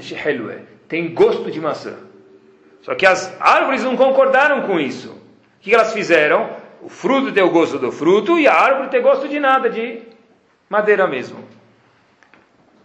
tem 0.88 1.14
gosto 1.14 1.52
de 1.52 1.60
maçã. 1.60 1.96
Só 2.82 2.96
que 2.96 3.06
as 3.06 3.36
árvores 3.42 3.84
não 3.84 3.98
concordaram 3.98 4.62
com 4.62 4.80
isso. 4.80 5.10
O 5.10 5.20
que 5.60 5.74
elas 5.74 5.92
fizeram? 5.92 6.52
O 6.82 6.88
fruto 6.88 7.32
deu 7.32 7.50
gosto 7.50 7.78
do 7.78 7.92
fruto 7.92 8.40
e 8.40 8.48
a 8.48 8.54
árvore 8.54 8.90
tem 8.90 9.02
gosto 9.02 9.28
de 9.28 9.40
nada, 9.40 9.70
de 9.70 10.04
madeira 10.70 11.06
mesmo. 11.06 11.44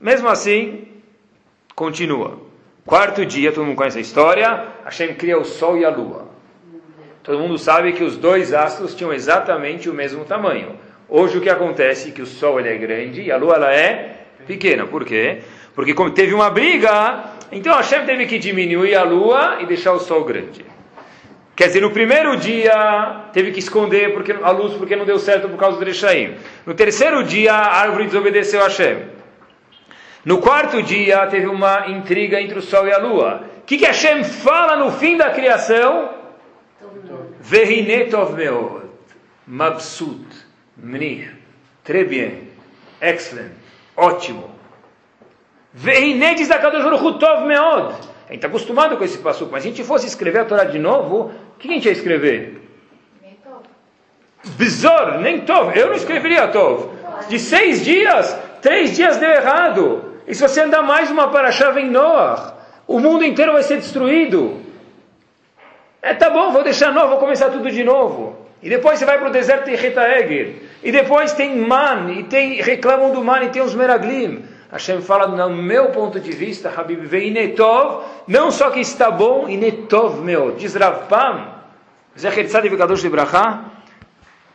Mesmo 0.00 0.28
assim, 0.28 0.88
continua. 1.74 2.40
Quarto 2.86 3.26
dia, 3.26 3.52
todo 3.52 3.66
mundo 3.66 3.76
conhece 3.76 3.98
a 3.98 4.00
história, 4.00 4.66
Hashem 4.82 5.14
cria 5.14 5.38
o 5.38 5.44
Sol 5.44 5.76
e 5.76 5.84
a 5.84 5.90
Lua. 5.90 6.26
Todo 7.22 7.38
mundo 7.38 7.58
sabe 7.58 7.92
que 7.92 8.02
os 8.02 8.16
dois 8.16 8.54
astros 8.54 8.94
tinham 8.94 9.12
exatamente 9.12 9.90
o 9.90 9.92
mesmo 9.92 10.24
tamanho. 10.24 10.76
Hoje 11.06 11.36
o 11.36 11.40
que 11.42 11.50
acontece 11.50 12.08
é 12.08 12.12
que 12.12 12.22
o 12.22 12.26
Sol 12.26 12.58
ele 12.58 12.70
é 12.70 12.78
grande 12.78 13.20
e 13.20 13.30
a 13.30 13.36
Lua 13.36 13.56
ela 13.56 13.74
é 13.74 14.24
pequena. 14.46 14.86
Por 14.86 15.04
quê? 15.04 15.42
Porque 15.74 15.92
como 15.92 16.10
teve 16.12 16.32
uma 16.32 16.48
briga, 16.48 17.34
então 17.52 17.74
Hashem 17.74 18.06
teve 18.06 18.24
que 18.24 18.38
diminuir 18.38 18.94
a 18.94 19.02
Lua 19.02 19.58
e 19.60 19.66
deixar 19.66 19.92
o 19.92 20.00
Sol 20.00 20.24
grande. 20.24 20.64
Quer 21.54 21.66
dizer, 21.66 21.82
no 21.82 21.90
primeiro 21.90 22.38
dia 22.38 23.26
teve 23.34 23.52
que 23.52 23.58
esconder 23.58 24.14
porque, 24.14 24.32
a 24.32 24.50
luz 24.50 24.72
porque 24.78 24.96
não 24.96 25.04
deu 25.04 25.18
certo 25.18 25.46
por 25.46 25.58
causa 25.58 25.78
do 25.78 25.84
Rechaim. 25.84 26.36
No 26.64 26.72
terceiro 26.72 27.22
dia 27.22 27.52
a 27.52 27.82
árvore 27.82 28.06
desobedeceu 28.06 28.60
a 28.60 28.64
Hashem. 28.64 29.19
No 30.24 30.38
quarto 30.38 30.82
dia 30.82 31.26
teve 31.26 31.46
uma 31.46 31.88
intriga 31.88 32.40
entre 32.40 32.58
o 32.58 32.62
Sol 32.62 32.86
e 32.86 32.92
a 32.92 32.98
Lua. 32.98 33.44
O 33.58 33.64
que, 33.64 33.78
que 33.78 33.86
Hashem 33.86 34.24
fala 34.24 34.76
no 34.76 34.92
fim 34.92 35.16
da 35.16 35.30
criação? 35.30 36.10
Vehinetov 37.40 38.34
meod, 38.34 38.86
mabsut, 39.46 40.26
mnir, 40.76 41.36
très 41.82 42.06
bien, 42.06 42.50
excellent, 43.00 43.52
ótimo. 43.96 44.50
Vehinet 45.72 46.46
da 46.46 46.58
Kadosh 46.58 47.18
Tov 47.18 47.46
meod. 47.46 47.94
A 48.28 48.32
gente 48.32 48.36
está 48.36 48.48
acostumado 48.48 48.96
com 48.96 49.04
esse 49.04 49.18
passo, 49.18 49.48
mas 49.50 49.62
se 49.62 49.68
a 49.68 49.70
gente 49.70 49.84
fosse 49.84 50.06
escrever 50.06 50.40
a 50.40 50.44
Torá 50.44 50.64
de 50.64 50.78
novo, 50.78 51.32
o 51.54 51.58
que 51.58 51.68
a 51.68 51.72
gente 51.72 51.86
ia 51.86 51.92
escrever? 51.92 52.60
Bezor, 54.56 55.18
nem 55.20 55.40
Tov. 55.40 55.76
Eu 55.76 55.88
não 55.88 55.94
escreveria 55.94 56.48
Tov. 56.48 56.90
De 57.28 57.38
seis 57.38 57.84
dias, 57.84 58.36
três 58.60 58.96
dias 58.96 59.16
deu 59.16 59.30
errado. 59.30 60.09
E 60.30 60.34
se 60.34 60.46
você 60.46 60.60
andar 60.60 60.84
mais 60.84 61.10
uma 61.10 61.26
paraxá, 61.28 61.72
vem 61.72 61.90
Noah. 61.90 62.54
O 62.86 63.00
mundo 63.00 63.24
inteiro 63.24 63.52
vai 63.52 63.64
ser 63.64 63.78
destruído. 63.78 64.60
É, 66.00 66.14
tá 66.14 66.30
bom, 66.30 66.52
vou 66.52 66.62
deixar 66.62 66.92
novo, 66.92 67.08
vou 67.08 67.18
começar 67.18 67.50
tudo 67.50 67.68
de 67.68 67.82
novo. 67.82 68.36
E 68.62 68.68
depois 68.68 69.00
você 69.00 69.04
vai 69.04 69.18
para 69.18 69.26
o 69.26 69.32
deserto 69.32 69.68
de 69.68 69.74
Retaegir. 69.74 70.54
E 70.84 70.92
depois 70.92 71.32
tem 71.32 71.56
Man, 71.56 72.12
e 72.12 72.22
tem, 72.22 72.62
reclamam 72.62 73.10
do 73.10 73.24
Man, 73.24 73.42
e 73.42 73.48
tem 73.48 73.60
os 73.60 73.74
Meraglim. 73.74 74.44
Hashem 74.70 75.02
fala, 75.02 75.26
no 75.26 75.56
meu 75.60 75.86
ponto 75.88 76.20
de 76.20 76.30
vista, 76.30 76.72
Habib, 76.74 77.00
vem 77.00 77.32
Netov, 77.32 78.04
não 78.28 78.52
só 78.52 78.70
que 78.70 78.78
está 78.78 79.10
bom, 79.10 79.48
e 79.48 79.56
Netov 79.56 80.20
meu. 80.20 80.52
Diz 80.52 80.76
Rav 80.76 81.08
Pam, 81.08 81.48
Zecher 82.16 82.46
Tzadik 82.46 82.76
Kadosh 82.76 83.02
Libracha, 83.02 83.64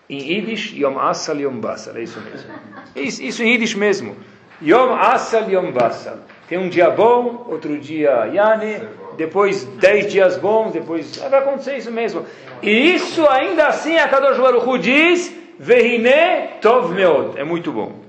em 0.10 0.20
Yiddish, 0.20 0.72
Yom 0.72 0.98
Asal 0.98 1.36
Yom 1.36 1.60
Basal, 1.60 1.98
é 1.98 2.04
isso 2.04 2.22
mesmo. 2.22 2.50
Isso, 2.96 3.22
isso 3.22 3.44
em 3.44 3.52
Yiddish 3.52 3.76
mesmo. 3.76 4.16
Yom 4.62 4.94
Asal, 4.94 5.50
Yom 5.50 5.72
Basal. 5.72 6.18
Tem 6.48 6.58
um 6.58 6.70
dia 6.70 6.90
bom, 6.90 7.46
outro 7.50 7.78
dia 7.78 8.28
Yane, 8.28 8.88
depois 9.18 9.64
dez 9.64 10.12
dias 10.12 10.38
bons, 10.38 10.74
depois 10.74 11.18
vai 11.18 11.40
acontecer 11.40 11.78
isso 11.78 11.92
mesmo. 11.92 12.26
E 12.62 12.96
isso 12.96 13.28
ainda 13.28 13.68
assim 13.68 13.98
a 13.98 14.08
Kadosh 14.08 14.38
Baruch 14.38 14.80
diz, 14.80 15.36
Vehine 15.58 16.60
Tov 16.62 16.94
Meod. 16.94 17.38
É 17.38 17.44
muito 17.44 17.72
bom. 17.72 18.00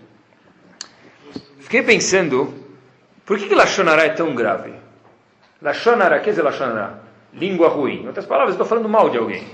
Fiquei 1.61 1.83
pensando, 1.83 2.55
por 3.25 3.39
que, 3.39 3.49
que 3.49 3.55
Lashonará 3.55 4.05
é 4.05 4.11
tão 4.11 4.35
grave? 4.35 4.73
Lashonará, 5.61 6.21
que 6.21 6.31
é 6.31 6.43
Lashonará? 6.43 7.01
Língua 7.33 7.69
ruim. 7.69 8.03
Em 8.03 8.07
outras 8.07 8.27
palavras, 8.27 8.55
estou 8.55 8.67
falando 8.67 8.89
mal 8.89 9.11
de 9.11 9.19
alguém. 9.19 9.45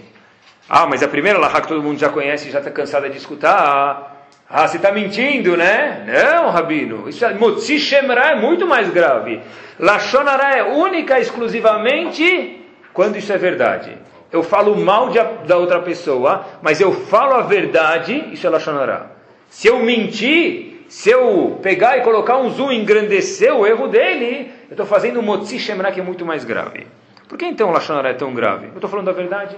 Ah, 0.68 0.87
mas 0.87 1.02
a 1.02 1.09
primeira 1.09 1.38
Lahá 1.38 1.61
que 1.61 1.68
todo 1.68 1.83
mundo 1.83 1.98
já 1.98 2.09
conhece 2.09 2.50
já 2.50 2.59
está 2.59 2.70
cansado 2.70 3.09
de 3.09 3.16
escutar, 3.16 4.21
ah, 4.52 4.68
você 4.68 4.76
está 4.76 4.92
mentindo, 4.92 5.56
né? 5.56 6.04
Não, 6.06 6.50
Rabino. 6.50 7.08
Isso 7.08 7.24
é, 7.24 7.32
Motzi 7.32 7.80
Shemra 7.80 8.32
é 8.32 8.34
muito 8.34 8.66
mais 8.66 8.90
grave. 8.90 9.40
Lashonara 9.80 10.54
é 10.54 10.62
única 10.62 11.18
exclusivamente 11.18 12.60
quando 12.92 13.16
isso 13.16 13.32
é 13.32 13.38
verdade. 13.38 13.96
Eu 14.30 14.42
falo 14.42 14.76
mal 14.76 15.08
de, 15.08 15.18
da 15.46 15.56
outra 15.56 15.80
pessoa, 15.80 16.44
mas 16.60 16.82
eu 16.82 16.92
falo 16.92 17.32
a 17.32 17.40
verdade, 17.40 18.28
isso 18.30 18.46
é 18.46 18.50
Lashonara. 18.50 19.12
Se 19.48 19.68
eu 19.68 19.78
mentir, 19.78 20.84
se 20.86 21.08
eu 21.08 21.58
pegar 21.62 21.96
e 21.96 22.02
colocar 22.02 22.36
um 22.36 22.50
zoom 22.50 22.72
e 22.72 22.78
engrandecer 22.78 23.54
o 23.56 23.66
erro 23.66 23.88
dele, 23.88 24.52
eu 24.68 24.72
estou 24.72 24.84
fazendo 24.84 25.18
um 25.18 25.22
Motzi 25.22 25.58
Shemra 25.58 25.90
que 25.90 26.00
é 26.00 26.02
muito 26.02 26.26
mais 26.26 26.44
grave. 26.44 26.86
Por 27.26 27.38
que 27.38 27.46
então 27.46 27.70
Lashonara 27.70 28.10
é 28.10 28.14
tão 28.14 28.34
grave? 28.34 28.66
Eu 28.66 28.74
estou 28.74 28.90
falando 28.90 29.08
a 29.08 29.12
verdade. 29.12 29.56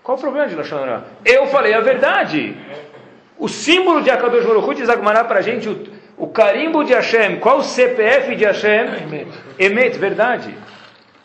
Qual 0.00 0.16
o 0.16 0.20
problema 0.20 0.46
de 0.46 0.54
Lashonara? 0.54 1.04
Eu 1.24 1.48
falei 1.48 1.74
a 1.74 1.80
verdade. 1.80 2.56
O 3.42 3.48
símbolo 3.48 4.02
de 4.02 4.08
Akadosh 4.08 4.46
Baruch 4.46 4.68
Hu 4.68 4.72
diz 4.72 4.88
Agmará 4.88 5.24
para 5.24 5.40
a 5.40 5.42
gente, 5.42 5.68
o, 5.68 5.84
o, 6.16 6.28
carimbo 6.28 6.84
de 6.84 6.94
Hashem, 6.94 7.40
qual 7.40 7.58
o 7.58 7.64
CPF 7.64 8.36
de 8.36 8.44
Hashem? 8.44 9.02
Emet. 9.02 9.32
Emet, 9.58 9.98
verdade. 9.98 10.56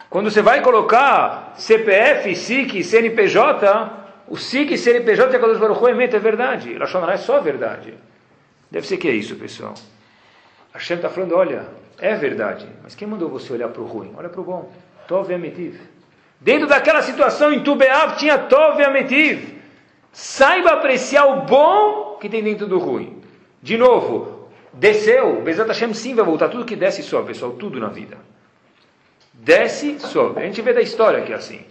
Quando 0.09 0.31
você 0.31 0.41
vai 0.41 0.63
colocar 0.63 1.53
CPF, 1.57 2.35
SIC, 2.35 2.83
CNPJ, 2.83 3.91
o 4.27 4.35
SIC 4.35 4.71
e 4.71 4.77
CNPJ 4.79 5.29
de 5.29 5.35
Akadosh 5.35 5.59
Baruch 5.59 5.79
Hu, 5.79 5.89
Emet, 5.89 6.15
é 6.15 6.17
verdade. 6.17 6.75
Lashonará 6.75 7.13
é 7.13 7.17
só 7.17 7.39
verdade. 7.39 7.93
Deve 8.71 8.87
ser 8.87 8.97
que 8.97 9.07
é 9.07 9.11
isso, 9.11 9.35
pessoal. 9.35 9.75
Hashem 10.73 10.95
está 10.95 11.09
falando, 11.09 11.35
olha, 11.35 11.67
é 11.99 12.15
verdade, 12.15 12.65
mas 12.81 12.95
quem 12.95 13.07
mandou 13.07 13.29
você 13.29 13.53
olhar 13.53 13.67
para 13.67 13.83
o 13.83 13.85
ruim? 13.85 14.11
Olha 14.17 14.29
para 14.29 14.41
o 14.41 14.43
bom. 14.43 14.71
Tov 15.07 15.31
e 15.31 15.35
Ametiv. 15.35 15.79
Dentro 16.41 16.65
daquela 16.65 17.03
situação 17.03 17.53
em 17.53 17.59
Tubeav 17.59 18.15
tinha 18.15 18.39
Tov 18.39 18.81
e 18.81 18.83
Ametiv. 18.83 19.55
Saiba 20.11 20.71
apreciar 20.71 21.27
o 21.27 21.41
bom 21.41 22.06
que 22.17 22.29
tem 22.29 22.43
dentro 22.43 22.67
do 22.67 22.77
ruim. 22.77 23.21
De 23.61 23.77
novo, 23.77 24.49
desceu, 24.73 25.41
Bezat 25.41 25.67
Hashem 25.67 25.93
sim 25.93 26.15
vai 26.15 26.25
voltar, 26.25 26.49
tudo 26.49 26.65
que 26.65 26.75
desce 26.75 27.03
sobe, 27.03 27.27
pessoal, 27.27 27.51
tudo 27.51 27.79
na 27.79 27.87
vida. 27.87 28.17
Desce, 29.33 29.99
sobe. 29.99 30.41
A 30.41 30.45
gente 30.45 30.61
vê 30.61 30.73
da 30.73 30.81
história 30.81 31.21
que 31.21 31.31
é 31.31 31.35
assim. 31.35 31.61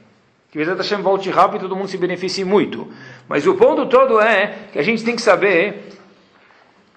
Que 0.50 0.59
Bezat 0.59 0.78
Hashem 0.78 1.02
volte 1.02 1.30
rápido 1.30 1.61
e 1.61 1.68
todo 1.68 1.76
mundo 1.76 1.88
se 1.88 1.98
beneficie 1.98 2.44
muito. 2.44 2.88
Mas 3.28 3.46
o 3.46 3.54
ponto 3.54 3.87
todo 3.87 4.20
é 4.20 4.68
que 4.72 4.78
a 4.78 4.82
gente 4.82 5.04
tem 5.04 5.16
que 5.16 5.22
saber 5.22 5.92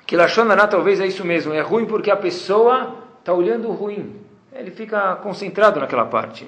que 0.06 0.16
Lashonará 0.16 0.68
talvez 0.68 1.00
é 1.00 1.06
isso 1.06 1.24
mesmo, 1.24 1.54
é 1.54 1.62
ruim 1.62 1.86
porque 1.86 2.10
a 2.10 2.18
pessoa 2.18 2.96
está 3.20 3.32
olhando 3.34 3.68
o 3.70 3.74
ruim. 3.74 4.16
Ele 4.52 4.72
fica 4.72 5.16
concentrado 5.18 5.80
naquela 5.80 6.06
parte. 6.06 6.48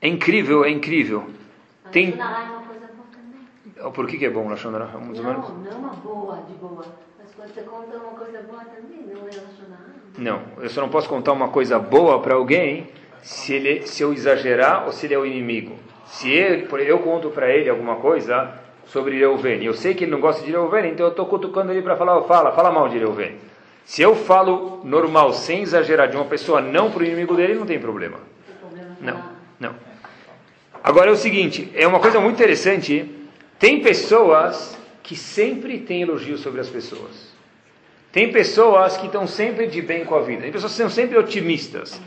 É 0.00 0.08
incrível, 0.08 0.64
é 0.64 0.70
incrível. 0.70 1.30
Tem... 1.90 2.18
Por 3.94 4.06
que, 4.06 4.18
que 4.18 4.26
é 4.26 4.30
bom 4.30 4.48
Lashon 4.48 4.74
Hara? 4.74 4.86
Não, 4.86 5.00
não 5.12 5.70
é 5.70 5.74
uma 5.74 5.90
boa 5.90 6.42
de 6.48 6.54
boa. 6.54 6.84
Mas 7.18 7.34
quando 7.34 7.54
você 7.54 7.62
conta 7.62 7.96
uma 7.96 8.18
coisa 8.18 8.42
boa 8.42 8.64
também, 8.64 9.06
não 9.06 9.20
é 9.20 9.30
Lashon 9.30 9.68
Não, 10.18 10.42
eu 10.60 10.68
só 10.68 10.80
não 10.80 10.88
posso 10.88 11.08
contar 11.08 11.32
uma 11.32 11.48
coisa 11.48 11.78
boa 11.78 12.20
para 12.20 12.34
alguém 12.34 12.88
se, 13.22 13.54
ele, 13.54 13.86
se 13.86 14.02
eu 14.02 14.12
exagerar 14.12 14.86
ou 14.86 14.92
se 14.92 15.06
ele 15.06 15.14
é 15.14 15.18
o 15.18 15.24
inimigo. 15.24 15.76
Se 16.06 16.30
ele, 16.30 16.66
eu 16.86 16.98
conto 17.00 17.30
para 17.30 17.50
ele 17.50 17.70
alguma 17.70 17.96
coisa 17.96 18.52
sobre 18.86 19.18
Reuven, 19.18 19.62
eu 19.62 19.74
sei 19.74 19.94
que 19.94 20.04
ele 20.04 20.10
não 20.10 20.20
gosta 20.20 20.44
de 20.44 20.50
Reuven, 20.50 20.90
então 20.90 21.06
eu 21.06 21.10
estou 21.10 21.26
cutucando 21.26 21.70
ele 21.70 21.82
para 21.82 21.96
falar, 21.96 22.18
oh, 22.18 22.22
fala, 22.24 22.52
fala 22.52 22.72
mal 22.72 22.88
de 22.88 22.98
Reuven. 22.98 23.36
Se 23.84 24.02
eu 24.02 24.14
falo 24.14 24.80
normal, 24.84 25.32
sem 25.32 25.62
exagerar 25.62 26.08
de 26.08 26.16
uma 26.16 26.24
pessoa 26.24 26.60
não 26.60 26.90
para 26.90 27.02
o 27.02 27.06
inimigo 27.06 27.36
dele, 27.36 27.54
não 27.54 27.66
tem 27.66 27.78
problema. 27.78 28.18
Não, 29.00 29.22
não. 29.60 29.74
Agora 30.82 31.10
é 31.10 31.12
o 31.12 31.16
seguinte, 31.16 31.70
é 31.74 31.86
uma 31.86 32.00
coisa 32.00 32.18
muito 32.18 32.36
interessante 32.36 33.17
tem 33.58 33.80
pessoas 33.80 34.78
que 35.02 35.16
sempre 35.16 35.78
tem 35.78 36.02
elogio 36.02 36.38
sobre 36.38 36.60
as 36.60 36.68
pessoas. 36.68 37.28
Tem 38.12 38.30
pessoas 38.30 38.96
que 38.96 39.06
estão 39.06 39.26
sempre 39.26 39.66
de 39.66 39.82
bem 39.82 40.04
com 40.04 40.14
a 40.14 40.20
vida. 40.20 40.42
Tem 40.42 40.52
pessoas 40.52 40.72
que 40.72 40.78
são 40.78 40.90
sempre 40.90 41.18
otimistas. 41.18 42.00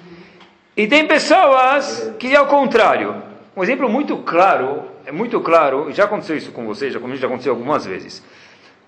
E 0.75 0.87
tem 0.87 1.07
pessoas 1.07 2.11
que 2.17 2.33
é 2.33 2.39
o 2.39 2.47
contrário. 2.47 3.21
Um 3.55 3.63
exemplo 3.63 3.89
muito 3.89 4.17
claro, 4.17 4.85
é 5.05 5.11
muito 5.11 5.41
claro, 5.41 5.91
já 5.91 6.05
aconteceu 6.05 6.37
isso 6.37 6.51
com 6.51 6.65
você, 6.65 6.89
já, 6.89 6.99
já 6.99 7.27
aconteceu 7.27 7.51
algumas 7.51 7.85
vezes. 7.85 8.23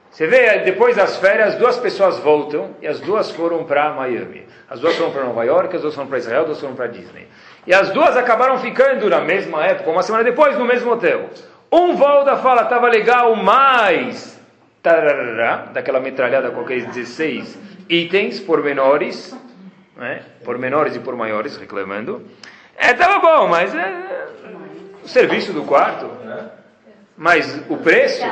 Você 0.10 0.28
vê, 0.28 0.60
depois 0.60 0.95
das 0.95 1.17
férias, 1.17 1.56
duas 1.56 1.76
pessoas 1.78 2.19
voltam 2.19 2.69
e 2.82 2.88
as 2.88 2.99
duas 2.99 3.32
foram 3.32 3.63
para 3.63 3.91
Miami. 3.93 4.45
As 4.69 4.80
duas 4.80 4.95
foram 4.95 5.12
para 5.12 5.23
Nova 5.23 5.43
York, 5.43 5.76
as 5.76 5.82
duas 5.82 5.95
foram 5.95 6.08
para 6.08 6.19
Israel, 6.19 6.41
as 6.41 6.47
duas 6.47 6.60
foram 6.62 6.76
para 6.76 6.88
Disney. 6.88 7.28
E 7.65 7.73
as 7.73 7.89
duas 7.89 8.15
acabaram 8.15 8.58
ficando 8.60 9.10
na 9.10 9.19
mesma 9.21 9.65
época, 9.65 9.89
uma 9.89 10.04
semana 10.04 10.23
depois, 10.23 10.58
no 10.58 10.65
mesmo 10.65 10.91
hotel. 10.91 11.30
Um 11.73 11.95
volta 11.95 12.38
fala, 12.38 12.62
estava 12.62 12.88
legal, 12.88 13.36
mas... 13.36 14.39
Tarará, 14.83 15.69
daquela 15.73 15.99
metralhada 15.99 16.51
com 16.51 16.62
aqueles 16.62 16.86
16 16.86 17.57
itens 17.89 18.39
pormenores, 18.39 19.36
né? 19.97 20.21
por 20.45 20.59
menores 20.59 20.95
e 20.95 20.99
por 20.99 21.15
maiores, 21.15 21.57
reclamando. 21.57 22.27
É, 22.77 22.91
estava 22.91 23.17
bom, 23.17 23.47
mas 23.47 23.73
é, 23.73 24.27
o 25.03 25.07
serviço 25.07 25.51
do 25.51 25.63
quarto, 25.63 26.12
mas 27.17 27.59
o 27.67 27.77
preço, 27.77 28.23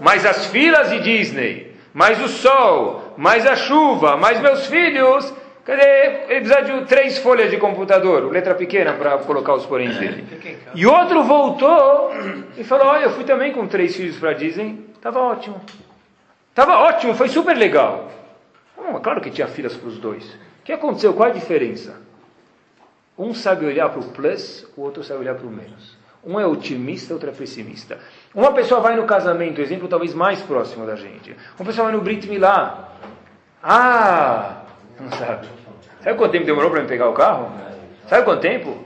mais 0.00 0.26
as 0.26 0.46
filas 0.46 0.90
de 0.90 0.98
Disney, 1.02 1.76
mais 1.94 2.20
o 2.20 2.26
sol, 2.26 3.14
mais 3.16 3.46
a 3.46 3.54
chuva, 3.54 4.16
mais 4.16 4.40
meus 4.40 4.66
filhos. 4.66 5.32
Cadê? 5.64 6.24
Ele 6.28 6.40
precisa 6.40 6.62
de 6.62 6.84
três 6.86 7.18
folhas 7.18 7.50
de 7.50 7.56
computador, 7.56 8.30
letra 8.32 8.54
pequena 8.54 8.94
para 8.94 9.18
colocar 9.18 9.54
os 9.54 9.64
poréns 9.64 9.96
dele. 9.96 10.26
E 10.74 10.86
outro 10.86 11.22
voltou 11.22 12.10
e 12.56 12.64
falou: 12.64 12.86
Olha, 12.86 13.04
eu 13.04 13.10
fui 13.10 13.24
também 13.24 13.52
com 13.52 13.66
três 13.66 13.94
filhos 13.94 14.18
para 14.18 14.32
Disney, 14.32 14.84
estava 14.94 15.20
ótimo. 15.20 15.60
Estava 16.50 16.78
ótimo, 16.78 17.14
foi 17.14 17.28
super 17.28 17.56
legal. 17.56 18.10
É 18.76 18.98
claro 18.98 19.20
que 19.20 19.30
tinha 19.30 19.46
filas 19.46 19.76
para 19.76 19.88
os 19.88 19.98
dois. 19.98 20.24
O 20.24 20.64
que 20.64 20.72
aconteceu? 20.72 21.14
Qual 21.14 21.28
a 21.28 21.32
diferença? 21.32 22.00
Um 23.16 23.32
sabe 23.32 23.64
olhar 23.64 23.88
para 23.88 24.00
o 24.00 24.04
plus, 24.08 24.66
o 24.76 24.82
outro 24.82 25.04
sabe 25.04 25.20
olhar 25.20 25.34
para 25.34 25.46
o 25.46 25.50
menos. 25.50 25.96
Um 26.24 26.38
é 26.38 26.46
otimista, 26.46 27.14
outro 27.14 27.30
é 27.30 27.32
pessimista. 27.32 27.98
Uma 28.34 28.52
pessoa 28.52 28.80
vai 28.80 28.96
no 28.96 29.04
casamento, 29.04 29.60
exemplo 29.60 29.88
talvez 29.88 30.14
mais 30.14 30.40
próximo 30.40 30.86
da 30.86 30.96
gente. 30.96 31.36
Uma 31.58 31.66
pessoa 31.66 31.86
vai 31.86 31.96
no 31.96 32.00
Brit 32.00 32.28
Milá. 32.28 32.92
Ah, 33.62 34.61
não 35.02 35.10
sabe. 35.10 35.48
Sabe 36.02 36.18
quanto 36.18 36.32
tempo 36.32 36.46
demorou 36.46 36.70
para 36.70 36.80
me 36.80 36.88
pegar 36.88 37.08
o 37.08 37.12
carro? 37.12 37.52
Sabe 38.06 38.24
quanto 38.24 38.40
tempo? 38.40 38.84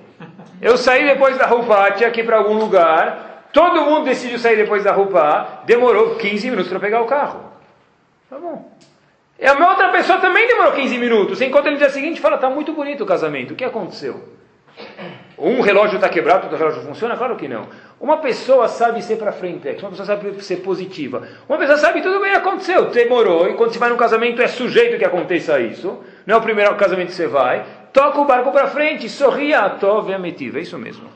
Eu 0.61 0.76
saí 0.76 1.05
depois 1.05 1.37
da 1.37 1.46
Rupá, 1.46 1.90
tinha 1.92 2.11
que 2.11 2.20
ir 2.20 2.24
para 2.24 2.38
algum 2.38 2.55
lugar. 2.55 3.48
Todo 3.52 3.83
mundo 3.83 4.05
decidiu 4.05 4.38
sair 4.38 4.57
depois 4.57 4.85
da 4.85 4.92
Rupá. 4.92 5.62
Demorou 5.64 6.16
15 6.16 6.50
minutos 6.50 6.70
para 6.70 6.81
pegar 6.81 7.02
o 7.02 7.07
carro. 7.07 7.40
Tá 8.29 8.38
bom. 8.38 8.70
E 9.38 9.46
a 9.46 9.52
outra 9.68 9.90
pessoa 9.90 10.18
também 10.18 10.46
demorou 10.46 10.72
15 10.72 10.98
minutos. 10.98 11.40
Encontra 11.40 11.68
ele 11.68 11.79
no 11.79 11.79
dia 11.79 11.90
seguinte 11.90 12.20
fala: 12.20 12.37
está 12.37 12.48
muito 12.48 12.72
bonito 12.72 13.05
o 13.05 13.07
casamento. 13.07 13.52
O 13.52 13.57
que 13.57 13.64
aconteceu? 13.64 14.37
Um 15.38 15.61
relógio 15.61 15.96
está 15.96 16.09
quebrado, 16.09 16.44
outro 16.44 16.59
relógio 16.59 16.83
funciona? 16.83 17.16
Claro 17.16 17.37
que 17.37 17.46
não. 17.46 17.68
Uma 18.01 18.18
pessoa 18.18 18.68
sabe 18.68 19.03
ser 19.03 19.16
para 19.16 19.33
frente, 19.33 19.68
uma 19.81 19.90
pessoa 19.90 20.07
sabe 20.07 20.42
ser 20.42 20.57
positiva. 20.57 21.29
Uma 21.46 21.59
pessoa 21.59 21.77
sabe 21.77 22.01
tudo 22.01 22.20
bem 22.20 22.33
aconteceu, 22.33 22.87
demorou, 22.87 23.49
e 23.49 23.55
quando 23.55 23.72
você 23.72 23.79
vai 23.79 23.90
num 23.90 23.99
casamento 23.99 24.40
é 24.40 24.49
sujeito 24.49 24.99
que 24.99 25.05
aconteça 25.05 25.61
isso. 25.61 25.99
Não 26.25 26.37
é 26.37 26.38
o 26.38 26.42
primeiro 26.42 26.75
casamento 26.77 27.09
que 27.09 27.14
você 27.14 27.27
vai. 27.27 27.64
Toca 27.92 28.18
o 28.18 28.25
barco 28.25 28.51
para 28.51 28.68
frente, 28.68 29.09
sorria, 29.11 29.68
tove 29.70 30.14
ametiva. 30.14 30.59
É 30.59 30.62
isso 30.62 30.79
mesmo. 30.79 31.09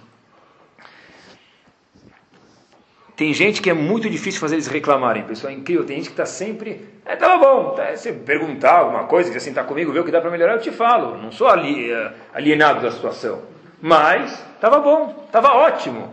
Tem 3.16 3.34
gente 3.34 3.60
que 3.60 3.68
é 3.68 3.74
muito 3.74 4.08
difícil 4.08 4.40
fazer 4.40 4.54
eles 4.54 4.66
reclamarem, 4.66 5.24
pessoal, 5.24 5.52
é 5.52 5.56
incrível. 5.56 5.84
Tem 5.84 5.96
gente 5.96 6.06
que 6.06 6.12
está 6.12 6.24
sempre. 6.24 6.88
É, 7.04 7.16
tá 7.16 7.36
bom, 7.36 7.70
tá, 7.70 7.94
se 7.96 8.12
perguntar 8.12 8.78
alguma 8.78 9.04
coisa, 9.04 9.28
quiser 9.28 9.40
sentar 9.40 9.66
comigo, 9.66 9.92
ver 9.92 10.00
o 10.00 10.04
que 10.04 10.10
dá 10.10 10.22
para 10.22 10.30
melhorar, 10.30 10.54
eu 10.54 10.60
te 10.60 10.70
falo. 10.70 11.18
Não 11.18 11.30
sou 11.30 11.48
eh, 11.50 12.12
alienado 12.32 12.80
da 12.80 12.90
situação. 12.90 13.42
Mas, 13.80 14.32
estava 14.54 14.78
bom, 14.78 15.24
estava 15.26 15.54
ótimo. 15.54 16.12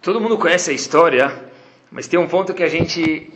Todo 0.00 0.20
mundo 0.20 0.38
conhece 0.38 0.70
a 0.70 0.74
história, 0.74 1.50
mas 1.90 2.06
tem 2.06 2.18
um 2.18 2.28
ponto 2.28 2.54
que 2.54 2.62
a 2.62 2.68
gente. 2.68 3.28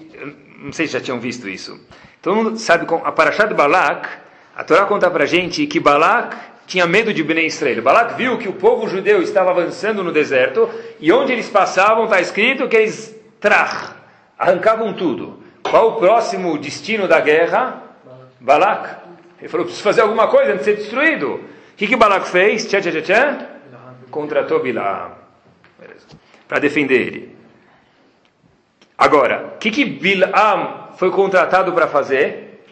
Não 0.58 0.72
sei 0.72 0.86
se 0.86 0.92
já 0.92 1.00
tinham 1.00 1.18
visto 1.18 1.48
isso. 1.48 1.78
Todo 2.22 2.36
mundo 2.36 2.58
sabe, 2.58 2.86
a 3.04 3.12
Parashá 3.12 3.46
de 3.46 3.54
Balak, 3.54 4.08
a 4.54 4.62
Torá 4.62 4.86
conta 4.86 5.10
para 5.10 5.24
a 5.24 5.26
gente 5.26 5.66
que 5.66 5.80
Balak 5.80 6.36
tinha 6.66 6.86
medo 6.86 7.12
de 7.12 7.24
Bnei 7.24 7.46
Israel. 7.46 7.82
Balak 7.82 8.14
viu 8.14 8.38
que 8.38 8.48
o 8.48 8.52
povo 8.52 8.88
judeu 8.88 9.20
estava 9.20 9.50
avançando 9.50 10.04
no 10.04 10.12
deserto 10.12 10.70
e 11.00 11.12
onde 11.12 11.32
eles 11.32 11.50
passavam 11.50 12.04
está 12.04 12.20
escrito 12.20 12.68
que 12.68 12.76
eles 12.76 13.18
trach, 13.40 13.94
arrancavam 14.38 14.92
tudo. 14.94 15.42
Qual 15.62 15.88
o 15.88 15.96
próximo 15.96 16.56
destino 16.56 17.08
da 17.08 17.20
guerra? 17.20 17.82
Balak. 18.38 19.09
Ele 19.40 19.48
falou: 19.48 19.64
preciso 19.64 19.82
fazer 19.82 20.02
alguma 20.02 20.28
coisa 20.28 20.52
antes 20.52 20.64
de 20.66 20.72
ser 20.72 20.76
destruído. 20.76 21.34
O 21.34 21.42
que, 21.76 21.86
que 21.86 21.96
Balak 21.96 22.28
fez? 22.28 22.66
Tchá, 22.66 22.80
tchá, 22.80 22.90
tchá, 22.90 23.02
tchá? 23.02 23.46
Contratou 24.10 24.60
Bilam 24.60 25.12
para 26.46 26.58
defender 26.58 27.00
ele. 27.00 27.36
Agora, 28.98 29.52
o 29.54 29.58
que, 29.58 29.70
que 29.70 29.84
Bilam 29.84 30.88
foi 30.96 31.10
contratado 31.10 31.72
para 31.72 31.86
fazer? 31.86 32.66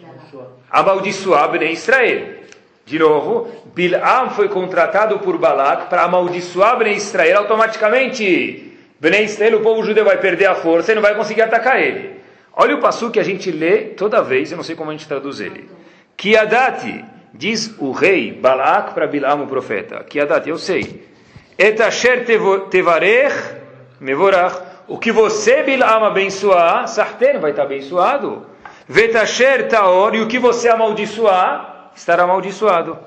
Amaldiçoar 0.70 1.48
Bnei 1.50 1.72
Israel. 1.72 2.38
De 2.84 2.98
novo, 2.98 3.48
Bilam 3.74 4.30
foi 4.30 4.48
contratado 4.48 5.20
por 5.20 5.38
Balak 5.38 5.88
para 5.88 6.02
amaldiçoar 6.02 6.76
Bnei 6.76 6.94
Israel 6.94 7.38
automaticamente. 7.38 8.76
Bnei 9.00 9.24
Israel, 9.24 9.58
o 9.58 9.62
povo 9.62 9.84
judeu 9.84 10.04
vai 10.04 10.18
perder 10.18 10.46
a 10.46 10.56
força 10.56 10.92
e 10.92 10.94
não 10.94 11.02
vai 11.02 11.14
conseguir 11.14 11.42
atacar 11.42 11.80
ele. 11.80 12.18
Olha 12.52 12.74
o 12.74 12.80
passo 12.80 13.10
que 13.10 13.20
a 13.20 13.22
gente 13.22 13.52
lê 13.52 13.82
toda 13.94 14.20
vez, 14.20 14.50
eu 14.50 14.56
não 14.56 14.64
sei 14.64 14.74
como 14.74 14.90
a 14.90 14.92
gente 14.92 15.06
traduz 15.06 15.38
ele. 15.40 15.70
Kiadati, 16.18 17.04
diz 17.32 17.76
o 17.78 17.92
rei 17.92 18.32
Balak 18.32 18.92
para 18.92 19.06
Bilam, 19.06 19.44
o 19.44 19.46
profeta. 19.46 20.02
Kiadati, 20.02 20.50
eu 20.50 20.58
sei. 20.58 21.08
Etasher 21.56 22.26
tevarech 22.68 23.54
mevorach. 24.00 24.60
O 24.88 24.98
que 24.98 25.12
você, 25.12 25.62
Bilam, 25.62 26.04
abençoar, 26.04 26.88
Sarten 26.88 27.38
vai 27.38 27.52
estar 27.52 27.62
abençoado. 27.62 28.44
Vetasher 28.88 29.68
taor, 29.68 30.16
e 30.16 30.20
o 30.20 30.26
que 30.26 30.40
você 30.40 30.68
amaldiçoar, 30.68 31.92
estará 31.94 32.24
amaldiçoado. 32.24 32.98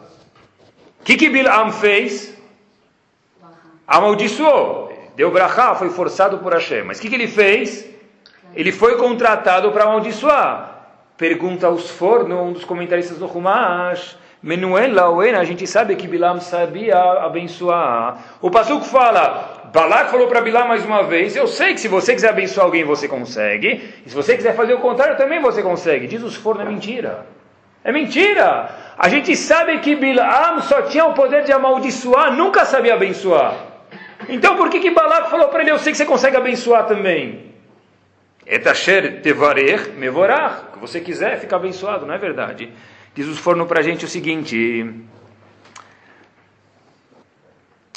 O 1.02 1.04
que, 1.04 1.18
que 1.18 1.28
Bilam 1.28 1.70
fez? 1.70 2.34
Amaldiçoou. 3.86 4.90
Deu 5.18 5.32
brachá, 5.32 5.76
foi 5.76 5.90
forçado 5.90 6.38
por 6.38 6.54
Hashem. 6.54 6.84
Mas 6.84 6.98
o 6.98 7.02
que, 7.02 7.10
que 7.10 7.16
ele 7.16 7.28
fez? 7.28 7.86
Ele 8.56 8.72
foi 8.72 8.96
contratado 8.96 9.70
para 9.74 9.84
amaldiçoar. 9.84 10.71
Pergunta 11.18 11.68
aos 11.68 11.90
forno, 11.90 12.42
um 12.42 12.54
dos 12.54 12.66
comentaristas 12.66 13.18
do 13.18 13.26
Humash. 13.26 14.18
Menuel 14.44 14.92
Laoena, 14.92 15.40
a 15.40 15.44
gente 15.44 15.68
sabe 15.68 15.96
que 15.96 16.08
Bilam 16.08 16.42
sabia 16.42 16.98
abençoar. 16.98 18.38
O 18.42 18.50
Pasuk 18.50 18.88
fala, 18.88 19.70
Balak 19.72 20.10
falou 20.10 20.28
para 20.28 20.42
Bilam 20.42 20.68
mais 20.68 20.84
uma 20.84 21.04
vez, 21.04 21.36
eu 21.36 21.46
sei 21.46 21.76
que 21.76 21.80
se 21.80 21.88
você 21.88 22.16
quiser 22.16 22.30
abençoar 22.30 22.66
alguém, 22.66 22.84
você 22.84 23.08
consegue. 23.08 23.94
E 24.04 24.10
se 24.10 24.16
você 24.16 24.36
quiser 24.36 24.56
fazer 24.56 24.74
o 24.74 24.80
contrário, 24.80 25.16
também 25.16 25.40
você 25.40 25.62
consegue. 25.62 26.08
Diz 26.08 26.24
os 26.24 26.36
forno, 26.36 26.64
é 26.64 26.66
mentira. 26.66 27.28
É 27.84 27.92
mentira! 27.92 28.70
A 28.98 29.10
gente 29.10 29.36
sabe 29.36 29.78
que 29.78 29.96
Bilam 29.96 30.60
só 30.62 30.82
tinha 30.84 31.06
o 31.06 31.14
poder 31.14 31.44
de 31.44 31.52
amaldiçoar, 31.52 32.34
nunca 32.34 32.66
sabia 32.66 32.96
abençoar. 32.96 33.54
Então 34.28 34.56
por 34.56 34.72
que, 34.72 34.80
que 34.80 34.90
Balak 34.90 35.30
falou 35.30 35.50
para 35.50 35.62
ele, 35.62 35.70
eu 35.70 35.78
sei 35.78 35.92
que 35.92 36.00
você 36.00 36.06
consegue 36.06 36.38
abençoar 36.38 36.88
também? 36.88 37.51
Etasher 38.46 39.22
tevarech 39.22 39.92
mevorach. 39.92 40.66
O 40.66 40.72
que 40.74 40.80
você 40.80 41.00
quiser, 41.00 41.40
fica 41.40 41.56
abençoado, 41.56 42.06
não 42.06 42.14
é 42.14 42.18
verdade? 42.18 42.72
Diz 43.14 43.28
os 43.28 43.38
forno 43.38 43.66
para 43.66 43.80
a 43.80 43.84
gente 43.84 44.06
o 44.06 44.08
seguinte. 44.08 44.94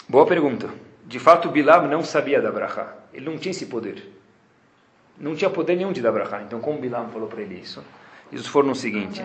Boa 0.09 0.26
pergunta. 0.26 0.68
De 1.07 1.18
fato, 1.18 1.48
Bilam 1.48 1.88
não 1.88 2.02
sabia 2.02 2.40
da 2.40 2.50
brachá. 2.50 2.94
Ele 3.12 3.26
não 3.26 3.38
tinha 3.38 3.50
esse 3.50 3.66
poder. 3.66 4.11
Não 5.18 5.35
tinha 5.35 5.48
poder 5.50 5.76
nenhum 5.76 5.92
de 5.92 6.02
dar 6.02 6.12
brachá. 6.12 6.42
Então, 6.42 6.61
como 6.61 6.78
Bilam 6.78 7.09
falou 7.11 7.28
para 7.28 7.42
ele 7.42 7.61
isso? 7.61 7.85
Diz 8.30 8.40
os 8.40 8.46
forno 8.46 8.72
o 8.72 8.74
seguinte. 8.74 9.24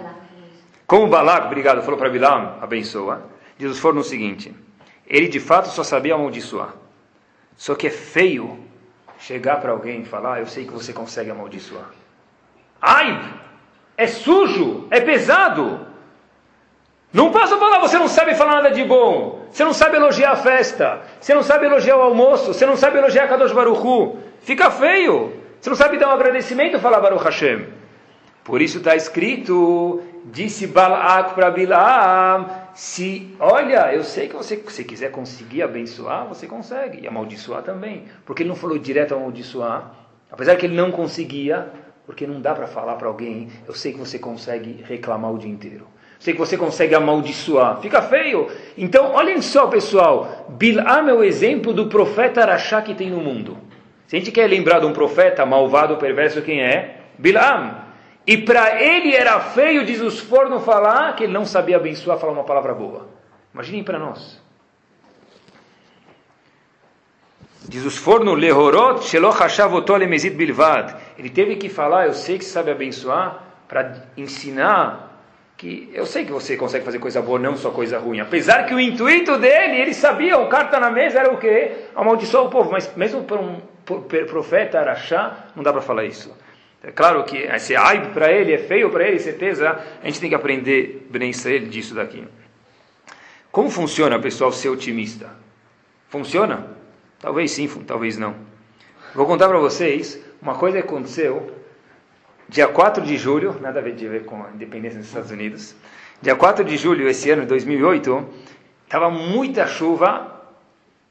Como 0.86 1.08
Balak, 1.08 1.48
obrigado, 1.48 1.82
falou 1.82 1.98
para 1.98 2.10
Bilam, 2.10 2.58
abençoa, 2.62 3.30
diz 3.58 3.70
os 3.70 3.78
forno 3.78 4.02
o 4.02 4.04
seguinte: 4.04 4.54
ele 5.08 5.28
de 5.28 5.40
fato 5.40 5.70
só 5.70 5.84
sabia 5.84 6.16
amaldiçoar. 6.16 6.74
Só 7.56 7.76
que 7.76 7.88
é 7.88 7.90
feio 7.90 8.64
chegar 9.20 9.62
para 9.62 9.72
alguém 9.72 10.02
e 10.02 10.06
falar: 10.06 10.36
ah, 10.36 10.40
Eu 10.40 10.48
sei 10.48 10.66
que 10.66 10.74
você 10.74 10.92
consegue 10.94 11.30
amaldiçoar. 11.30 11.92
Ai! 12.82 13.34
É 13.98 14.08
sujo, 14.08 14.88
é 14.90 15.02
pesado. 15.02 15.88
Não 17.12 17.32
posso 17.32 17.58
falar, 17.58 17.80
você 17.80 17.98
não 17.98 18.08
sabe 18.08 18.36
falar 18.36 18.56
nada 18.56 18.72
de 18.72 18.84
bom. 18.84 19.46
Você 19.52 19.64
não 19.64 19.74
sabe 19.74 19.98
elogiar 19.98 20.32
a 20.32 20.36
festa. 20.36 21.02
Você 21.20 21.34
não 21.34 21.44
sabe 21.44 21.66
elogiar 21.66 21.98
o 21.98 22.02
almoço. 22.02 22.54
Você 22.54 22.66
não 22.66 22.78
sabe 22.78 22.98
elogiar 22.98 23.28
Kadosh 23.28 23.52
Baruch 23.52 23.82
Hu. 23.82 24.20
Fica 24.42 24.72
feio. 24.72 25.34
Você 25.60 25.70
não 25.70 25.76
sabe 25.76 25.98
dar 25.98 26.10
um 26.10 26.12
agradecimento 26.12 26.78
e 26.78 26.80
falar 26.80 27.02
Baruch 27.02 27.24
Hashem. 27.24 27.68
Por 28.44 28.62
isso 28.62 28.78
está 28.78 28.96
escrito 28.96 30.02
disse 30.26 30.68
Balak 30.68 31.34
para 31.34 31.52
Bilam, 31.52 32.48
se, 32.74 33.36
olha, 33.40 33.94
eu 33.94 34.04
sei 34.04 34.28
que 34.28 34.36
você, 34.36 34.62
se 34.68 34.84
quiser 34.84 35.12
conseguir 35.12 35.64
abençoar, 35.64 36.28
você 36.28 36.48
consegue, 36.48 37.02
e 37.02 37.08
amaldiçoar 37.08 37.64
também, 37.64 38.06
porque 38.26 38.44
ele 38.44 38.50
não 38.50 38.56
falou 38.56 38.78
direto 38.78 39.16
amaldiçoar, 39.16 39.92
apesar 40.32 40.56
que 40.56 40.66
ele 40.66 40.76
não 40.76 40.92
conseguia, 40.92 41.70
porque 42.06 42.26
não 42.26 42.42
dá 42.42 42.54
para 42.54 42.68
falar 42.68 42.96
para 42.96 43.08
alguém, 43.08 43.50
eu 43.68 43.74
sei 43.74 43.94
que 43.94 44.00
você 44.00 44.18
consegue 44.18 44.84
reclamar 44.88 45.32
o 45.32 45.38
dia 45.38 45.52
inteiro. 45.52 45.88
Sei 46.20 46.34
que 46.34 46.40
você 46.40 46.58
consegue 46.58 46.94
amaldiçoar. 46.94 47.80
Fica 47.80 48.02
feio. 48.02 48.48
Então, 48.78 49.14
olhem 49.14 49.42
só, 49.42 49.68
pessoal. 49.68 50.48
Bilam 50.50 51.08
é 51.08 51.14
o 51.14 51.24
exemplo 51.24 51.72
do 51.72 51.88
profeta 51.88 52.42
Arachá 52.42 52.82
que 52.82 52.94
tem 52.94 53.10
no 53.10 53.22
mundo. 53.22 53.58
Se 54.06 54.18
a 54.18 54.20
gente 54.20 54.32
quer 54.32 54.48
lembrar 54.48 54.80
de 54.80 54.86
um 54.86 54.92
profeta 54.92 55.46
malvado, 55.46 55.96
perverso, 55.96 56.42
quem 56.42 56.62
é? 56.62 57.04
Bilam. 57.18 57.89
E 58.30 58.38
para 58.38 58.80
ele 58.80 59.16
era 59.16 59.40
feio, 59.40 59.84
diz 59.84 60.00
os 60.02 60.20
fornos, 60.20 60.64
falar 60.64 61.16
que 61.16 61.24
ele 61.24 61.34
não 61.34 61.46
sabia 61.46 61.78
abençoar, 61.78 62.20
falar 62.20 62.32
uma 62.32 62.44
palavra 62.44 62.76
boa. 62.76 63.08
Imaginem 63.52 63.84
para 63.84 63.98
nós. 63.98 64.40
Diz 67.68 67.84
os 67.84 67.98
fornos, 67.98 68.38
lehorot 68.38 69.04
sheloch 69.04 69.40
lemezid 69.98 70.36
bilvad. 70.36 70.94
Ele 71.18 71.32
teve 71.32 71.56
que 71.56 71.70
falar, 71.70 72.06
eu 72.06 72.14
sei 72.14 72.38
que 72.38 72.46
você 72.46 72.52
sabe 72.52 72.70
abençoar, 72.70 73.46
para 73.68 73.96
ensinar 74.16 75.24
que 75.58 75.90
eu 75.92 76.06
sei 76.06 76.24
que 76.24 76.32
você 76.32 76.56
consegue 76.56 76.86
fazer 76.86 77.00
coisa 77.00 77.24
boa, 77.24 77.40
não 77.40 77.58
só 77.58 77.72
coisa 77.72 77.98
ruim. 77.98 78.20
Apesar 78.20 78.68
que 78.68 78.76
o 78.76 78.80
intuito 78.80 79.40
dele, 79.40 79.82
ele 79.82 79.94
sabia, 79.96 80.38
o 80.38 80.48
carta 80.48 80.80
na 80.80 80.92
mesa 80.92 81.18
era 81.22 81.34
o 81.34 81.40
quê? 81.40 81.86
Amaldiçoar 81.96 82.44
o 82.44 82.50
povo. 82.52 82.72
Mas 82.72 82.96
mesmo 82.96 83.24
para 83.24 83.40
um 83.40 83.60
profeta 84.28 84.80
Arachá, 84.80 85.48
não 85.56 85.64
dá 85.64 85.74
para 85.74 85.82
falar 85.82 86.06
isso. 86.06 86.32
É 86.82 86.92
claro 86.92 87.24
que 87.26 87.38
esse 87.38 87.76
aib 87.76 88.14
para 88.14 88.32
ele 88.32 88.54
é 88.54 88.58
feio 88.58 88.90
para 88.90 89.08
ele, 89.08 89.20
certeza. 89.20 89.78
A 90.02 90.06
gente 90.06 90.20
tem 90.20 90.30
que 90.30 90.36
aprender 90.36 91.08
bem 91.10 91.32
disso 91.32 91.94
daqui. 91.94 92.26
Como 93.52 93.70
funciona, 93.70 94.18
pessoal, 94.20 94.52
ser 94.52 94.70
otimista? 94.70 95.30
Funciona? 96.08 96.68
Talvez 97.20 97.52
sim, 97.52 97.68
talvez 97.86 98.18
não. 98.18 98.34
Vou 99.14 99.26
contar 99.26 99.50
para 99.50 99.58
vocês 99.58 100.24
uma 100.42 100.56
coisa 100.56 100.82
que 100.82 100.88
aconteceu 100.88 101.52
dia 102.48 102.68
4 102.68 103.04
de 103.04 103.18
julho, 103.18 103.58
nada 103.60 103.80
a 103.80 103.84
ver 103.84 104.24
com 104.24 104.44
a 104.44 104.50
independência 104.52 105.00
dos 105.00 105.08
Estados 105.08 105.32
Unidos. 105.32 105.76
Dia 106.22 106.36
4 106.36 106.64
de 106.64 106.78
julho, 106.78 107.08
esse 107.08 107.30
ano, 107.30 107.46
2008, 107.46 108.28
estava 108.86 109.10
muita 109.10 109.68
chuva. 109.68 110.39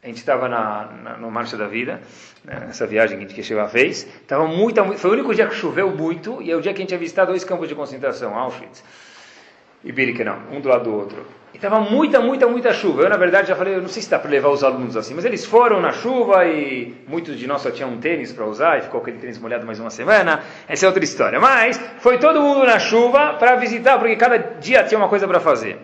A 0.03 0.07
gente 0.07 0.19
estava 0.19 0.49
na, 0.49 0.89
na, 1.03 1.17
no 1.17 1.31
Marcha 1.31 1.57
da 1.57 1.67
Vida, 1.67 2.01
né, 2.45 2.61
nessa 2.67 2.87
viagem 2.87 3.19
que 3.19 3.25
a 3.25 3.29
gente 3.29 3.43
chegou 3.43 3.67
fez. 3.69 4.07
Tava 4.29 4.47
muita, 4.47 4.85
foi 4.97 5.11
o 5.11 5.13
único 5.15 5.35
dia 5.35 5.47
que 5.47 5.55
choveu 5.55 5.91
muito 5.91 6.41
e 6.41 6.51
é 6.51 6.57
o 6.57 6.61
dia 6.61 6.73
que 6.73 6.79
a 6.79 6.83
gente 6.83 6.93
ia 6.93 6.99
visitar 6.99 7.25
dois 7.25 7.43
campos 7.43 7.69
de 7.69 7.75
concentração, 7.75 8.37
Auschwitz 8.37 8.85
e 9.85 9.93
Birkenau, 9.93 10.39
um 10.53 10.61
do 10.61 10.69
lado 10.69 10.85
do 10.85 10.95
outro. 10.95 11.27
E 11.53 11.57
estava 11.57 11.81
muita, 11.81 12.21
muita, 12.21 12.47
muita 12.47 12.73
chuva. 12.73 13.03
Eu, 13.03 13.09
na 13.09 13.17
verdade, 13.17 13.49
já 13.49 13.57
falei, 13.57 13.75
eu 13.75 13.81
não 13.81 13.89
sei 13.89 14.03
se 14.03 14.11
dá 14.11 14.19
para 14.19 14.31
levar 14.31 14.51
os 14.51 14.63
alunos 14.63 14.97
assim, 14.97 15.15
mas 15.15 15.25
eles 15.25 15.45
foram 15.45 15.81
na 15.81 15.93
chuva 15.93 16.45
e 16.45 16.95
muitos 17.09 17.37
de 17.37 17.47
nós 17.47 17.63
só 17.63 17.71
tinham 17.71 17.91
um 17.91 17.99
tênis 17.99 18.33
para 18.33 18.45
usar 18.45 18.79
e 18.79 18.83
ficou 18.83 19.01
aquele 19.01 19.19
tênis 19.19 19.39
molhado 19.39 19.67
mais 19.67 19.81
uma 19.81 19.91
semana. 19.91 20.43
Essa 20.69 20.85
é 20.85 20.89
outra 20.89 21.03
história. 21.03 21.41
Mas 21.41 21.81
foi 21.99 22.19
todo 22.19 22.41
mundo 22.41 22.65
na 22.65 22.79
chuva 22.79 23.35
para 23.35 23.57
visitar, 23.57 23.99
porque 23.99 24.15
cada 24.15 24.37
dia 24.37 24.85
tinha 24.85 24.99
uma 24.99 25.09
coisa 25.09 25.27
para 25.27 25.41
fazer. 25.41 25.79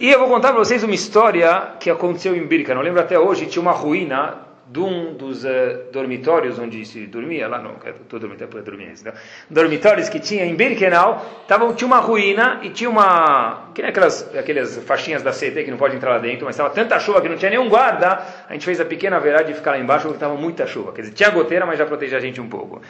E 0.00 0.10
eu 0.10 0.18
vou 0.18 0.28
contar 0.28 0.48
para 0.54 0.58
vocês 0.58 0.82
uma 0.82 0.94
história 0.94 1.74
que 1.78 1.90
aconteceu 1.90 2.34
em 2.34 2.46
Birkenau. 2.46 2.82
Eu 2.82 2.86
lembro 2.86 3.02
até 3.02 3.18
hoje, 3.18 3.44
tinha 3.44 3.60
uma 3.60 3.72
ruína 3.72 4.38
de 4.66 4.80
um 4.80 5.12
dos 5.12 5.44
uh, 5.44 5.48
dormitórios 5.92 6.58
onde 6.58 6.86
se 6.86 7.06
dormia, 7.06 7.46
lá 7.46 7.58
no 7.58 7.74
todo 8.08 8.22
dormitório 8.22 8.48
para 8.48 8.62
dormir, 8.62 8.94
então, 8.98 9.12
dormitórios 9.50 10.08
que 10.08 10.18
tinha 10.18 10.46
em 10.46 10.54
Birkenau, 10.54 11.44
tava, 11.46 11.70
tinha 11.74 11.86
uma 11.86 11.98
ruína 11.98 12.60
e 12.62 12.70
tinha 12.70 12.88
uma, 12.88 13.72
que 13.74 13.82
nem 13.82 13.90
aquelas, 13.90 14.34
aquelas 14.34 14.78
faixinhas 14.84 15.22
da 15.22 15.32
CT 15.32 15.64
que 15.64 15.70
não 15.70 15.76
pode 15.76 15.96
entrar 15.96 16.12
lá 16.12 16.18
dentro, 16.18 16.46
mas 16.46 16.54
estava 16.54 16.70
tanta 16.70 16.98
chuva 16.98 17.20
que 17.20 17.28
não 17.28 17.36
tinha 17.36 17.50
nenhum 17.50 17.68
guarda, 17.68 18.24
a 18.48 18.52
gente 18.54 18.64
fez 18.64 18.80
a 18.80 18.86
pequena 18.86 19.20
verá 19.20 19.42
de 19.42 19.52
ficar 19.52 19.72
lá 19.72 19.78
embaixo 19.78 20.04
porque 20.04 20.16
estava 20.16 20.34
muita 20.34 20.66
chuva, 20.66 20.92
quer 20.92 21.02
dizer, 21.02 21.12
tinha 21.12 21.28
goteira, 21.28 21.66
mas 21.66 21.78
já 21.78 21.84
protegia 21.84 22.16
a 22.16 22.20
gente 22.22 22.40
um 22.40 22.48
pouco. 22.48 22.80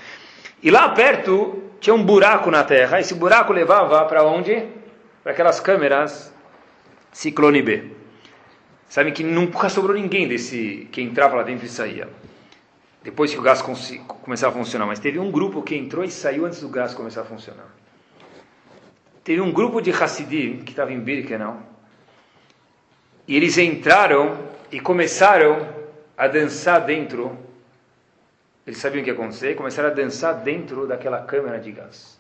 E 0.63 0.71
lá 0.71 0.89
perto 0.91 1.61
tinha 1.81 1.93
um 1.93 2.05
buraco 2.05 2.53
na 2.53 2.63
terra, 2.63 3.01
esse 3.01 3.15
buraco 3.15 3.53
levava 3.53 4.05
para 4.05 4.23
onde? 4.23 4.63
Para 5.25 5.33
aquelas 5.33 5.59
câmeras 5.59 6.33
Ciclone 7.13 7.63
B. 7.63 7.91
Sabem 8.89 9.13
que 9.13 9.23
nunca 9.23 9.69
sobrou 9.69 9.97
ninguém 9.97 10.27
desse 10.27 10.89
que 10.91 11.01
entrava 11.01 11.37
lá 11.37 11.43
dentro 11.43 11.67
e 11.67 11.69
saía. 11.69 12.09
Depois 13.03 13.33
que 13.33 13.39
o 13.39 13.43
gás 13.43 13.63
começava 13.63 14.55
a 14.55 14.59
funcionar. 14.59 14.87
Mas 14.87 14.99
teve 14.99 15.19
um 15.19 15.31
grupo 15.31 15.63
que 15.63 15.75
entrou 15.75 16.05
e 16.05 16.11
saiu 16.11 16.45
antes 16.45 16.61
do 16.61 16.69
gás 16.69 16.93
começar 16.93 17.23
a 17.23 17.25
funcionar. 17.25 17.67
Teve 19.25 19.41
um 19.41 19.53
grupo 19.53 19.81
de 19.81 19.91
Hassidim 19.91 20.59
que 20.59 20.73
estava 20.73 20.93
em 20.93 21.01
Birkenau. 21.01 21.63
E 23.27 23.37
eles 23.37 23.57
entraram 23.59 24.39
e 24.71 24.81
começaram 24.81 25.67
a 26.17 26.29
dançar 26.29 26.85
dentro. 26.85 27.39
Eles 28.67 28.79
sabiam 28.79 29.01
o 29.01 29.05
que 29.05 29.11
ia 29.11 29.15
acontecer. 29.15 29.55
Começaram 29.55 29.89
a 29.89 29.93
dançar 29.93 30.35
dentro 30.35 30.87
daquela 30.87 31.23
câmara 31.23 31.59
de 31.59 31.73
gás. 31.73 32.20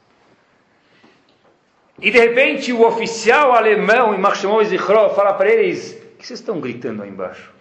E 2.00 2.10
de 2.10 2.18
repente 2.18 2.72
o 2.72 2.86
oficial 2.86 3.52
alemão, 3.52 4.14
em 4.14 4.18
Marshmallow 4.18 4.64
Zichrov, 4.64 5.14
fala 5.14 5.34
para 5.34 5.50
eles 5.50 6.00
que 6.18 6.26
vocês 6.26 6.40
estão 6.40 6.60
gritando 6.60 7.02
aí 7.02 7.10
embaixo? 7.10 7.52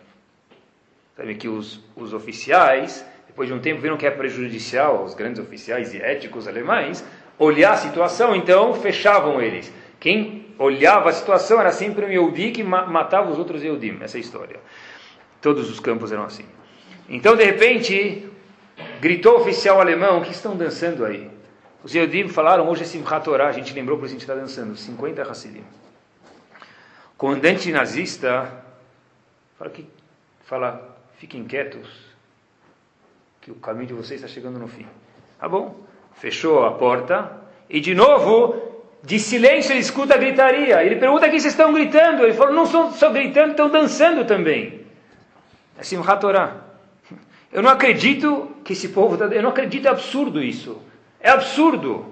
Sabe 1.15 1.35
que 1.35 1.47
os, 1.47 1.81
os 1.95 2.13
oficiais, 2.13 3.05
depois 3.27 3.49
de 3.49 3.53
um 3.53 3.59
tempo, 3.59 3.81
viram 3.81 3.97
que 3.97 4.05
é 4.05 4.11
prejudicial 4.11 4.97
aos 4.97 5.13
grandes 5.13 5.41
oficiais 5.41 5.93
e 5.93 6.01
éticos 6.01 6.47
alemães 6.47 7.03
olhar 7.37 7.73
a 7.73 7.77
situação, 7.77 8.35
então 8.35 8.73
fechavam 8.73 9.41
eles. 9.41 9.73
Quem 9.99 10.45
olhava 10.57 11.09
a 11.09 11.13
situação 11.13 11.59
era 11.59 11.71
sempre 11.71 12.05
um 12.05 12.09
Yehudi 12.09 12.51
que 12.51 12.63
matava 12.63 13.31
os 13.31 13.37
outros 13.37 13.63
Yehudim. 13.63 13.97
Essa 14.01 14.17
é 14.17 14.19
a 14.19 14.21
história. 14.21 14.59
Todos 15.41 15.69
os 15.69 15.79
campos 15.79 16.11
eram 16.11 16.25
assim. 16.25 16.45
Então, 17.07 17.35
de 17.35 17.43
repente, 17.43 18.29
gritou 19.01 19.37
o 19.37 19.41
oficial 19.41 19.79
alemão: 19.79 20.19
O 20.19 20.21
que 20.21 20.31
estão 20.31 20.55
dançando 20.55 21.05
aí? 21.05 21.29
Os 21.83 21.93
Yehudim 21.93 22.27
falaram: 22.27 22.67
Hoje 22.69 22.83
é 22.83 22.85
Simchat 22.85 23.23
Torah. 23.23 23.47
A 23.47 23.51
gente 23.51 23.73
lembrou 23.73 23.97
por 23.97 24.05
isso 24.05 24.15
a 24.15 24.17
gente 24.19 24.29
está 24.29 24.35
dançando. 24.35 24.75
50 24.75 25.21
Hassidim 25.21 25.63
comandante 27.19 27.69
nazista 27.69 28.63
fala 29.57 29.69
que 29.69 29.85
fala, 30.45 30.97
fiquem 31.17 31.43
quietos, 31.43 31.85
que 33.41 33.51
o 33.51 33.55
caminho 33.55 33.87
de 33.87 33.93
vocês 33.93 34.21
está 34.21 34.33
chegando 34.33 34.57
no 34.57 34.69
fim. 34.69 34.87
Tá 35.37 35.49
bom? 35.49 35.83
Fechou 36.13 36.65
a 36.65 36.71
porta 36.71 37.29
e 37.69 37.81
de 37.81 37.93
novo, 37.93 38.85
de 39.03 39.19
silêncio 39.19 39.73
ele 39.73 39.81
escuta 39.81 40.13
a 40.13 40.17
gritaria. 40.17 40.81
Ele 40.81 40.95
pergunta 40.95 41.27
o 41.27 41.29
que 41.29 41.37
vocês 41.41 41.53
estão 41.53 41.73
gritando. 41.73 42.23
Ele 42.23 42.33
falou, 42.33 42.53
não 42.53 42.65
são 42.65 42.93
só 42.93 43.11
gritando, 43.11 43.51
estão 43.51 43.69
dançando 43.69 44.23
também. 44.23 44.85
É 45.77 45.83
Simchat 45.83 46.21
Torah. 46.21 46.55
Eu 47.51 47.61
não 47.61 47.69
acredito 47.69 48.55
que 48.63 48.71
esse 48.71 48.87
povo, 48.87 49.17
tá, 49.17 49.25
eu 49.25 49.43
não 49.43 49.49
acredito, 49.49 49.87
é 49.87 49.91
absurdo 49.91 50.41
isso. 50.41 50.81
É 51.19 51.29
absurdo. 51.29 52.05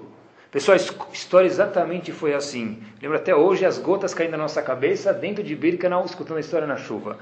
Pessoal, 0.50 0.76
a 0.76 1.12
história 1.12 1.46
exatamente 1.46 2.12
foi 2.12 2.34
assim. 2.34 2.82
Lembra 3.00 3.18
até 3.18 3.34
hoje 3.34 3.64
as 3.64 3.78
gotas 3.78 4.12
caindo 4.12 4.32
na 4.32 4.38
nossa 4.38 4.62
cabeça 4.62 5.12
dentro 5.12 5.42
de 5.42 5.54
Birkenau, 5.54 6.04
escutando 6.04 6.36
a 6.36 6.40
história 6.40 6.66
na 6.66 6.76
chuva. 6.76 7.18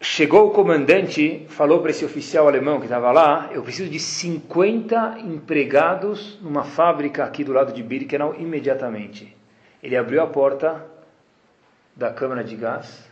Chegou 0.00 0.48
o 0.48 0.50
comandante, 0.50 1.46
falou 1.48 1.80
para 1.80 1.90
esse 1.90 2.04
oficial 2.04 2.46
alemão 2.46 2.78
que 2.78 2.86
estava 2.86 3.10
lá: 3.10 3.50
Eu 3.52 3.62
preciso 3.62 3.88
de 3.88 3.98
50 3.98 5.18
empregados 5.20 6.38
numa 6.42 6.64
fábrica 6.64 7.24
aqui 7.24 7.42
do 7.42 7.52
lado 7.52 7.72
de 7.72 7.82
Birkenau 7.82 8.34
imediatamente. 8.38 9.34
Ele 9.82 9.96
abriu 9.96 10.22
a 10.22 10.26
porta 10.26 10.84
da 11.96 12.12
câmara 12.12 12.42
de 12.42 12.56
gás, 12.56 13.08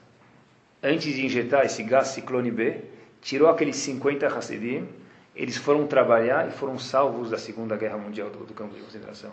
antes 0.83 1.15
de 1.15 1.25
injetar 1.25 1.65
esse 1.65 1.83
gás 1.83 2.09
ciclone 2.09 2.51
B, 2.51 2.81
tirou 3.21 3.49
aqueles 3.49 3.77
50 3.77 4.27
Hassidim 4.27 4.89
eles 5.35 5.57
foram 5.57 5.87
trabalhar 5.87 6.49
e 6.49 6.51
foram 6.51 6.79
salvos 6.79 7.31
da 7.31 7.39
Segunda 7.39 7.77
Guerra 7.77 7.97
Mundial 7.97 8.31
do, 8.31 8.45
do 8.45 8.55
campo 8.55 8.75
de 8.75 8.81
concentração. 8.81 9.31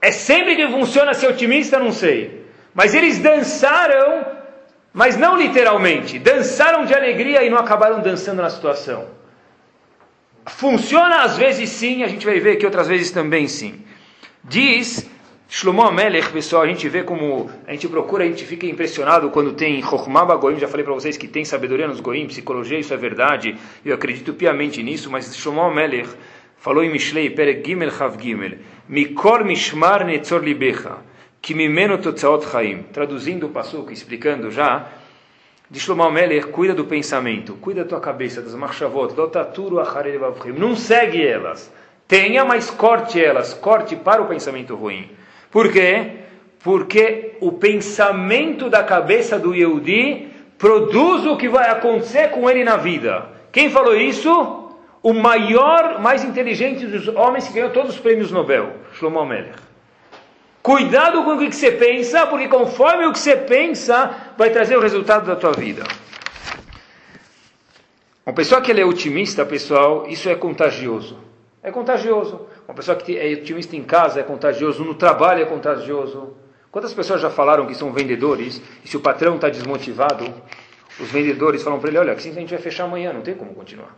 É 0.00 0.12
sempre 0.12 0.54
que 0.54 0.68
funciona 0.68 1.12
ser 1.12 1.28
otimista, 1.28 1.78
não 1.78 1.92
sei. 1.92 2.46
Mas 2.72 2.94
eles 2.94 3.18
dançaram, 3.18 4.26
mas 4.92 5.16
não 5.16 5.36
literalmente. 5.36 6.18
Dançaram 6.18 6.84
de 6.84 6.94
alegria 6.94 7.42
e 7.42 7.50
não 7.50 7.58
acabaram 7.58 8.00
dançando 8.00 8.40
na 8.40 8.50
situação. 8.50 9.08
Funciona 10.46 11.22
às 11.22 11.36
vezes 11.36 11.70
sim, 11.70 12.04
a 12.04 12.06
gente 12.06 12.24
vai 12.24 12.38
ver 12.38 12.56
que 12.56 12.64
outras 12.64 12.86
vezes 12.86 13.10
também 13.10 13.48
sim. 13.48 13.84
Diz 14.44 15.08
Shlomo 15.50 15.80
Amelech, 15.80 16.30
pessoal, 16.30 16.62
a 16.62 16.66
gente 16.66 16.86
vê 16.90 17.02
como 17.02 17.50
a 17.66 17.72
gente 17.72 17.88
procura, 17.88 18.22
a 18.22 18.26
gente 18.26 18.44
fica 18.44 18.66
impressionado 18.66 19.30
quando 19.30 19.54
tem 19.54 19.82
Chokhmah 19.82 20.26
Bagoim, 20.26 20.58
já 20.58 20.68
falei 20.68 20.84
para 20.84 20.92
vocês 20.92 21.16
que 21.16 21.26
tem 21.26 21.42
sabedoria 21.42 21.88
nos 21.88 22.00
Goim, 22.00 22.26
psicologia, 22.26 22.78
isso 22.78 22.92
é 22.92 22.98
verdade, 22.98 23.56
eu 23.82 23.94
acredito 23.94 24.34
piamente 24.34 24.82
nisso, 24.82 25.10
mas 25.10 25.34
Shlomo 25.34 25.62
Amelech 25.62 26.10
falou 26.58 26.84
em 26.84 26.90
Mishlei, 26.90 27.30
Perek 27.30 27.66
Gimel 27.66 27.90
Chav 27.90 28.20
Gimel, 28.20 28.58
Mikor 28.86 29.42
Mishmar 29.42 30.04
Netzor 30.04 30.44
Libecha, 30.44 30.98
Kimimeno 31.40 31.96
Totzaot 31.96 32.46
Chaim, 32.46 32.82
traduzindo 32.92 33.46
o 33.46 33.48
passuco, 33.48 33.90
explicando 33.90 34.50
já, 34.50 34.86
de 35.70 35.80
Shlomo 35.80 36.02
Amelech, 36.02 36.48
cuida 36.48 36.74
do 36.74 36.84
pensamento, 36.84 37.54
cuida 37.54 37.84
da 37.84 37.88
tua 37.88 38.00
cabeça, 38.00 38.42
das 38.42 38.54
marchavot, 38.54 39.14
do 39.14 39.26
taturu 39.26 39.80
acharei 39.80 40.20
não 40.54 40.76
segue 40.76 41.26
elas, 41.26 41.72
Tenha, 42.06 42.42
mas 42.42 42.70
corte 42.70 43.22
elas, 43.22 43.52
corte 43.52 43.94
para 43.94 44.22
o 44.22 44.26
pensamento 44.26 44.74
ruim. 44.74 45.10
Por 45.50 45.72
quê? 45.72 46.12
Porque 46.62 47.36
o 47.40 47.52
pensamento 47.52 48.68
da 48.68 48.82
cabeça 48.82 49.38
do 49.38 49.54
Yehudi 49.54 50.28
produz 50.58 51.24
o 51.24 51.36
que 51.36 51.48
vai 51.48 51.70
acontecer 51.70 52.30
com 52.30 52.48
ele 52.50 52.64
na 52.64 52.76
vida. 52.76 53.28
Quem 53.52 53.70
falou 53.70 53.96
isso? 53.96 54.64
O 55.02 55.12
maior, 55.12 56.00
mais 56.00 56.24
inteligente 56.24 56.86
dos 56.86 57.08
homens 57.08 57.46
que 57.46 57.54
ganhou 57.54 57.70
todos 57.70 57.94
os 57.94 58.00
prêmios 58.00 58.32
Nobel, 58.32 58.72
Shlomo 58.94 59.24
Melech. 59.24 59.68
Cuidado 60.60 61.22
com 61.24 61.36
o 61.36 61.38
que 61.38 61.50
você 61.50 61.70
pensa, 61.70 62.26
porque 62.26 62.48
conforme 62.48 63.06
o 63.06 63.12
que 63.12 63.18
você 63.18 63.36
pensa, 63.36 64.14
vai 64.36 64.50
trazer 64.50 64.76
o 64.76 64.80
resultado 64.80 65.24
da 65.24 65.36
tua 65.36 65.52
vida. 65.52 65.84
Uma 68.26 68.34
pessoa 68.34 68.60
que 68.60 68.70
é 68.70 68.84
otimista, 68.84 69.46
pessoal, 69.46 70.04
isso 70.08 70.28
é 70.28 70.34
contagioso. 70.34 71.16
É 71.62 71.70
contagioso. 71.70 72.46
Uma 72.68 72.74
pessoa 72.74 72.98
que 72.98 73.16
é 73.16 73.32
otimista 73.32 73.74
em 73.74 73.82
casa 73.82 74.20
é 74.20 74.22
contagioso, 74.22 74.84
no 74.84 74.94
trabalho 74.94 75.42
é 75.42 75.46
contagioso. 75.46 76.36
Quantas 76.70 76.92
pessoas 76.92 77.18
já 77.22 77.30
falaram 77.30 77.66
que 77.66 77.74
são 77.74 77.90
vendedores 77.90 78.60
e 78.84 78.88
se 78.88 78.94
o 78.94 79.00
patrão 79.00 79.36
está 79.36 79.48
desmotivado, 79.48 80.30
os 81.00 81.10
vendedores 81.10 81.62
falam 81.62 81.80
para 81.80 81.88
ele: 81.88 81.98
olha, 81.98 82.12
assim 82.12 82.30
a 82.30 82.34
gente 82.34 82.50
vai 82.50 82.58
fechar 82.58 82.84
amanhã, 82.84 83.10
não 83.10 83.22
tem 83.22 83.34
como 83.34 83.54
continuar. 83.54 83.96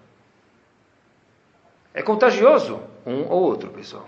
É 1.93 2.01
contagioso, 2.01 2.81
um 3.05 3.23
ou 3.29 3.43
outro, 3.43 3.71
pessoal. 3.71 4.07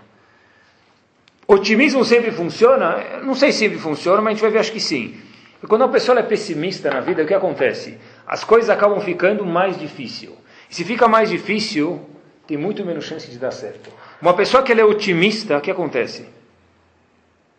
Otimismo 1.45 2.05
sempre 2.05 2.31
funciona? 2.31 3.19
Não 3.21 3.35
sei 3.35 3.51
se 3.51 3.59
sempre 3.59 3.77
funciona, 3.77 4.21
mas 4.21 4.27
a 4.27 4.31
gente 4.31 4.41
vai 4.41 4.51
ver, 4.51 4.59
acho 4.59 4.71
que 4.71 4.79
sim. 4.79 5.19
E 5.61 5.67
quando 5.67 5.81
uma 5.81 5.91
pessoa 5.91 6.17
é 6.17 6.23
pessimista 6.23 6.89
na 6.89 7.01
vida, 7.01 7.23
o 7.23 7.27
que 7.27 7.33
acontece? 7.33 7.97
As 8.25 8.45
coisas 8.45 8.69
acabam 8.69 9.01
ficando 9.01 9.45
mais 9.45 9.77
difícil. 9.77 10.37
E 10.69 10.73
se 10.73 10.85
fica 10.85 11.05
mais 11.05 11.29
difícil, 11.29 12.01
tem 12.47 12.55
muito 12.55 12.85
menos 12.85 13.03
chance 13.03 13.29
de 13.29 13.37
dar 13.37 13.51
certo. 13.51 13.91
Uma 14.23 14.33
pessoa 14.33 14.63
que 14.63 14.71
é 14.71 14.85
otimista, 14.85 15.57
o 15.57 15.59
que 15.59 15.69
acontece? 15.69 16.21
O 16.21 16.25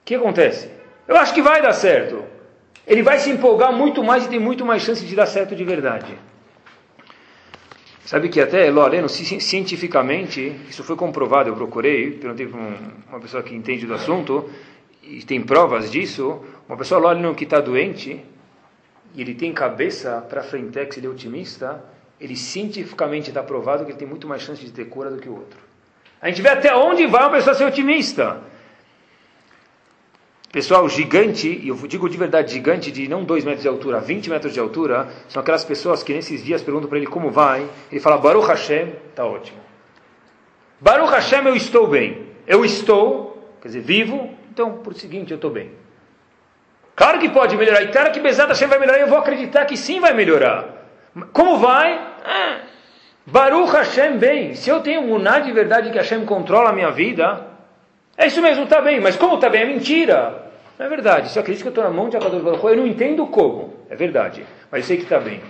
que 0.02 0.14
acontece? 0.14 0.70
Eu 1.06 1.14
acho 1.14 1.34
que 1.34 1.42
vai 1.42 1.60
dar 1.60 1.74
certo. 1.74 2.24
Ele 2.86 3.02
vai 3.02 3.18
se 3.18 3.28
empolgar 3.28 3.70
muito 3.70 4.02
mais 4.02 4.24
e 4.24 4.30
tem 4.30 4.40
muito 4.40 4.64
mais 4.64 4.80
chance 4.80 5.04
de 5.04 5.14
dar 5.14 5.26
certo 5.26 5.54
de 5.54 5.62
verdade. 5.62 6.16
Sabe 8.06 8.30
que 8.30 8.40
até, 8.40 8.70
Loreno, 8.70 9.10
cientificamente, 9.10 10.58
isso 10.66 10.82
foi 10.82 10.96
comprovado, 10.96 11.50
eu 11.50 11.54
procurei, 11.54 12.12
perguntei 12.12 12.46
para 12.46 12.58
uma 13.10 13.20
pessoa 13.20 13.42
que 13.42 13.54
entende 13.54 13.84
do 13.84 13.92
assunto, 13.92 14.48
e 15.02 15.22
tem 15.22 15.42
provas 15.42 15.90
disso, 15.90 16.42
uma 16.66 16.78
pessoa, 16.78 16.98
Loreno, 16.98 17.34
que 17.34 17.44
está 17.44 17.60
doente, 17.60 18.24
e 19.14 19.20
ele 19.20 19.34
tem 19.34 19.52
cabeça 19.52 20.18
para 20.30 20.42
frente, 20.42 20.78
ele 20.96 21.08
é 21.08 21.10
otimista, 21.10 21.84
ele 22.18 22.34
cientificamente 22.34 23.28
está 23.28 23.42
provado 23.42 23.84
que 23.84 23.90
ele 23.90 23.98
tem 23.98 24.08
muito 24.08 24.26
mais 24.26 24.40
chance 24.40 24.64
de 24.64 24.72
ter 24.72 24.86
cura 24.86 25.10
do 25.10 25.18
que 25.18 25.28
o 25.28 25.34
outro. 25.34 25.63
A 26.24 26.28
gente 26.28 26.40
vê 26.40 26.48
até 26.48 26.74
onde 26.74 27.06
vai 27.06 27.20
uma 27.20 27.32
pessoa 27.32 27.54
ser 27.54 27.66
otimista. 27.66 28.40
Pessoal, 30.50 30.88
gigante, 30.88 31.46
e 31.46 31.68
eu 31.68 31.76
digo 31.86 32.08
de 32.08 32.16
verdade 32.16 32.50
gigante, 32.50 32.90
de 32.90 33.06
não 33.06 33.24
2 33.24 33.44
metros 33.44 33.60
de 33.60 33.68
altura, 33.68 34.00
20 34.00 34.30
metros 34.30 34.54
de 34.54 34.58
altura, 34.58 35.06
são 35.28 35.42
aquelas 35.42 35.66
pessoas 35.66 36.02
que 36.02 36.14
nesses 36.14 36.42
dias 36.42 36.62
perguntam 36.62 36.88
para 36.88 36.96
ele 36.96 37.06
como 37.06 37.30
vai, 37.30 37.68
ele 37.92 38.00
fala, 38.00 38.16
Baruch 38.16 38.48
Hashem, 38.48 38.94
está 39.10 39.26
ótimo. 39.26 39.58
Baruch 40.80 41.12
Hashem, 41.12 41.44
eu 41.44 41.54
estou 41.54 41.86
bem. 41.88 42.26
Eu 42.46 42.64
estou, 42.64 43.54
quer 43.60 43.68
dizer, 43.68 43.82
vivo, 43.82 44.34
então, 44.50 44.78
por 44.78 44.94
seguinte, 44.94 45.30
eu 45.30 45.36
estou 45.36 45.50
bem. 45.50 45.72
Claro 46.96 47.18
que 47.18 47.28
pode 47.28 47.54
melhorar, 47.54 47.82
e 47.82 47.88
claro 47.88 48.10
que 48.12 48.20
Bezat 48.20 48.48
Hashem 48.48 48.68
vai 48.68 48.78
melhorar, 48.78 49.00
eu 49.00 49.08
vou 49.08 49.18
acreditar 49.18 49.66
que 49.66 49.76
sim 49.76 50.00
vai 50.00 50.14
melhorar. 50.14 50.88
Como 51.34 51.58
vai? 51.58 51.92
Ah, 52.24 52.60
Baruch 53.26 53.72
Hashem 53.72 54.18
bem. 54.18 54.54
Se 54.54 54.68
eu 54.68 54.80
tenho 54.80 55.02
muná 55.02 55.38
de 55.38 55.50
verdade 55.52 55.90
que 55.90 55.96
Hashem 55.96 56.24
controla 56.24 56.70
a 56.70 56.72
minha 56.72 56.90
vida, 56.90 57.46
é 58.16 58.26
isso 58.26 58.42
mesmo, 58.42 58.64
está 58.64 58.80
bem. 58.80 59.00
Mas 59.00 59.16
como 59.16 59.36
está 59.36 59.48
bem? 59.48 59.62
É 59.62 59.66
mentira. 59.66 60.50
Não 60.78 60.86
é 60.86 60.88
verdade. 60.88 61.30
Se 61.30 61.38
eu 61.38 61.42
acredito 61.42 61.62
que 61.62 61.68
eu 61.68 61.70
estou 61.70 61.84
na 61.84 61.90
mão 61.90 62.08
de 62.08 62.16
Akadosh 62.16 62.42
Baruch 62.42 62.64
eu 62.64 62.76
não 62.76 62.86
entendo 62.86 63.26
como. 63.26 63.74
É 63.88 63.96
verdade. 63.96 64.44
Mas 64.70 64.82
eu 64.82 64.86
sei 64.88 64.96
que 64.96 65.04
está 65.04 65.18
bem. 65.18 65.40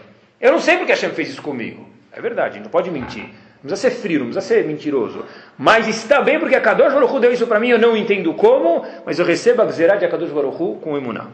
Eu 0.40 0.52
não 0.52 0.60
sei 0.60 0.76
porque 0.76 0.92
Hashem 0.92 1.10
fez 1.10 1.30
isso 1.30 1.42
comigo. 1.42 1.88
É 2.12 2.20
verdade, 2.20 2.60
não 2.60 2.68
pode 2.68 2.90
mentir. 2.90 3.24
Não 3.62 3.70
precisa 3.70 3.90
ser 3.90 3.96
frio, 3.96 4.20
não 4.20 4.26
precisa 4.26 4.54
ser 4.54 4.64
mentiroso. 4.64 5.24
Mas 5.56 5.88
está 5.88 6.20
bem 6.20 6.38
porque 6.38 6.54
a 6.54 6.60
Kadosh 6.60 6.92
Baruch 6.92 7.18
deu 7.18 7.32
isso 7.32 7.46
para 7.46 7.58
mim, 7.58 7.70
eu 7.70 7.78
não 7.78 7.96
entendo 7.96 8.32
como, 8.34 8.86
mas 9.06 9.18
eu 9.18 9.24
recebo 9.24 9.62
a 9.62 9.64
Gzerá 9.64 9.96
de 9.96 10.04
Akadosh 10.04 10.30
Baruch 10.30 10.80
com 10.80 10.96
emuná. 10.96 11.28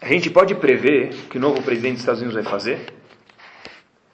A 0.00 0.08
gente 0.08 0.30
pode 0.30 0.54
prever 0.54 1.10
o 1.12 1.28
que 1.28 1.36
o 1.36 1.40
novo 1.40 1.62
presidente 1.62 1.92
dos 1.92 2.00
Estados 2.00 2.22
Unidos 2.22 2.42
vai 2.42 2.50
fazer? 2.50 2.80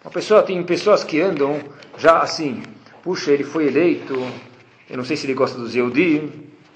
Uma 0.04 0.12
pessoa, 0.12 0.42
tem 0.44 0.62
pessoas 0.62 1.02
que 1.02 1.20
andam 1.20 1.58
já 1.96 2.20
assim, 2.20 2.62
puxa, 3.02 3.32
ele 3.32 3.42
foi 3.42 3.66
eleito, 3.66 4.14
eu 4.88 4.96
não 4.96 5.04
sei 5.04 5.16
se 5.16 5.26
ele 5.26 5.34
gosta 5.34 5.58
dos 5.58 5.74
Yehudim, 5.74 6.30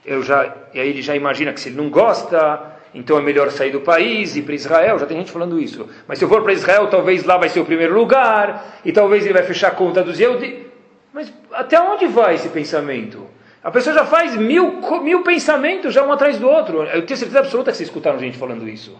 eu 0.04 0.22
já, 0.24 0.52
e 0.74 0.80
aí 0.80 0.88
ele 0.88 1.02
já 1.02 1.14
imagina 1.14 1.52
que 1.52 1.60
se 1.60 1.68
ele 1.68 1.76
não 1.76 1.88
gosta, 1.88 2.72
então 2.92 3.16
é 3.16 3.22
melhor 3.22 3.50
sair 3.52 3.70
do 3.70 3.80
país 3.80 4.34
ir 4.34 4.42
para 4.42 4.54
Israel, 4.54 4.98
já 4.98 5.06
tem 5.06 5.16
gente 5.16 5.30
falando 5.30 5.60
isso. 5.60 5.88
Mas 6.08 6.18
se 6.18 6.24
eu 6.24 6.28
for 6.28 6.42
para 6.42 6.52
Israel, 6.52 6.88
talvez 6.88 7.22
lá 7.22 7.36
vai 7.36 7.48
ser 7.48 7.60
o 7.60 7.64
primeiro 7.64 7.94
lugar, 7.94 8.80
e 8.84 8.90
talvez 8.90 9.24
ele 9.24 9.34
vai 9.34 9.44
fechar 9.44 9.68
a 9.68 9.72
conta 9.72 10.02
dos 10.02 10.18
Yehudim. 10.18 10.64
Mas 11.12 11.32
até 11.52 11.80
onde 11.80 12.06
vai 12.08 12.34
esse 12.34 12.48
pensamento? 12.48 13.26
A 13.62 13.70
pessoa 13.70 13.94
já 13.94 14.04
faz 14.04 14.36
mil, 14.36 14.80
mil 15.02 15.22
pensamentos 15.22 15.94
já 15.94 16.04
um 16.04 16.10
atrás 16.10 16.38
do 16.38 16.48
outro. 16.48 16.82
Eu 16.82 17.06
tenho 17.06 17.16
certeza 17.16 17.38
absoluta 17.38 17.70
que 17.70 17.76
vocês 17.76 17.88
escutaram 17.88 18.18
gente 18.18 18.36
falando 18.36 18.68
isso. 18.68 18.98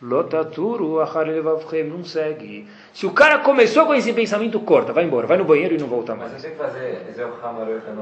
Lotaturu 0.00 0.98
não 1.88 2.04
segue. 2.04 2.66
Se 2.92 3.06
o 3.06 3.12
cara 3.12 3.38
começou 3.38 3.86
com 3.86 3.94
esse 3.94 4.12
pensamento, 4.12 4.60
corta, 4.60 4.92
vai 4.92 5.04
embora, 5.04 5.26
vai 5.26 5.38
no 5.38 5.44
banheiro 5.44 5.74
e 5.74 5.78
não 5.78 5.86
volta 5.86 6.14
mais. 6.14 6.32
Mas 6.32 6.42
você 6.42 6.48
tem 6.48 6.56
que 6.56 6.62
fazer 6.62 7.04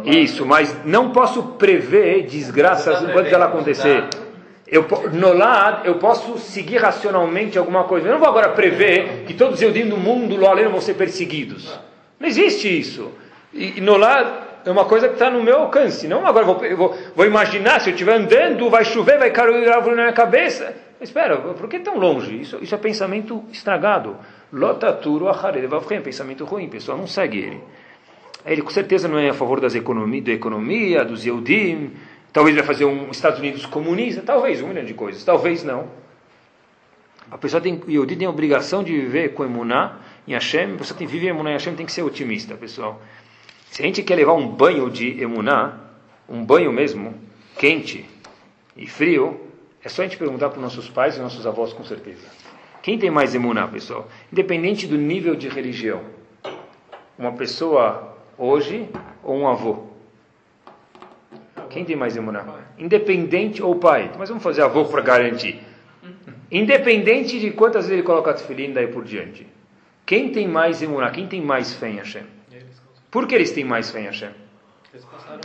Isso, 0.05 0.45
mas 0.45 0.85
não 0.85 1.11
posso 1.11 1.43
prever 1.43 2.27
desgraças 2.27 3.03
antes 3.03 3.31
dela 3.31 3.47
acontecer. 3.47 4.05
Eu, 4.67 4.87
no 5.13 5.33
lado, 5.33 5.87
eu 5.87 5.97
posso 5.97 6.37
seguir 6.39 6.79
racionalmente 6.79 7.57
alguma 7.57 7.85
coisa. 7.85 8.09
Eu 8.09 8.13
não 8.13 8.19
vou 8.19 8.29
agora 8.29 8.49
prever 8.49 9.25
que 9.27 9.35
todos 9.35 9.57
os 9.57 9.63
Eudim 9.63 9.89
do 9.89 9.97
mundo, 9.97 10.35
lo 10.35 10.71
vão 10.71 10.81
ser 10.81 10.95
perseguidos. 10.95 11.79
Não 12.19 12.27
existe 12.27 12.67
isso. 12.67 13.13
E 13.53 13.81
no 13.81 13.97
lado, 13.97 14.44
é 14.65 14.71
uma 14.71 14.85
coisa 14.85 15.09
que 15.09 15.15
está 15.15 15.31
no 15.31 15.43
meu 15.43 15.57
alcance. 15.59 16.09
Não 16.09 16.27
agora 16.27 16.45
vou, 16.45 16.61
vou, 16.77 16.99
vou, 17.15 17.27
imaginar, 17.27 17.81
se 17.81 17.91
eu 17.91 17.95
estiver 17.95 18.15
andando, 18.15 18.71
vai 18.71 18.85
chover, 18.85 19.19
vai 19.19 19.31
cair 19.31 19.69
árvore 19.69 19.97
na 19.97 20.03
minha 20.03 20.13
cabeça. 20.13 20.75
Espera, 21.01 21.37
por 21.37 21.69
que 21.69 21.81
tão 21.81 21.99
longe? 21.99 22.41
Isso, 22.41 22.59
isso 22.63 22.75
é 22.75 22.79
pensamento 22.79 23.45
estragado. 23.53 24.17
Lotaturo 24.53 25.29
achared 25.29 25.67
é 25.67 26.01
pensamento 26.01 26.45
ruim, 26.45 26.69
pessoal, 26.69 26.97
não 26.97 27.07
segue 27.07 27.39
ele. 27.39 27.61
Ele 28.47 28.63
com 28.63 28.71
certeza 28.71 29.09
não 29.09 29.19
é 29.19 29.31
a 29.31 29.35
favor 29.35 29.61
das 29.61 29.75
economia, 29.75 30.23
da 30.23 30.33
economia, 30.33 31.05
dos 31.05 31.25
Yehudim, 31.25 31.93
talvez 32.33 32.55
vai 32.55 32.65
fazer 32.65 32.85
um 32.85 33.11
Estados 33.11 33.39
Unidos 33.39 33.65
comunista, 33.67 34.23
talvez, 34.23 34.61
um 34.61 34.69
milhão 34.69 34.85
de 34.85 34.95
coisas, 34.95 35.25
talvez 35.25 35.65
não. 35.65 35.89
A 37.31 37.39
pessoa 37.39 37.61
tem, 37.61 37.81
Yehudi 37.89 38.17
tem 38.17 38.27
a 38.27 38.31
obrigação 38.31 38.85
de 38.85 38.93
viver 38.93 39.31
com 39.33 39.45
emuná 39.45 39.99
em 40.29 40.35
Hashem, 40.35 40.75
a 40.75 40.77
pessoa 40.77 40.97
tem 40.97 41.07
que 41.07 41.13
viver 41.13 41.29
em 41.29 41.31
emuná 41.31 41.51
em 41.51 41.53
Hashem, 41.55 41.75
tem 41.75 41.87
que 41.87 41.93
ser 41.93 42.03
otimista, 42.03 42.55
pessoal. 42.55 43.01
Se 43.75 43.83
a 43.83 43.87
gente 43.87 44.05
quer 44.05 44.15
levar 44.15 44.35
um 44.35 44.47
banho 44.47 44.89
de 44.89 45.21
emuná, 45.21 45.77
um 46.29 46.45
banho 46.45 46.73
mesmo, 46.73 47.13
quente 47.59 48.09
e 48.77 48.87
frio, 48.87 49.41
é 49.83 49.89
só 49.89 50.03
a 50.03 50.05
gente 50.05 50.17
perguntar 50.17 50.51
para 50.51 50.59
os 50.59 50.63
nossos 50.63 50.89
pais 50.89 51.17
e 51.17 51.21
nossos 51.21 51.45
avós 51.45 51.73
com 51.73 51.83
certeza. 51.83 52.25
Quem 52.81 52.97
tem 52.97 53.11
mais 53.11 53.35
emuná, 53.35 53.67
pessoal? 53.67 54.07
Independente 54.33 54.87
do 54.87 54.97
nível 54.97 55.35
de 55.35 55.49
religião. 55.49 56.03
Uma 57.19 57.33
pessoa 57.33 58.17
hoje 58.39 58.89
ou 59.25 59.39
um 59.39 59.49
avô? 59.49 59.89
Quem 61.69 61.85
tem 61.85 61.97
mais 61.97 62.17
emuná? 62.17 62.47
Independente 62.79 63.61
ou 63.61 63.75
pai. 63.75 64.09
Mas 64.17 64.29
vamos 64.29 64.45
fazer 64.45 64.63
avô 64.63 64.85
para 64.85 65.03
garantir. 65.03 65.61
Independente 66.49 67.41
de 67.41 67.51
quantas 67.51 67.87
vezes 67.87 67.99
ele 67.99 68.07
coloca 68.07 68.31
a 68.31 68.35
tefilim 68.35 68.73
daí 68.73 68.87
por 68.87 69.03
diante. 69.03 69.45
Quem 70.07 70.31
tem 70.31 70.47
mais 70.47 70.81
emuná? 70.81 71.11
Quem 71.11 71.27
tem 71.27 71.43
mais 71.43 71.75
fé 71.75 71.91
em 71.91 71.97
Hashem? 71.97 72.34
Por 73.15 73.29
que 73.29 73.35
eles 73.37 73.53
têm 73.53 73.63
mais 73.63 73.93
fé 73.93 74.01
em 74.01 74.07
Hashem? 74.07 74.31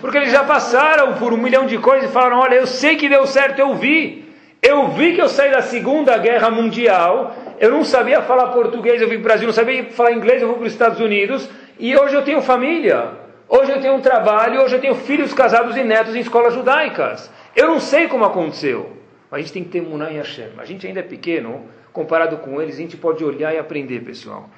Porque 0.01 0.17
eles 0.17 0.31
já 0.31 0.43
passaram 0.43 1.13
por 1.19 1.31
um 1.31 1.37
milhão 1.37 1.67
de 1.67 1.77
coisas 1.77 2.09
e 2.09 2.11
falaram: 2.11 2.39
Olha, 2.39 2.55
eu 2.55 2.65
sei 2.65 2.95
que 2.95 3.07
deu 3.07 3.27
certo, 3.27 3.59
eu 3.59 3.75
vi. 3.75 4.27
Eu 4.59 4.87
vi 4.87 5.13
que 5.13 5.21
eu 5.21 5.29
saí 5.29 5.51
da 5.51 5.61
Segunda 5.61 6.17
Guerra 6.17 6.49
Mundial, 6.49 7.35
eu 7.59 7.69
não 7.69 7.85
sabia 7.85 8.23
falar 8.23 8.47
português, 8.47 8.99
eu 8.99 9.07
vim 9.07 9.17
para 9.17 9.21
o 9.21 9.23
Brasil, 9.23 9.45
não 9.45 9.53
sabia 9.53 9.85
falar 9.91 10.13
inglês, 10.13 10.41
eu 10.41 10.47
vou 10.47 10.57
para 10.57 10.65
os 10.65 10.73
Estados 10.73 10.99
Unidos, 10.99 11.47
e 11.79 11.95
hoje 11.95 12.15
eu 12.15 12.23
tenho 12.23 12.41
família, 12.41 13.11
hoje 13.47 13.71
eu 13.71 13.79
tenho 13.79 13.93
um 13.93 14.01
trabalho, 14.01 14.61
hoje 14.61 14.75
eu 14.75 14.81
tenho 14.81 14.95
filhos 14.95 15.31
casados 15.31 15.77
e 15.77 15.83
netos 15.83 16.15
em 16.15 16.19
escolas 16.19 16.55
judaicas. 16.55 17.31
Eu 17.55 17.67
não 17.67 17.79
sei 17.79 18.07
como 18.07 18.25
aconteceu, 18.25 18.97
mas 19.29 19.39
a 19.39 19.41
gente 19.43 19.53
tem 19.53 19.63
que 19.63 19.69
ter 19.69 19.83
em 19.83 20.17
Hashem. 20.17 20.49
A 20.57 20.65
gente 20.65 20.87
ainda 20.87 21.01
é 21.01 21.03
pequeno, 21.03 21.65
comparado 21.93 22.37
com 22.37 22.59
eles, 22.59 22.75
a 22.75 22.79
gente 22.79 22.97
pode 22.97 23.23
olhar 23.23 23.53
e 23.53 23.59
aprender, 23.59 23.99
pessoal. 24.01 24.49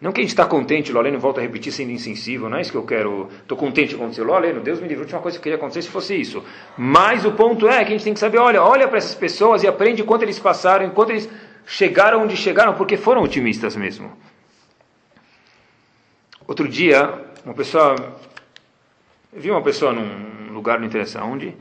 Não 0.00 0.12
que 0.12 0.20
a 0.20 0.22
gente 0.22 0.30
está 0.30 0.46
contente, 0.46 0.92
Loleno 0.92 1.18
volta 1.18 1.40
a 1.40 1.42
repetir 1.42 1.72
sendo 1.72 1.90
insensível, 1.90 2.48
não 2.48 2.56
é 2.56 2.60
isso 2.60 2.70
que 2.70 2.76
eu 2.76 2.84
quero. 2.84 3.28
Estou 3.42 3.58
contente 3.58 3.96
com 3.96 4.04
acontecer. 4.04 4.22
Loleno, 4.22 4.60
Deus 4.60 4.80
me 4.80 4.86
livre, 4.86 5.02
a 5.02 5.04
última 5.04 5.20
coisa 5.20 5.38
que 5.38 5.42
queria 5.42 5.56
acontecer 5.56 5.82
se 5.82 5.88
fosse 5.88 6.14
isso. 6.14 6.44
Mas 6.76 7.24
o 7.24 7.32
ponto 7.32 7.68
é 7.68 7.78
que 7.84 7.88
a 7.88 7.96
gente 7.96 8.04
tem 8.04 8.14
que 8.14 8.20
saber, 8.20 8.38
olha, 8.38 8.62
olha 8.62 8.86
para 8.86 8.98
essas 8.98 9.16
pessoas 9.16 9.64
e 9.64 9.66
aprende 9.66 10.04
quanto 10.04 10.22
eles 10.22 10.38
passaram, 10.38 10.86
enquanto 10.86 11.10
eles 11.10 11.28
chegaram 11.66 12.22
onde 12.22 12.36
chegaram, 12.36 12.74
porque 12.74 12.96
foram 12.96 13.22
otimistas 13.22 13.74
mesmo. 13.74 14.12
Outro 16.46 16.68
dia, 16.68 17.26
uma 17.44 17.54
pessoa, 17.54 17.96
eu 19.32 19.40
vi 19.40 19.50
uma 19.50 19.62
pessoa 19.62 19.92
num 19.92 20.52
lugar, 20.52 20.78
não 20.78 20.86
interessa 20.86 21.22
onde, 21.24 21.56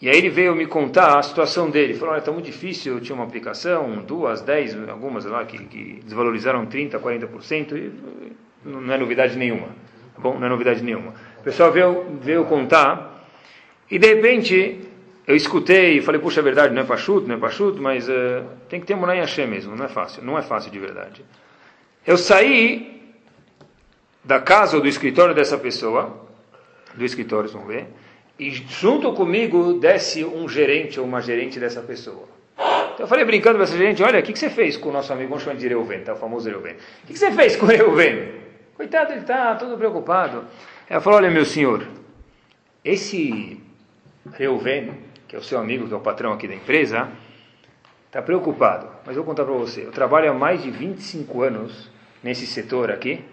e 0.00 0.08
aí 0.08 0.16
ele 0.16 0.30
veio 0.30 0.54
me 0.54 0.66
contar 0.66 1.18
a 1.18 1.22
situação 1.22 1.68
dele. 1.68 1.94
Falou, 1.94 2.12
olha, 2.12 2.20
está 2.20 2.30
muito 2.30 2.46
difícil, 2.46 2.94
eu 2.94 3.00
tinha 3.00 3.16
uma 3.16 3.24
aplicação, 3.24 3.96
duas, 4.02 4.40
dez, 4.40 4.76
algumas 4.88 5.24
lá, 5.24 5.44
que, 5.44 5.58
que 5.64 6.00
desvalorizaram 6.04 6.66
30%, 6.66 7.00
40%, 7.00 7.76
e 7.76 7.92
não 8.64 8.92
é 8.92 8.96
novidade 8.96 9.36
nenhuma. 9.36 9.68
Tá 10.14 10.22
bom? 10.22 10.38
Não 10.38 10.46
é 10.46 10.50
novidade 10.50 10.82
nenhuma. 10.82 11.14
O 11.40 11.42
pessoal 11.42 11.72
veio, 11.72 12.18
veio 12.20 12.44
contar, 12.44 13.26
e 13.90 13.98
de 13.98 14.14
repente 14.14 14.88
eu 15.26 15.34
escutei 15.34 15.98
e 15.98 16.02
falei, 16.02 16.20
puxa, 16.20 16.40
é 16.40 16.42
verdade, 16.42 16.72
não 16.72 16.82
é 16.82 16.84
pachuto, 16.84 17.26
não 17.26 17.34
é 17.34 17.38
pachuto, 17.38 17.82
mas 17.82 18.08
uh, 18.08 18.44
tem 18.68 18.80
que 18.80 18.86
ter 18.86 18.94
Munay 18.94 19.18
Hashem 19.18 19.46
mesmo, 19.46 19.74
não 19.74 19.84
é 19.84 19.88
fácil, 19.88 20.24
não 20.24 20.38
é 20.38 20.42
fácil 20.42 20.70
de 20.70 20.78
verdade. 20.78 21.24
Eu 22.06 22.16
saí 22.16 23.12
da 24.24 24.40
casa 24.40 24.76
ou 24.76 24.82
do 24.82 24.88
escritório 24.88 25.34
dessa 25.34 25.58
pessoa, 25.58 26.28
do 26.94 27.04
escritório, 27.04 27.50
vamos 27.50 27.68
ver, 27.68 27.88
e 28.38 28.50
junto 28.50 29.12
comigo 29.12 29.74
desce 29.74 30.24
um 30.24 30.48
gerente 30.48 31.00
ou 31.00 31.06
uma 31.06 31.20
gerente 31.20 31.58
dessa 31.58 31.80
pessoa. 31.82 32.28
Então 32.56 33.04
eu 33.04 33.08
falei 33.08 33.24
brincando 33.24 33.56
para 33.56 33.64
essa 33.64 33.76
gerente, 33.76 34.02
olha, 34.02 34.20
o 34.20 34.22
que, 34.22 34.32
que 34.32 34.38
você 34.38 34.50
fez 34.50 34.76
com 34.76 34.88
o 34.88 34.92
nosso 34.92 35.12
amigo, 35.12 35.28
vamos 35.28 35.44
chamar 35.44 35.56
de 35.56 35.66
Reuven, 35.66 36.00
tá? 36.00 36.14
o 36.14 36.16
famoso 36.16 36.48
Reuven. 36.48 36.74
O 36.74 37.06
que, 37.06 37.12
que 37.12 37.18
você 37.18 37.30
fez 37.32 37.56
com 37.56 37.66
o 37.66 37.68
Reuven? 37.68 38.32
Coitado, 38.76 39.12
ele 39.12 39.20
está 39.20 39.54
todo 39.56 39.76
preocupado. 39.76 40.44
Ela 40.88 41.00
falou, 41.00 41.18
olha 41.18 41.30
meu 41.30 41.44
senhor, 41.44 41.86
esse 42.84 43.60
Reuven, 44.32 44.94
que 45.26 45.36
é 45.36 45.38
o 45.38 45.42
seu 45.42 45.58
amigo, 45.58 45.86
que 45.86 45.94
é 45.94 45.96
o 45.96 46.00
patrão 46.00 46.32
aqui 46.32 46.46
da 46.48 46.54
empresa, 46.54 47.08
está 48.06 48.22
preocupado. 48.22 48.88
Mas 49.04 49.16
eu 49.16 49.22
vou 49.22 49.32
contar 49.32 49.44
para 49.44 49.54
você, 49.54 49.82
eu 49.82 49.92
trabalho 49.92 50.30
há 50.30 50.34
mais 50.34 50.62
de 50.62 50.70
25 50.70 51.42
anos 51.42 51.90
nesse 52.22 52.46
setor 52.46 52.90
aqui. 52.90 53.24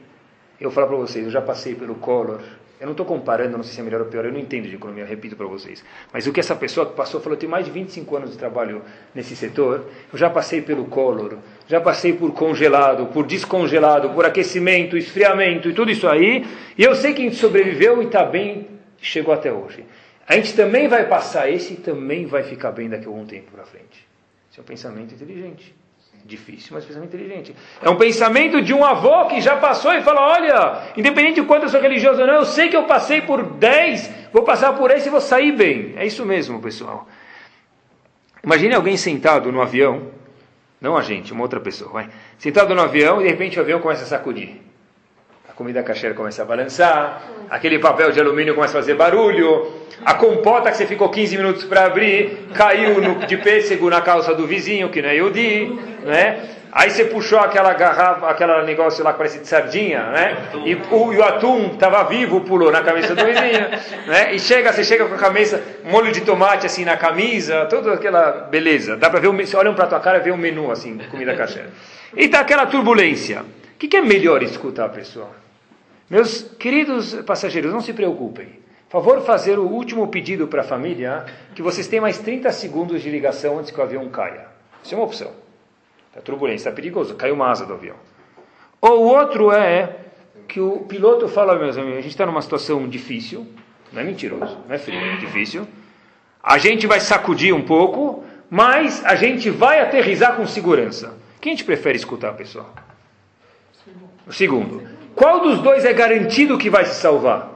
Eu 0.59 0.71
falar 0.71 0.87
para 0.87 0.97
vocês, 0.97 1.25
eu 1.25 1.31
já 1.31 1.41
passei 1.41 1.75
pelo 1.75 1.95
Collor, 1.95 2.41
eu 2.79 2.85
não 2.85 2.91
estou 2.91 3.05
comparando, 3.05 3.55
não 3.55 3.63
sei 3.63 3.73
se 3.73 3.79
é 3.79 3.83
melhor 3.83 4.01
ou 4.01 4.07
pior, 4.07 4.25
eu 4.25 4.31
não 4.31 4.39
entendo 4.39 4.67
de 4.67 4.75
economia, 4.75 5.05
repito 5.05 5.35
para 5.35 5.45
vocês. 5.45 5.83
Mas 6.11 6.27
o 6.27 6.33
que 6.33 6.39
essa 6.39 6.55
pessoa 6.55 6.85
que 6.85 6.93
passou 6.93 7.21
falou, 7.21 7.35
eu 7.35 7.39
tenho 7.39 7.51
mais 7.51 7.65
de 7.65 7.71
25 7.71 8.15
anos 8.15 8.31
de 8.31 8.37
trabalho 8.37 8.81
nesse 9.13 9.35
setor, 9.35 9.85
eu 10.11 10.19
já 10.19 10.29
passei 10.29 10.61
pelo 10.61 10.85
Collor, 10.85 11.37
já 11.67 11.79
passei 11.79 12.13
por 12.13 12.33
congelado, 12.33 13.05
por 13.07 13.25
descongelado, 13.25 14.09
por 14.09 14.25
aquecimento, 14.25 14.97
esfriamento 14.97 15.69
e 15.69 15.73
tudo 15.73 15.89
isso 15.89 16.07
aí, 16.07 16.45
e 16.77 16.83
eu 16.83 16.93
sei 16.95 17.13
que 17.13 17.21
a 17.21 17.25
gente 17.25 17.37
sobreviveu 17.37 18.01
e 18.01 18.07
está 18.07 18.25
bem, 18.25 18.67
chegou 18.97 19.33
até 19.33 19.51
hoje. 19.51 19.85
A 20.27 20.35
gente 20.35 20.53
também 20.55 20.87
vai 20.87 21.07
passar 21.07 21.49
esse 21.49 21.73
e 21.73 21.77
também 21.77 22.25
vai 22.25 22.43
ficar 22.43 22.71
bem 22.71 22.89
daqui 22.89 23.05
a 23.05 23.07
algum 23.07 23.25
tempo 23.25 23.51
para 23.51 23.63
frente. 23.63 24.05
Esse 24.49 24.59
é 24.59 24.63
um 24.63 24.65
pensamento 24.65 25.13
inteligente. 25.13 25.75
Difícil, 26.25 26.71
mas 26.73 26.83
pensamento 26.83 27.13
inteligente. 27.13 27.55
É 27.83 27.87
um 27.87 27.97
pensamento 27.97 28.59
de 28.59 28.73
um 28.73 28.83
avô 28.83 29.27
que 29.27 29.39
já 29.39 29.57
passou 29.57 29.93
e 29.93 30.01
fala: 30.01 30.21
olha, 30.21 30.81
independente 30.97 31.39
de 31.39 31.45
quanto 31.45 31.63
eu 31.63 31.69
sou 31.69 31.79
religioso 31.79 32.19
ou 32.19 32.25
não, 32.25 32.33
eu 32.33 32.45
sei 32.45 32.67
que 32.67 32.75
eu 32.75 32.85
passei 32.85 33.21
por 33.21 33.43
10, 33.43 34.09
vou 34.33 34.41
passar 34.41 34.73
por 34.73 34.89
esse 34.89 35.07
e 35.07 35.11
vou 35.11 35.21
sair 35.21 35.51
bem. 35.51 35.93
É 35.95 36.03
isso 36.03 36.25
mesmo, 36.25 36.59
pessoal. 36.59 37.07
Imagine 38.43 38.73
alguém 38.73 38.97
sentado 38.97 39.51
no 39.51 39.61
avião, 39.61 40.07
não 40.81 40.97
a 40.97 41.03
gente, 41.03 41.31
uma 41.31 41.43
outra 41.43 41.59
pessoa, 41.59 41.91
vai. 41.91 42.09
Sentado 42.39 42.73
no 42.73 42.81
avião 42.81 43.21
e 43.21 43.25
de 43.25 43.29
repente 43.29 43.59
o 43.59 43.61
avião 43.61 43.79
começa 43.79 44.01
a 44.01 44.07
sacudir. 44.07 44.61
A 45.47 45.53
comida 45.53 45.83
cacheira 45.83 46.15
começa 46.15 46.41
a 46.41 46.45
balançar, 46.45 47.21
aquele 47.51 47.77
papel 47.77 48.11
de 48.11 48.19
alumínio 48.19 48.55
começa 48.55 48.75
a 48.75 48.81
fazer 48.81 48.95
barulho, 48.95 49.71
a 50.03 50.15
compota 50.15 50.71
que 50.71 50.77
você 50.77 50.87
ficou 50.87 51.09
15 51.09 51.37
minutos 51.37 51.63
para 51.65 51.85
abrir 51.85 52.47
caiu 52.55 52.99
no, 52.99 53.25
de 53.27 53.37
pêssego 53.37 53.89
na 53.91 54.01
calça 54.01 54.33
do 54.33 54.47
vizinho, 54.47 54.89
que 54.89 55.03
não 55.03 55.09
é 55.09 55.17
Yudi 55.17 55.94
né? 56.05 56.49
Aí 56.71 56.89
você 56.89 57.05
puxou 57.05 57.39
aquela 57.39 57.73
garrafa, 57.73 58.27
aquele 58.27 58.63
negócio 58.63 59.03
lá 59.03 59.13
que 59.13 59.17
parece 59.17 59.39
de 59.39 59.47
sardinha, 59.47 60.03
né? 60.11 60.37
E 60.65 60.75
o, 60.75 61.13
e 61.13 61.17
o 61.17 61.23
atum 61.23 61.67
estava 61.67 62.03
vivo, 62.03 62.41
pulou 62.41 62.69
na 62.69 62.81
cabeça 62.83 63.15
do 63.15 63.25
vizinho, 63.25 63.69
né? 64.07 64.33
E 64.33 64.39
chega, 64.39 64.73
você 64.73 64.83
chega 64.83 65.05
com 65.05 65.15
a 65.15 65.17
camisa, 65.17 65.63
molho 65.85 66.11
de 66.11 66.21
tomate 66.21 66.65
assim 66.65 66.83
na 66.83 66.97
camisa, 66.97 67.65
toda 67.67 67.93
aquela 67.93 68.47
beleza. 68.51 68.97
Dá 68.97 69.09
para 69.09 69.21
ver, 69.21 69.29
você 69.29 69.55
olha 69.55 69.71
um 69.71 69.73
para 69.73 69.87
tua 69.87 70.01
cara 70.01 70.17
e 70.17 70.21
vê 70.21 70.31
um 70.31 70.37
menu 70.37 70.69
assim, 70.69 70.97
comida 71.09 71.33
caché. 71.33 71.65
E 72.15 72.27
tá 72.27 72.41
aquela 72.41 72.65
turbulência. 72.65 73.41
O 73.41 73.77
que, 73.77 73.87
que 73.87 73.95
é 73.95 74.01
melhor 74.01 74.43
escutar, 74.43 74.89
pessoal? 74.89 75.33
Meus 76.09 76.43
queridos 76.59 77.13
passageiros, 77.21 77.71
não 77.71 77.81
se 77.81 77.93
preocupem. 77.93 78.47
Favor 78.89 79.21
fazer 79.21 79.57
o 79.57 79.63
último 79.63 80.07
pedido 80.09 80.47
para 80.47 80.61
a 80.61 80.63
família, 80.65 81.25
que 81.55 81.61
vocês 81.61 81.87
tenham 81.87 82.03
mais 82.03 82.17
30 82.17 82.51
segundos 82.51 83.01
de 83.01 83.09
ligação 83.09 83.59
antes 83.59 83.71
que 83.71 83.79
o 83.79 83.83
avião 83.83 84.07
caia. 84.09 84.45
Isso 84.83 84.93
é 84.93 84.97
uma 84.97 85.05
opção. 85.05 85.44
Está 86.15 86.21
turbulência, 86.21 86.69
está 86.69 86.71
perigoso, 86.71 87.13
caiu 87.15 87.35
uma 87.35 87.49
asa 87.49 87.65
do 87.65 87.73
avião. 87.73 87.97
Ou 88.79 89.03
o 89.03 89.07
outro 89.07 89.51
é 89.51 89.97
que 90.47 90.61
o 90.61 90.79
piloto 90.87 91.27
fala, 91.27 91.59
meus 91.59 91.77
amigos, 91.77 91.97
a 91.97 92.01
gente 92.01 92.11
está 92.11 92.25
numa 92.25 92.41
situação 92.41 92.87
difícil, 92.87 93.45
não 93.91 94.01
é 94.01 94.05
mentiroso, 94.05 94.57
não 94.65 94.73
é 94.73 94.77
frio, 94.77 94.97
é 94.97 95.17
difícil. 95.17 95.67
A 96.41 96.57
gente 96.57 96.87
vai 96.87 97.01
sacudir 97.01 97.53
um 97.53 97.63
pouco, 97.63 98.23
mas 98.49 99.03
a 99.03 99.15
gente 99.15 99.49
vai 99.49 99.81
aterrizar 99.81 100.37
com 100.37 100.47
segurança. 100.47 101.17
Quem 101.41 101.51
a 101.51 101.55
gente 101.57 101.65
prefere 101.65 101.97
escutar, 101.97 102.31
pessoal? 102.31 102.73
O 104.25 104.31
segundo. 104.31 104.87
Qual 105.15 105.41
dos 105.41 105.59
dois 105.59 105.83
é 105.83 105.91
garantido 105.91 106.57
que 106.57 106.69
vai 106.69 106.85
se 106.85 106.95
salvar? 106.95 107.49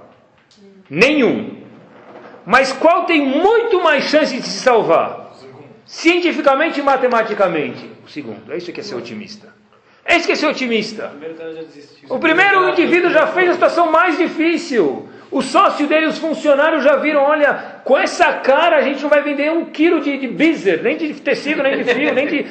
Nenhum. 0.89 1.63
Mas 2.45 2.73
qual 2.73 3.05
tem 3.05 3.25
muito 3.25 3.81
mais 3.81 4.03
chance 4.03 4.35
de 4.35 4.43
se 4.43 4.59
salvar? 4.59 5.31
Cientificamente 5.85 6.81
e 6.81 6.83
matematicamente 6.83 7.98
segundo. 8.09 8.51
É 8.51 8.57
isso 8.57 8.71
que 8.71 8.79
é 8.79 8.83
ser 8.83 8.95
otimista. 8.95 9.53
É 10.05 10.17
isso 10.17 10.25
que 10.25 10.31
é 10.31 10.35
ser 10.35 10.47
otimista. 10.47 11.11
O 12.09 12.19
primeiro 12.19 12.69
indivíduo 12.69 13.11
já 13.11 13.27
fez 13.27 13.49
a 13.49 13.53
situação 13.53 13.91
mais 13.91 14.17
difícil. 14.17 15.07
O 15.31 15.41
sócio 15.43 15.85
dele, 15.85 16.07
os 16.07 16.17
funcionários 16.17 16.83
já 16.83 16.95
viram, 16.95 17.21
olha, 17.21 17.53
com 17.83 17.95
essa 17.95 18.33
cara 18.33 18.77
a 18.77 18.81
gente 18.81 19.03
não 19.03 19.09
vai 19.09 19.21
vender 19.21 19.51
um 19.51 19.65
quilo 19.65 20.01
de, 20.01 20.17
de 20.17 20.27
bizer, 20.27 20.81
nem 20.81 20.97
de 20.97 21.13
tecido, 21.13 21.61
nem 21.61 21.77
de 21.77 21.93
fio, 21.93 22.13
nem 22.13 22.25
de 22.25 22.47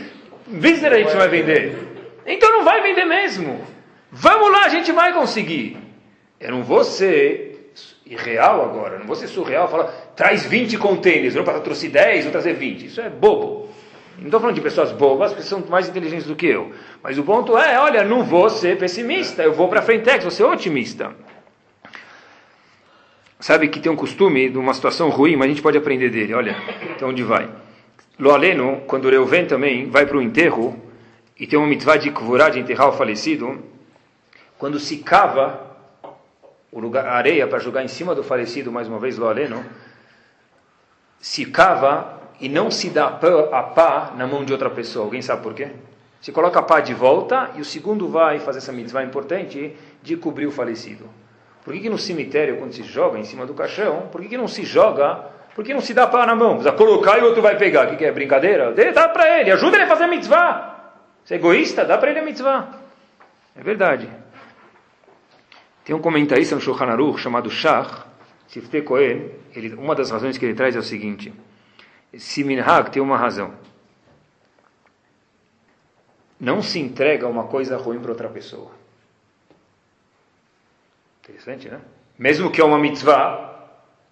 bizer 0.47 0.93
a 0.93 0.97
gente 0.97 1.11
não 1.11 1.19
vai 1.19 1.29
vender. 1.29 1.77
Então 2.25 2.53
não 2.53 2.65
vai 2.65 2.81
vender 2.83 3.05
mesmo. 3.05 3.61
Vamos 4.13 4.53
lá, 4.53 4.67
a 4.67 4.69
gente 4.69 4.93
vai 4.93 5.13
conseguir. 5.13 5.77
Eu 6.39 6.53
não 6.53 6.63
vou 6.63 6.85
ser 6.85 7.73
irreal 8.07 8.65
agora, 8.65 8.99
não 8.99 9.07
vou 9.07 9.17
ser 9.17 9.27
surreal, 9.27 9.69
falar, 9.69 9.87
traz 10.15 10.47
20 10.47 10.79
containers, 10.79 11.35
eu 11.35 11.45
trouxe 11.61 11.89
10, 11.89 12.25
vou 12.25 12.33
trazer 12.33 12.55
20. 12.55 12.87
Isso 12.87 13.01
é 13.01 13.11
bobo. 13.11 13.69
Não 14.19 14.27
estou 14.27 14.41
falando 14.41 14.57
de 14.57 14.61
pessoas 14.61 14.91
bobas, 14.93 15.33
que 15.33 15.43
são 15.43 15.65
mais 15.69 15.89
inteligentes 15.89 16.27
do 16.27 16.35
que 16.35 16.47
eu. 16.47 16.73
Mas 17.03 17.17
o 17.17 17.23
ponto 17.23 17.57
é, 17.57 17.79
olha, 17.79 18.03
não 18.03 18.25
vou 18.25 18.51
ser 18.51 18.77
pessimista, 18.77 19.43
eu 19.43 19.53
vou 19.53 19.69
para 19.69 19.81
frente, 19.81 20.19
vou 20.21 20.31
ser 20.31 20.45
otimista. 20.45 21.15
Sabe 23.39 23.69
que 23.69 23.79
tem 23.79 23.91
um 23.91 23.97
costume 23.97 24.49
de 24.51 24.59
uma 24.59 24.75
situação 24.75 25.09
ruim, 25.09 25.37
mas 25.37 25.47
a 25.47 25.49
gente 25.49 25.63
pode 25.63 25.79
aprender 25.79 26.11
dele. 26.11 26.35
Olha, 26.35 26.57
então 26.95 27.11
onde 27.11 27.23
vai? 27.23 27.49
Lo 28.19 28.33
aleno, 28.33 28.83
quando 28.89 29.05
o 29.05 29.11
Reuven 29.11 29.47
também 29.47 29.89
vai 29.89 30.05
para 30.05 30.17
o 30.17 30.23
enterro, 30.23 30.77
e 31.39 31.47
tem 31.47 31.57
uma 31.57 31.69
mitzvah 31.69 31.97
de 31.97 32.11
kvurá, 32.11 32.49
de 32.49 32.59
enterrar 32.59 32.89
o 32.89 32.93
falecido, 32.93 33.63
quando 34.59 34.81
se 34.81 34.99
cava 34.99 35.69
lugar, 36.73 37.07
a 37.07 37.13
areia 37.13 37.47
para 37.47 37.59
jogar 37.59 37.85
em 37.85 37.89
cima 37.89 38.15
do 38.15 38.23
falecido, 38.23 38.71
mais 38.73 38.89
uma 38.89 38.99
vez, 38.99 39.17
Lo 39.17 39.29
aleno, 39.29 39.65
se 41.21 41.45
cava 41.47 42.18
e 42.41 42.49
não 42.49 42.71
se 42.71 42.91
dá 42.91 43.07
a 43.07 43.63
pá 43.63 44.13
na 44.17 44.27
mão 44.27 44.45
de 44.45 44.53
outra 44.53 44.71
pessoa. 44.71 45.05
Alguém 45.05 45.23
sabe 45.23 45.43
por 45.43 45.55
quê? 45.55 45.71
Se 46.21 46.33
coloca 46.33 46.59
a 46.59 46.63
pá 46.63 46.81
de 46.81 46.95
volta 46.95 47.51
e 47.57 47.61
o 47.61 47.65
segundo 47.65 48.09
vai 48.09 48.41
fazer 48.41 48.59
essa 48.59 48.73
mitzvah 48.73 49.05
importante 49.05 49.77
de 50.03 50.17
cobrir 50.17 50.47
o 50.47 50.51
falecido. 50.51 51.05
Por 51.65 51.75
que, 51.75 51.81
que 51.81 51.91
no 51.91 51.99
cemitério, 51.99 52.57
quando 52.57 52.73
se 52.73 52.83
joga 52.83 53.19
em 53.19 53.25
cima 53.25 53.45
do 53.45 53.55
caixão, 53.55 54.09
por 54.11 54.21
que, 54.21 54.29
que 54.29 54.37
não 54.37 54.49
se 54.49 54.65
joga, 54.65 55.17
por 55.55 55.65
que 55.65 55.75
não 55.75 55.81
se 55.81 55.93
dá 55.93 56.07
pá 56.07 56.25
na 56.25 56.35
mão? 56.35 56.55
Precisa 56.55 56.73
colocar 56.73 57.19
e 57.19 57.23
o 57.23 57.27
outro 57.27 57.43
vai 57.43 57.57
pegar. 57.57 57.87
O 57.87 57.91
que, 57.91 57.97
que 57.97 58.05
é? 58.05 58.13
Brincadeira? 58.13 58.73
Dá 58.93 59.09
para 59.09 59.41
ele, 59.41 59.51
ajuda 59.51 59.77
ele 59.77 59.85
a 59.85 59.89
fazer 59.89 60.05
a 60.05 60.09
mitzvah. 60.09 60.93
Você 61.25 61.35
é 61.35 61.37
egoísta? 61.37 61.85
Dá 61.85 61.99
para 61.99 62.11
ele 62.11 62.21
a 62.21 62.25
mitzvah. 62.25 62.69
É 63.55 63.63
verdade. 63.63 64.09
Tem 65.85 65.95
um 65.95 66.01
comentarista 66.01 66.55
no 66.55 66.61
Shulchan 66.61 66.87
Aruch 66.87 67.21
chamado 67.21 67.51
Shach, 67.51 68.07
Sifte 68.47 68.83
Cohen, 68.83 69.31
ele, 69.55 69.75
uma 69.75 69.95
das 69.95 70.11
razões 70.11 70.39
que 70.39 70.45
ele 70.45 70.55
traz 70.55 70.75
é 70.75 70.79
o 70.79 70.83
seguinte 70.83 71.33
esse 72.13 72.43
minhag 72.43 72.91
tem 72.91 73.03
uma 73.03 73.17
razão. 73.17 73.53
Não 76.41 76.63
se 76.63 76.79
entrega 76.79 77.27
uma 77.27 77.45
coisa 77.45 77.77
ruim 77.77 77.99
para 77.99 78.13
outra 78.13 78.29
pessoa. 78.29 78.71
Interessante, 81.23 81.69
né? 81.69 81.81
Mesmo 82.19 82.51
que 82.51 82.61
é 82.61 82.65
uma 82.65 82.79
mitzvah, 82.79 83.49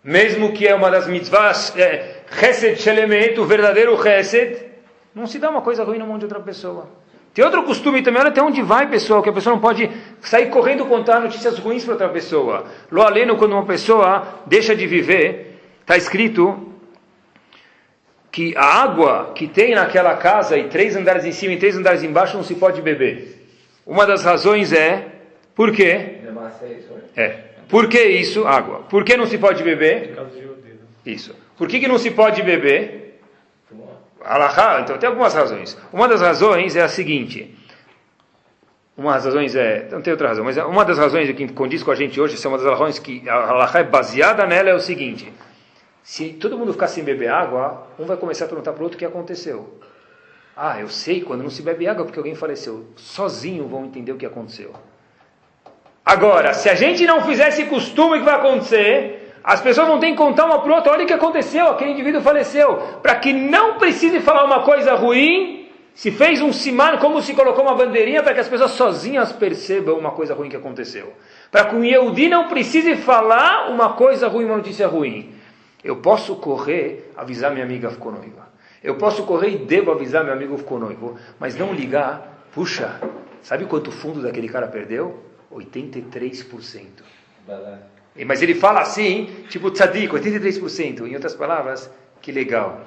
mesmo 0.03 0.53
que 0.53 0.67
é 0.67 0.75
uma 0.75 0.91
das 0.91 1.07
mitzvahs, 1.07 1.77
é, 1.77 2.25
chesed 2.31 2.81
shelemet, 2.81 3.39
o 3.41 3.45
verdadeiro 3.45 4.01
chesed, 4.03 4.65
não 5.15 5.27
se 5.27 5.39
dá 5.39 5.49
uma 5.49 5.63
coisa 5.63 5.83
ruim 5.83 5.99
na 5.99 6.05
mão 6.05 6.19
de 6.19 6.25
outra 6.25 6.41
pessoa. 6.41 6.89
Tem 7.33 7.45
outro 7.45 7.63
costume 7.65 8.03
também, 8.03 8.21
olha 8.21 8.31
até 8.31 8.43
onde 8.43 8.63
vai, 8.63 8.89
pessoal, 8.89 9.23
que 9.23 9.29
a 9.29 9.33
pessoa 9.33 9.55
não 9.55 9.61
pode 9.61 9.91
sair 10.21 10.51
correndo 10.51 10.87
contar 10.87 11.21
notícias 11.21 11.59
ruins 11.59 11.85
para 11.85 11.93
outra 11.95 12.09
pessoa. 12.09 12.67
Lo 12.91 13.03
aleno, 13.03 13.37
quando 13.37 13.53
uma 13.53 13.67
pessoa 13.67 14.43
deixa 14.47 14.75
de 14.75 14.87
viver, 14.87 15.59
está 15.81 15.97
escrito 15.97 16.76
que 18.37 18.55
a 18.55 18.83
água 18.83 19.33
que 19.35 19.49
tem 19.49 19.75
naquela 19.75 20.15
casa 20.15 20.59
e 20.59 20.65
três 20.65 20.95
andares 20.95 21.25
em 21.25 21.33
cima 21.33 21.55
e 21.55 21.57
três 21.57 21.75
andares 21.75 22.03
embaixo 22.03 22.37
não 22.37 22.45
se 22.45 22.55
pode 22.55 22.83
beber. 22.83 23.49
Uma 23.87 24.05
das 24.05 24.23
razões 24.23 24.75
é, 24.75 25.07
por 25.55 25.73
quê? 25.73 26.19
É 26.63 26.73
isso, 26.79 26.93
né? 26.93 27.01
É. 27.17 27.29
Por 27.67 27.89
que 27.89 27.99
isso? 27.99 28.47
Água. 28.47 28.81
Por 28.91 29.05
que 29.05 29.17
não 29.17 29.25
se 29.25 29.39
pode 29.39 29.63
beber? 29.63 30.15
Yehudi. 30.35 30.73
Isso. 31.07 31.35
Por 31.57 31.67
que, 31.67 31.81
que 31.81 31.89
não 31.89 31.97
se 31.97 32.11
pode 32.11 32.43
beber? 32.43 33.19
Alahá, 34.23 34.83
então 34.83 34.99
tem 34.99 35.09
algumas 35.09 35.33
razões. 35.33 35.79
Uma 35.91 36.07
das 36.07 36.21
razões 36.21 36.77
é 36.77 36.83
a 36.83 36.89
seguinte. 36.89 37.57
Uma 38.99 39.15
das 39.15 39.25
razões 39.25 39.57
é, 39.57 39.89
não 39.91 40.03
tem 40.03 40.13
outra 40.13 40.29
razão, 40.29 40.45
mas 40.45 40.59
uma 40.59 40.85
das 40.85 40.99
razões 40.99 41.35
que 41.35 41.49
condiz 41.55 41.83
com 41.83 41.91
a 41.91 41.95
gente 41.95 42.21
hoje, 42.21 42.35
essa 42.35 42.47
é 42.47 42.51
uma 42.51 42.59
das 42.59 42.67
razões 42.67 42.99
que 42.99 43.27
a 43.27 43.35
Alahá 43.35 43.79
é 43.79 43.85
baseada 43.85 44.45
nela, 44.45 44.69
é 44.69 44.75
o 44.75 44.81
seguinte. 44.81 45.33
Se 46.07 46.29
todo 46.35 46.57
mundo 46.57 46.73
ficar 46.73 46.87
sem 46.87 47.03
beber 47.03 47.29
água, 47.29 47.89
um 47.99 48.05
vai 48.05 48.17
começar 48.17 48.45
a 48.45 48.49
perguntar 48.49 48.73
para 48.73 48.81
o 48.81 48.85
outro 48.85 48.95
o 48.95 48.99
que 49.01 49.05
aconteceu. 49.05 49.81
Ah, 50.57 50.81
eu 50.81 50.89
sei 50.89 51.21
quando 51.21 51.43
não 51.43 51.51
se 51.51 51.63
bebe 51.63 51.89
água 51.89 52.05
porque 52.05 52.17
alguém 52.17 52.37
faleceu. 52.37 52.87
Sozinho 52.95 53.67
vão 53.67 53.87
entender 53.87 54.13
o 54.13 54.17
que 54.17 54.25
aconteceu. 54.25 54.73
Agora, 56.05 56.55
se 56.55 56.69
a 56.69 56.77
gente 56.77 57.05
não 57.05 57.23
fizer 57.23 57.49
esse 57.49 57.65
costume 57.65 58.21
que 58.21 58.25
vai 58.25 58.37
acontecer, 58.37 59.35
as 59.43 59.61
pessoas 59.61 59.89
vão 59.89 59.99
ter 59.99 60.13
que 60.13 60.17
contar 60.17 60.45
uma 60.45 60.63
para 60.63 60.77
outra, 60.77 60.93
olha 60.93 61.03
o 61.03 61.07
que 61.09 61.13
aconteceu, 61.13 61.67
aquele 61.67 61.91
indivíduo 61.91 62.21
faleceu. 62.21 62.77
Para 63.03 63.17
que 63.17 63.33
não 63.33 63.77
precise 63.77 64.21
falar 64.21 64.45
uma 64.45 64.63
coisa 64.63 64.95
ruim, 64.95 65.69
se 65.93 66.13
fez 66.13 66.41
um 66.41 66.53
simar, 66.53 67.01
como 67.01 67.21
se 67.21 67.35
colocou 67.35 67.65
uma 67.65 67.75
bandeirinha 67.75 68.23
para 68.23 68.33
que 68.33 68.39
as 68.39 68.49
pessoas 68.49 68.71
sozinhas 68.71 69.33
percebam 69.33 69.99
uma 69.99 70.13
coisa 70.13 70.35
ruim 70.35 70.49
que 70.49 70.57
aconteceu. 70.57 71.13
Para 71.51 71.65
que 71.65 71.75
o 71.75 71.85
Yehudi 71.85 72.29
não 72.29 72.47
precise 72.47 72.95
falar 72.95 73.69
uma 73.71 73.95
coisa 73.95 74.29
ruim, 74.29 74.45
uma 74.45 74.59
notícia 74.59 74.87
ruim. 74.87 75.35
Eu 75.87 75.97
posso 75.97 76.35
correr, 76.37 77.13
avisar 77.17 77.53
minha 77.53 77.65
amiga 77.65 77.89
ficou 77.91 78.11
noiva. 78.11 78.49
Eu 78.83 78.97
posso 78.97 79.23
correr 79.23 79.51
e 79.51 79.59
devo 79.59 79.93
avisar 79.93 80.25
meu 80.25 80.33
amigo 80.33 80.59
ficou 80.59 80.81
noivo, 80.81 81.17
mas 81.39 81.55
não 81.57 81.73
ligar, 81.73 82.45
puxa, 82.53 83.01
sabe 83.41 83.67
quanto 83.67 83.93
fundo 83.93 84.21
daquele 84.21 84.49
cara 84.49 84.67
perdeu? 84.67 85.23
83%. 85.51 87.05
Balá. 87.47 87.79
E- 88.17 88.25
Mas 88.25 88.43
ele 88.43 88.55
fala 88.55 88.81
assim, 88.81 89.45
tipo 89.49 89.71
tzadik, 89.71 90.13
83%. 90.13 91.07
Em 91.07 91.15
outras 91.15 91.35
palavras, 91.37 91.89
que 92.21 92.33
legal. 92.33 92.81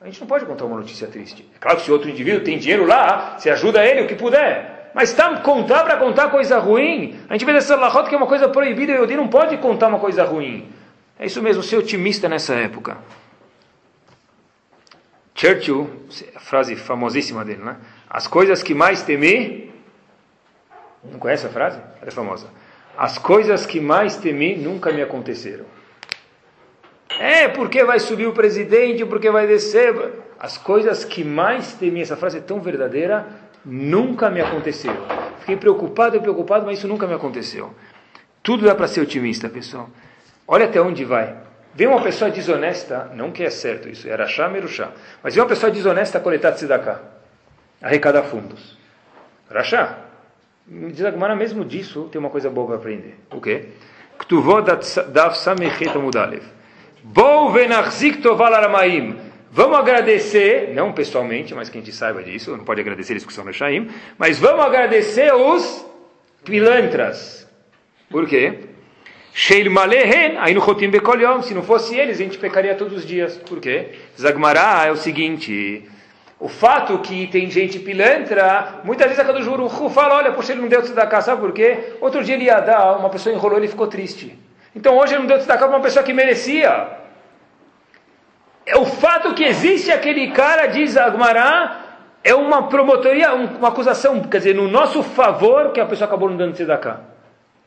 A 0.00 0.06
gente 0.06 0.20
não 0.20 0.26
pode 0.26 0.44
contar 0.44 0.64
uma 0.64 0.76
notícia 0.76 1.06
triste. 1.06 1.48
É 1.54 1.58
claro 1.60 1.76
que 1.78 1.84
se 1.84 1.92
outro 1.92 2.08
indivíduo 2.10 2.42
tem 2.42 2.58
dinheiro 2.58 2.84
lá, 2.84 3.36
se 3.38 3.48
ajuda 3.48 3.84
ele 3.84 4.02
o 4.02 4.06
que 4.08 4.14
puder. 4.16 4.90
Mas 4.92 5.12
tá, 5.12 5.36
contar 5.40 5.84
para 5.84 5.98
contar 5.98 6.30
coisa 6.30 6.58
ruim, 6.58 7.16
a 7.28 7.34
gente 7.34 7.44
vê 7.44 7.52
nessa 7.52 7.76
lahot 7.76 8.08
que 8.08 8.14
é 8.14 8.18
uma 8.18 8.26
coisa 8.26 8.48
proibida 8.48 8.92
e 8.92 8.98
o 8.98 9.06
não 9.16 9.28
pode 9.28 9.56
contar 9.58 9.86
uma 9.86 10.00
coisa 10.00 10.24
ruim. 10.24 10.68
É 11.20 11.26
isso 11.26 11.42
mesmo, 11.42 11.62
ser 11.62 11.76
otimista 11.76 12.30
nessa 12.30 12.54
época. 12.54 12.96
Churchill, 15.34 15.90
frase 16.38 16.74
famosíssima 16.76 17.44
dele, 17.44 17.62
né? 17.62 17.76
As 18.08 18.26
coisas 18.26 18.62
que 18.62 18.72
mais 18.72 19.02
temi. 19.02 19.70
Não 21.04 21.18
conhece 21.18 21.46
a 21.46 21.50
frase? 21.50 21.78
Ela 22.00 22.08
é 22.08 22.10
famosa. 22.10 22.46
As 22.96 23.18
coisas 23.18 23.66
que 23.66 23.80
mais 23.80 24.16
temi 24.16 24.56
nunca 24.56 24.90
me 24.92 25.02
aconteceram. 25.02 25.66
É, 27.18 27.48
porque 27.48 27.84
vai 27.84 28.00
subir 28.00 28.26
o 28.26 28.32
presidente, 28.32 29.04
porque 29.04 29.30
vai 29.30 29.46
descer. 29.46 29.94
As 30.38 30.56
coisas 30.56 31.04
que 31.04 31.22
mais 31.22 31.74
temi, 31.74 32.00
essa 32.00 32.16
frase 32.16 32.38
é 32.38 32.40
tão 32.40 32.60
verdadeira, 32.60 33.26
nunca 33.62 34.30
me 34.30 34.40
aconteceram. 34.40 35.04
Fiquei 35.40 35.58
preocupado 35.58 36.16
e 36.16 36.20
preocupado, 36.20 36.64
mas 36.64 36.78
isso 36.78 36.88
nunca 36.88 37.06
me 37.06 37.12
aconteceu. 37.12 37.74
Tudo 38.42 38.64
dá 38.64 38.74
para 38.74 38.88
ser 38.88 39.02
otimista, 39.02 39.50
pessoal. 39.50 39.90
Olha 40.52 40.64
até 40.64 40.80
onde 40.80 41.04
vai. 41.04 41.36
Vem 41.72 41.86
uma 41.86 42.02
pessoa 42.02 42.28
desonesta, 42.28 43.08
não 43.14 43.30
que 43.30 43.44
é 43.44 43.50
certo 43.50 43.88
isso, 43.88 44.08
era 44.08 44.26
chá, 44.26 44.48
meruchá, 44.48 44.90
mas 45.22 45.32
vem 45.32 45.44
uma 45.44 45.48
pessoa 45.48 45.70
desonesta 45.70 46.18
coletar 46.18 46.50
tzedakah, 46.50 47.00
arrecadar 47.80 48.24
fundos. 48.24 48.76
Rachá. 49.48 49.98
Diz 50.66 51.04
a 51.04 51.12
Gemara, 51.12 51.36
mesmo 51.36 51.64
disso, 51.64 52.08
tem 52.10 52.18
uma 52.18 52.30
coisa 52.30 52.50
boa 52.50 52.66
para 52.66 52.76
aprender. 52.76 53.16
O 53.30 53.40
quê? 53.40 53.68
Ktuvot 54.18 54.64
daf 55.12 55.38
samechet 55.38 55.90
amudalev. 55.90 56.42
Bou 57.04 57.52
venachzik 57.52 58.20
toval 58.20 58.52
aramaim. 58.52 59.20
Vamos 59.52 59.78
agradecer, 59.78 60.74
não 60.74 60.92
pessoalmente, 60.92 61.54
mas 61.54 61.68
que 61.68 61.78
a 61.78 61.80
gente 61.80 61.92
saiba 61.92 62.24
disso, 62.24 62.56
não 62.56 62.64
pode 62.64 62.80
agradecer 62.80 63.12
eles 63.12 63.24
que 63.24 63.32
são 63.32 63.44
Rechaim, 63.44 63.88
mas 64.18 64.36
vamos 64.40 64.64
agradecer 64.64 65.32
os 65.32 65.86
pilantras. 66.44 67.48
Por 68.10 68.28
quê? 68.28 68.69
Aí 70.40 70.54
no 70.54 70.60
chotim 70.62 70.90
bekol 70.90 71.20
yom. 71.20 71.42
Se 71.42 71.54
não 71.54 71.62
fosse 71.62 71.96
eles, 71.96 72.20
a 72.20 72.22
gente 72.22 72.38
pecaria 72.38 72.74
todos 72.74 72.98
os 72.98 73.06
dias. 73.06 73.36
Por 73.36 73.60
quê? 73.60 73.90
Zagmará 74.20 74.86
é 74.86 74.90
o 74.90 74.96
seguinte: 74.96 75.88
o 76.38 76.48
fato 76.48 76.98
que 76.98 77.26
tem 77.26 77.50
gente 77.50 77.78
pilantra, 77.78 78.80
muitas 78.82 79.06
vezes 79.06 79.20
a 79.20 79.24
Baruch 79.24 79.48
Hu 79.48 79.90
fala, 79.90 80.16
olha, 80.16 80.32
poxa, 80.32 80.52
ele 80.52 80.62
não 80.62 80.68
deu 80.68 80.82
tzedakah, 80.82 81.20
sabe 81.20 81.40
por 81.40 81.52
quê? 81.52 81.94
Outro 82.00 82.24
dia 82.24 82.34
ele 82.34 82.44
ia 82.44 82.60
dar, 82.60 82.96
uma 82.96 83.10
pessoa 83.10 83.34
enrolou, 83.34 83.58
ele 83.58 83.68
ficou 83.68 83.86
triste. 83.86 84.38
Então 84.74 84.96
hoje 84.96 85.12
ele 85.12 85.20
não 85.20 85.26
deu 85.26 85.38
tzedakah 85.38 85.68
para 85.68 85.76
uma 85.76 85.82
pessoa 85.82 86.02
que 86.02 86.12
merecia. 86.12 86.88
É 88.64 88.76
o 88.76 88.86
fato 88.86 89.34
que 89.34 89.44
existe 89.44 89.90
aquele 89.90 90.30
cara, 90.30 90.66
diz 90.66 90.96
Agmará, 90.96 91.80
é 92.22 92.34
uma 92.34 92.68
promotoria, 92.68 93.34
um- 93.34 93.58
uma 93.58 93.68
acusação, 93.68 94.20
quer 94.22 94.38
dizer, 94.38 94.54
no 94.54 94.68
nosso 94.68 95.02
favor 95.02 95.72
que 95.72 95.80
a 95.80 95.86
pessoa 95.86 96.06
acabou 96.06 96.30
não 96.30 96.36
dando 96.36 96.54
tzedakah. 96.54 97.09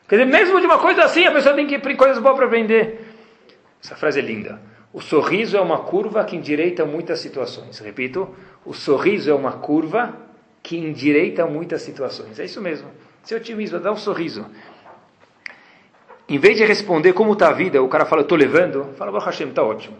Quer 0.08 0.16
dizer, 0.16 0.30
mesmo 0.30 0.60
de 0.60 0.66
uma 0.66 0.78
coisa 0.78 1.04
assim, 1.04 1.24
a 1.24 1.32
pessoa 1.32 1.54
tem 1.54 1.66
que 1.66 1.74
ir 1.74 1.96
coisas 1.96 2.18
boas 2.18 2.36
para 2.36 2.46
aprender. 2.46 3.14
Essa 3.82 3.96
frase 3.96 4.18
é 4.18 4.22
linda. 4.22 4.60
O 4.92 5.00
sorriso 5.00 5.56
é 5.56 5.60
uma 5.60 5.78
curva 5.78 6.24
que 6.24 6.36
endireita 6.36 6.84
muitas 6.84 7.20
situações. 7.20 7.78
Repito, 7.78 8.34
o 8.64 8.72
sorriso 8.72 9.30
é 9.30 9.34
uma 9.34 9.52
curva 9.52 10.14
que 10.62 10.76
endireita 10.76 11.46
muitas 11.46 11.82
situações. 11.82 12.38
É 12.38 12.44
isso 12.44 12.60
mesmo. 12.60 12.88
Ser 13.22 13.36
otimismo, 13.36 13.78
dá 13.80 13.92
um 13.92 13.96
sorriso. 13.96 14.46
Em 16.28 16.38
vez 16.38 16.56
de 16.56 16.64
responder 16.64 17.12
como 17.12 17.32
está 17.32 17.48
a 17.48 17.52
vida, 17.52 17.82
o 17.82 17.88
cara 17.88 18.06
fala, 18.06 18.22
estou 18.22 18.38
levando, 18.38 18.94
fala, 18.96 19.10
Baruch 19.10 19.26
Hashem, 19.26 19.48
está 19.48 19.62
ótimo. 19.62 19.96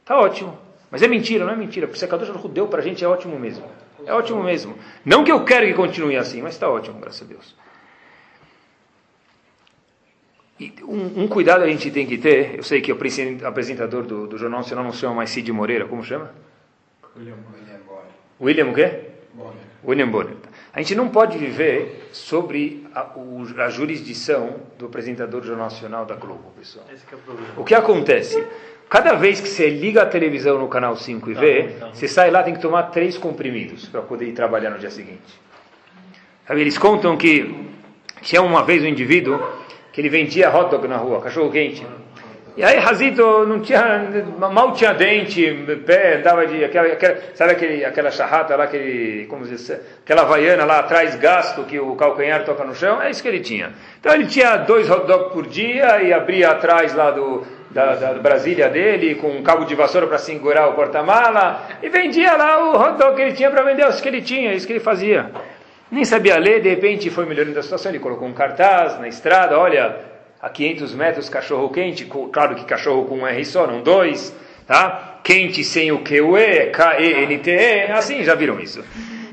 Está 0.00 0.18
ótimo. 0.18 0.58
Mas 0.90 1.02
é 1.02 1.06
mentira, 1.06 1.44
não 1.44 1.52
é 1.52 1.56
mentira. 1.56 1.86
Porque 1.86 1.98
se 1.98 2.04
a 2.04 2.48
deu 2.48 2.66
para 2.66 2.80
a 2.80 2.82
gente, 2.82 3.04
é 3.04 3.08
ótimo 3.08 3.38
mesmo. 3.38 3.64
É 4.04 4.12
ótimo 4.12 4.42
mesmo. 4.42 4.76
Não 5.04 5.22
que 5.22 5.30
eu 5.30 5.44
quero 5.44 5.66
que 5.66 5.74
continue 5.74 6.16
assim, 6.16 6.42
mas 6.42 6.54
está 6.54 6.68
ótimo, 6.68 6.98
graças 6.98 7.22
a 7.22 7.26
Deus. 7.26 7.54
E 10.49 10.49
um, 10.82 11.22
um 11.22 11.28
cuidado 11.28 11.64
a 11.64 11.66
gente 11.68 11.90
tem 11.90 12.06
que 12.06 12.18
ter, 12.18 12.56
eu 12.56 12.62
sei 12.62 12.80
que 12.80 12.92
o 12.92 12.96
presen- 12.96 13.38
apresentador 13.44 14.02
do, 14.02 14.26
do 14.26 14.36
Jornal 14.38 14.60
Nacional 14.60 14.84
não 14.84 14.92
se 14.92 14.98
chama 14.98 15.14
mais 15.14 15.30
Cid 15.30 15.50
Moreira, 15.52 15.86
como 15.86 16.04
chama? 16.04 16.30
William 18.40 18.66
o 18.68 18.74
quê? 18.74 19.00
William 19.86 20.08
Bonner. 20.08 20.34
A 20.72 20.80
gente 20.80 20.94
não 20.94 21.08
pode 21.08 21.36
viver 21.38 22.08
sobre 22.12 22.86
a, 22.94 23.02
o- 23.16 23.44
a 23.58 23.68
jurisdição 23.70 24.56
do 24.78 24.86
apresentador 24.86 25.40
do 25.40 25.46
Jornal 25.46 25.66
Nacional 25.66 26.04
da 26.04 26.14
Globo, 26.14 26.52
pessoal. 26.58 26.84
Esse 26.92 27.06
que 27.06 27.14
é 27.14 27.16
o 27.16 27.20
problema. 27.20 27.48
O 27.56 27.64
que 27.64 27.74
acontece? 27.74 28.44
Cada 28.88 29.14
vez 29.14 29.40
que 29.40 29.48
você 29.48 29.68
liga 29.70 30.02
a 30.02 30.06
televisão 30.06 30.58
no 30.58 30.68
canal 30.68 30.96
5 30.96 31.30
e 31.30 31.34
vê, 31.34 31.76
você 31.92 32.08
sai 32.08 32.30
lá 32.30 32.42
tem 32.42 32.54
que 32.54 32.60
tomar 32.60 32.84
três 32.84 33.16
comprimidos 33.16 33.86
para 33.88 34.02
poder 34.02 34.26
ir 34.26 34.32
trabalhar 34.32 34.70
no 34.70 34.78
dia 34.78 34.90
seguinte. 34.90 35.40
Sabe, 36.46 36.60
eles 36.60 36.76
contam 36.76 37.16
que 37.16 37.68
tinha 38.20 38.42
uma 38.42 38.64
vez 38.64 38.82
um 38.82 38.86
indivíduo 38.88 39.40
que 39.92 40.00
ele 40.00 40.08
vendia 40.08 40.54
hot 40.54 40.70
dog 40.70 40.86
na 40.86 40.96
rua, 40.96 41.20
cachorro 41.20 41.50
quente. 41.50 41.84
E 42.56 42.64
aí 42.64 42.78
Razito 42.78 43.46
não 43.46 43.60
tinha, 43.60 44.06
mal 44.38 44.72
tinha 44.72 44.92
dente, 44.92 45.50
pé, 45.86 46.16
andava 46.16 46.46
de 46.46 46.64
aquela, 46.64 46.88
aquela 46.88 47.18
sabe 47.32 47.52
aquele, 47.52 47.84
aquela 47.84 48.10
charrata 48.10 48.56
lá, 48.56 48.64
aquele, 48.64 49.26
como 49.26 49.44
dizer, 49.44 49.80
aquela 50.02 50.22
havaiana 50.22 50.64
lá 50.64 50.80
atrás, 50.80 51.14
gasto, 51.16 51.64
que 51.64 51.78
o 51.78 51.94
calcanhar 51.94 52.44
toca 52.44 52.64
no 52.64 52.74
chão, 52.74 53.00
é 53.00 53.10
isso 53.10 53.22
que 53.22 53.28
ele 53.28 53.40
tinha. 53.40 53.72
Então 53.98 54.12
ele 54.12 54.26
tinha 54.26 54.56
dois 54.56 54.90
hot 54.90 55.06
dogs 55.06 55.32
por 55.32 55.46
dia 55.46 56.02
e 56.02 56.12
abria 56.12 56.50
atrás 56.50 56.92
lá 56.92 57.12
do, 57.12 57.46
da, 57.70 57.94
da 57.94 58.14
Brasília 58.14 58.68
dele, 58.68 59.14
com 59.14 59.28
um 59.28 59.42
cabo 59.42 59.64
de 59.64 59.74
vassoura 59.74 60.06
para 60.06 60.18
segurar 60.18 60.68
o 60.68 60.74
porta-mala, 60.74 61.66
e 61.82 61.88
vendia 61.88 62.36
lá 62.36 62.64
o 62.64 62.76
hot 62.76 62.98
dog 62.98 63.14
que 63.14 63.22
ele 63.22 63.32
tinha 63.32 63.50
para 63.50 63.62
vender 63.62 63.86
os 63.86 64.00
que 64.00 64.08
ele 64.08 64.20
tinha, 64.20 64.52
isso 64.52 64.66
que 64.66 64.72
ele 64.72 64.80
fazia. 64.80 65.30
Nem 65.90 66.04
sabia 66.04 66.38
ler, 66.38 66.62
de 66.62 66.68
repente 66.68 67.10
foi 67.10 67.26
melhorando 67.26 67.58
a 67.58 67.62
situação, 67.62 67.90
ele 67.90 67.98
colocou 67.98 68.28
um 68.28 68.32
cartaz 68.32 68.98
na 69.00 69.08
estrada, 69.08 69.58
olha, 69.58 69.96
a 70.40 70.48
500 70.48 70.94
metros 70.94 71.28
cachorro 71.28 71.68
quente, 71.68 72.04
claro 72.04 72.54
que 72.54 72.64
cachorro 72.64 73.06
com 73.06 73.18
um 73.18 73.26
R 73.26 73.44
só, 73.44 73.66
não 73.66 73.82
dois, 73.82 74.34
tá? 74.66 75.18
Quente 75.24 75.64
sem 75.64 75.90
o 75.90 75.98
QE, 75.98 76.70
K-E-N-T-E, 76.72 77.90
assim, 77.90 78.22
já 78.22 78.36
viram 78.36 78.60
isso. 78.60 78.84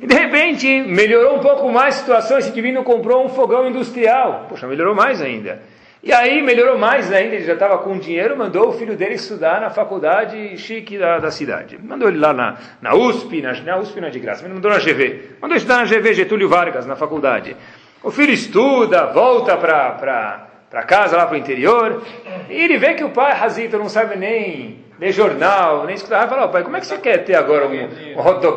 E 0.01 0.07
de 0.07 0.15
repente 0.15 0.67
melhorou 0.81 1.37
um 1.37 1.39
pouco 1.39 1.71
mais 1.71 1.95
a 1.95 1.99
situação, 1.99 2.39
esse 2.39 2.49
indivíduo 2.49 2.83
comprou 2.83 3.23
um 3.23 3.29
fogão 3.29 3.67
industrial, 3.67 4.47
poxa, 4.49 4.67
melhorou 4.67 4.95
mais 4.95 5.21
ainda. 5.21 5.61
E 6.07 6.13
aí 6.13 6.41
melhorou 6.41 6.77
mais 6.77 7.11
ainda, 7.11 7.35
ele 7.35 7.43
já 7.43 7.51
estava 7.51 7.79
com 7.79 7.99
dinheiro, 7.99 8.37
mandou 8.37 8.69
o 8.69 8.71
filho 8.71 8.95
dele 8.95 9.15
estudar 9.15 9.59
na 9.59 9.69
faculdade 9.69 10.57
chique 10.57 10.97
da, 10.97 11.19
da 11.19 11.29
cidade. 11.29 11.77
Mandou 11.83 12.07
ele 12.07 12.17
lá 12.17 12.31
na, 12.31 12.55
na 12.81 12.95
USP, 12.95 13.41
na, 13.41 13.51
na 13.59 13.77
USP 13.77 13.99
não 13.99 14.07
é 14.07 14.09
de 14.09 14.17
graça, 14.17 14.41
mas 14.41 14.53
mandou 14.53 14.71
na 14.71 14.77
GV. 14.77 15.31
Mandou 15.41 15.57
estudar 15.57 15.79
na 15.79 15.83
GV 15.83 16.13
Getúlio 16.13 16.47
Vargas, 16.47 16.85
na 16.85 16.95
faculdade. 16.95 17.57
O 18.01 18.09
filho 18.09 18.31
estuda, 18.31 19.07
volta 19.07 19.57
para 19.57 20.47
casa, 20.83 21.17
lá 21.17 21.25
para 21.25 21.35
o 21.35 21.37
interior, 21.37 22.01
e 22.49 22.53
ele 22.53 22.77
vê 22.77 22.93
que 22.93 23.03
o 23.03 23.09
pai, 23.09 23.33
Razito, 23.33 23.77
não 23.77 23.89
sabe 23.89 24.15
nem 24.15 24.85
ler 24.97 25.11
jornal, 25.11 25.83
nem 25.85 25.95
escutar. 25.95 26.21
Ele 26.21 26.29
fala, 26.29 26.45
"Ó, 26.45 26.47
pai, 26.47 26.63
como 26.63 26.77
é 26.77 26.79
que 26.79 26.87
você 26.87 26.97
quer 26.99 27.25
ter 27.25 27.35
agora 27.35 27.67
um, 27.67 27.73
um 28.15 28.19
hot, 28.21 28.47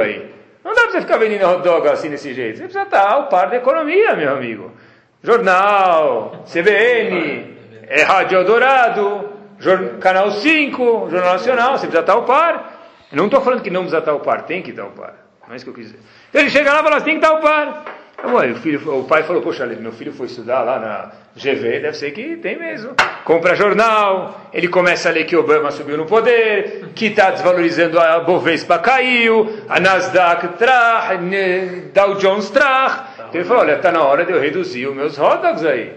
aí? 0.00 0.30
Não 0.64 0.72
dá 0.72 0.84
para 0.84 0.92
você 0.92 1.00
ficar 1.02 1.18
vendendo 1.18 1.46
hot 1.46 1.62
dog 1.62 1.86
assim 1.86 2.08
desse 2.08 2.32
jeito. 2.32 2.56
Você 2.56 2.62
precisa 2.62 2.84
estar 2.84 3.12
ao 3.12 3.28
par 3.28 3.50
da 3.50 3.56
economia, 3.56 4.16
meu 4.16 4.32
amigo. 4.32 4.72
Jornal, 5.24 6.44
CBN, 6.46 7.56
é 7.88 8.02
Rádio 8.02 8.38
Eldorado, 8.38 9.30
Canal 9.98 10.30
5, 10.30 11.08
Jornal 11.10 11.32
Nacional, 11.32 11.72
você 11.72 11.86
precisa 11.86 12.00
estar 12.00 12.12
ao 12.12 12.24
par. 12.24 12.72
Não 13.10 13.24
estou 13.26 13.40
falando 13.40 13.62
que 13.62 13.70
não 13.70 13.80
precisa 13.80 13.98
estar 14.00 14.12
ao 14.12 14.20
par, 14.20 14.42
tem 14.42 14.60
que 14.62 14.70
estar 14.70 14.82
ao 14.82 14.90
par. 14.90 15.14
Não 15.46 15.54
é 15.54 15.56
isso 15.56 15.64
que 15.64 15.70
eu 15.70 15.74
quis 15.74 15.86
dizer. 15.86 15.98
Ele 16.32 16.50
chega 16.50 16.72
lá 16.72 16.80
e 16.80 16.82
fala, 16.82 16.98
você 16.98 17.04
tem 17.06 17.18
que 17.18 17.24
estar 17.24 17.34
ao 17.36 17.40
par. 17.40 17.84
Então, 18.18 18.34
ué, 18.34 18.50
o, 18.50 18.54
filho, 18.56 18.98
o 19.00 19.04
pai 19.04 19.22
falou, 19.22 19.42
poxa, 19.42 19.66
meu 19.66 19.92
filho 19.92 20.12
foi 20.12 20.26
estudar 20.26 20.62
lá 20.62 20.78
na 20.78 21.12
GV, 21.36 21.80
deve 21.80 21.92
ser 21.94 22.10
que 22.12 22.36
tem 22.36 22.58
mesmo. 22.58 22.94
Compra 23.24 23.54
jornal, 23.54 24.40
ele 24.52 24.68
começa 24.68 25.08
a 25.08 25.12
ler 25.12 25.24
que 25.24 25.36
Obama 25.36 25.70
subiu 25.70 25.96
no 25.96 26.06
poder, 26.06 26.90
que 26.94 27.06
está 27.06 27.30
desvalorizando 27.30 27.98
a 27.98 28.20
Bovespa 28.20 28.78
caiu, 28.78 29.64
a 29.68 29.80
Nasdaq 29.80 30.48
trach, 30.58 31.16
ne- 31.18 31.90
Dow 31.92 32.14
Jones 32.14 32.50
trach. 32.50 33.13
Ele 33.34 33.44
falou, 33.44 33.62
olha, 33.62 33.74
está 33.74 33.90
na 33.90 34.02
hora 34.02 34.24
de 34.24 34.32
eu 34.32 34.40
reduzir 34.40 34.86
os 34.86 34.94
meus 34.94 35.18
hot 35.18 35.42
dogs 35.42 35.66
aí. 35.66 35.92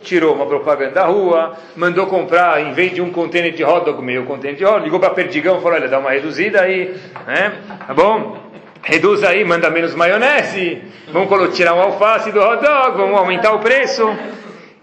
Tirou 0.00 0.34
uma 0.34 0.46
propaganda 0.46 0.92
da 0.92 1.04
rua, 1.04 1.56
mandou 1.76 2.06
comprar, 2.06 2.60
em 2.60 2.72
vez 2.72 2.94
de 2.94 3.02
um 3.02 3.10
container 3.10 3.52
de 3.52 3.64
hot 3.64 3.84
dog, 3.84 4.02
meio 4.02 4.24
container 4.24 4.56
de 4.56 4.64
hot 4.64 4.74
dog, 4.74 4.84
ligou 4.84 5.00
para 5.00 5.10
Perdigão 5.10 5.58
e 5.58 5.62
falou, 5.62 5.76
olha, 5.76 5.88
dá 5.88 5.98
uma 5.98 6.10
reduzida 6.10 6.62
aí, 6.62 6.96
né? 7.26 7.52
Tá 7.86 7.94
bom? 7.94 8.38
Reduz 8.82 9.22
aí, 9.24 9.44
manda 9.44 9.68
menos 9.70 9.94
maionese, 9.94 10.82
vamos 11.12 11.56
tirar 11.56 11.74
um 11.74 11.80
alface 11.80 12.32
do 12.32 12.40
hot 12.40 12.62
dog, 12.62 12.96
vamos 12.96 13.18
aumentar 13.18 13.52
o 13.52 13.58
preço. 13.58 14.08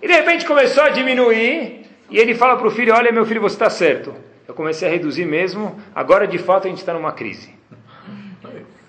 E 0.01 0.07
de 0.07 0.13
repente 0.13 0.45
começou 0.45 0.83
a 0.83 0.89
diminuir, 0.89 1.85
e 2.09 2.17
ele 2.17 2.35
fala 2.35 2.57
para 2.57 2.67
o 2.67 2.71
filho, 2.71 2.93
olha 2.93 3.11
meu 3.11 3.25
filho, 3.25 3.41
você 3.41 3.55
está 3.55 3.69
certo. 3.69 4.13
Eu 4.47 4.53
comecei 4.53 4.87
a 4.87 4.91
reduzir 4.91 5.25
mesmo, 5.25 5.79
agora 5.93 6.27
de 6.27 6.37
fato 6.37 6.67
a 6.67 6.69
gente 6.69 6.79
está 6.79 6.93
numa 6.93 7.11
crise. 7.11 7.53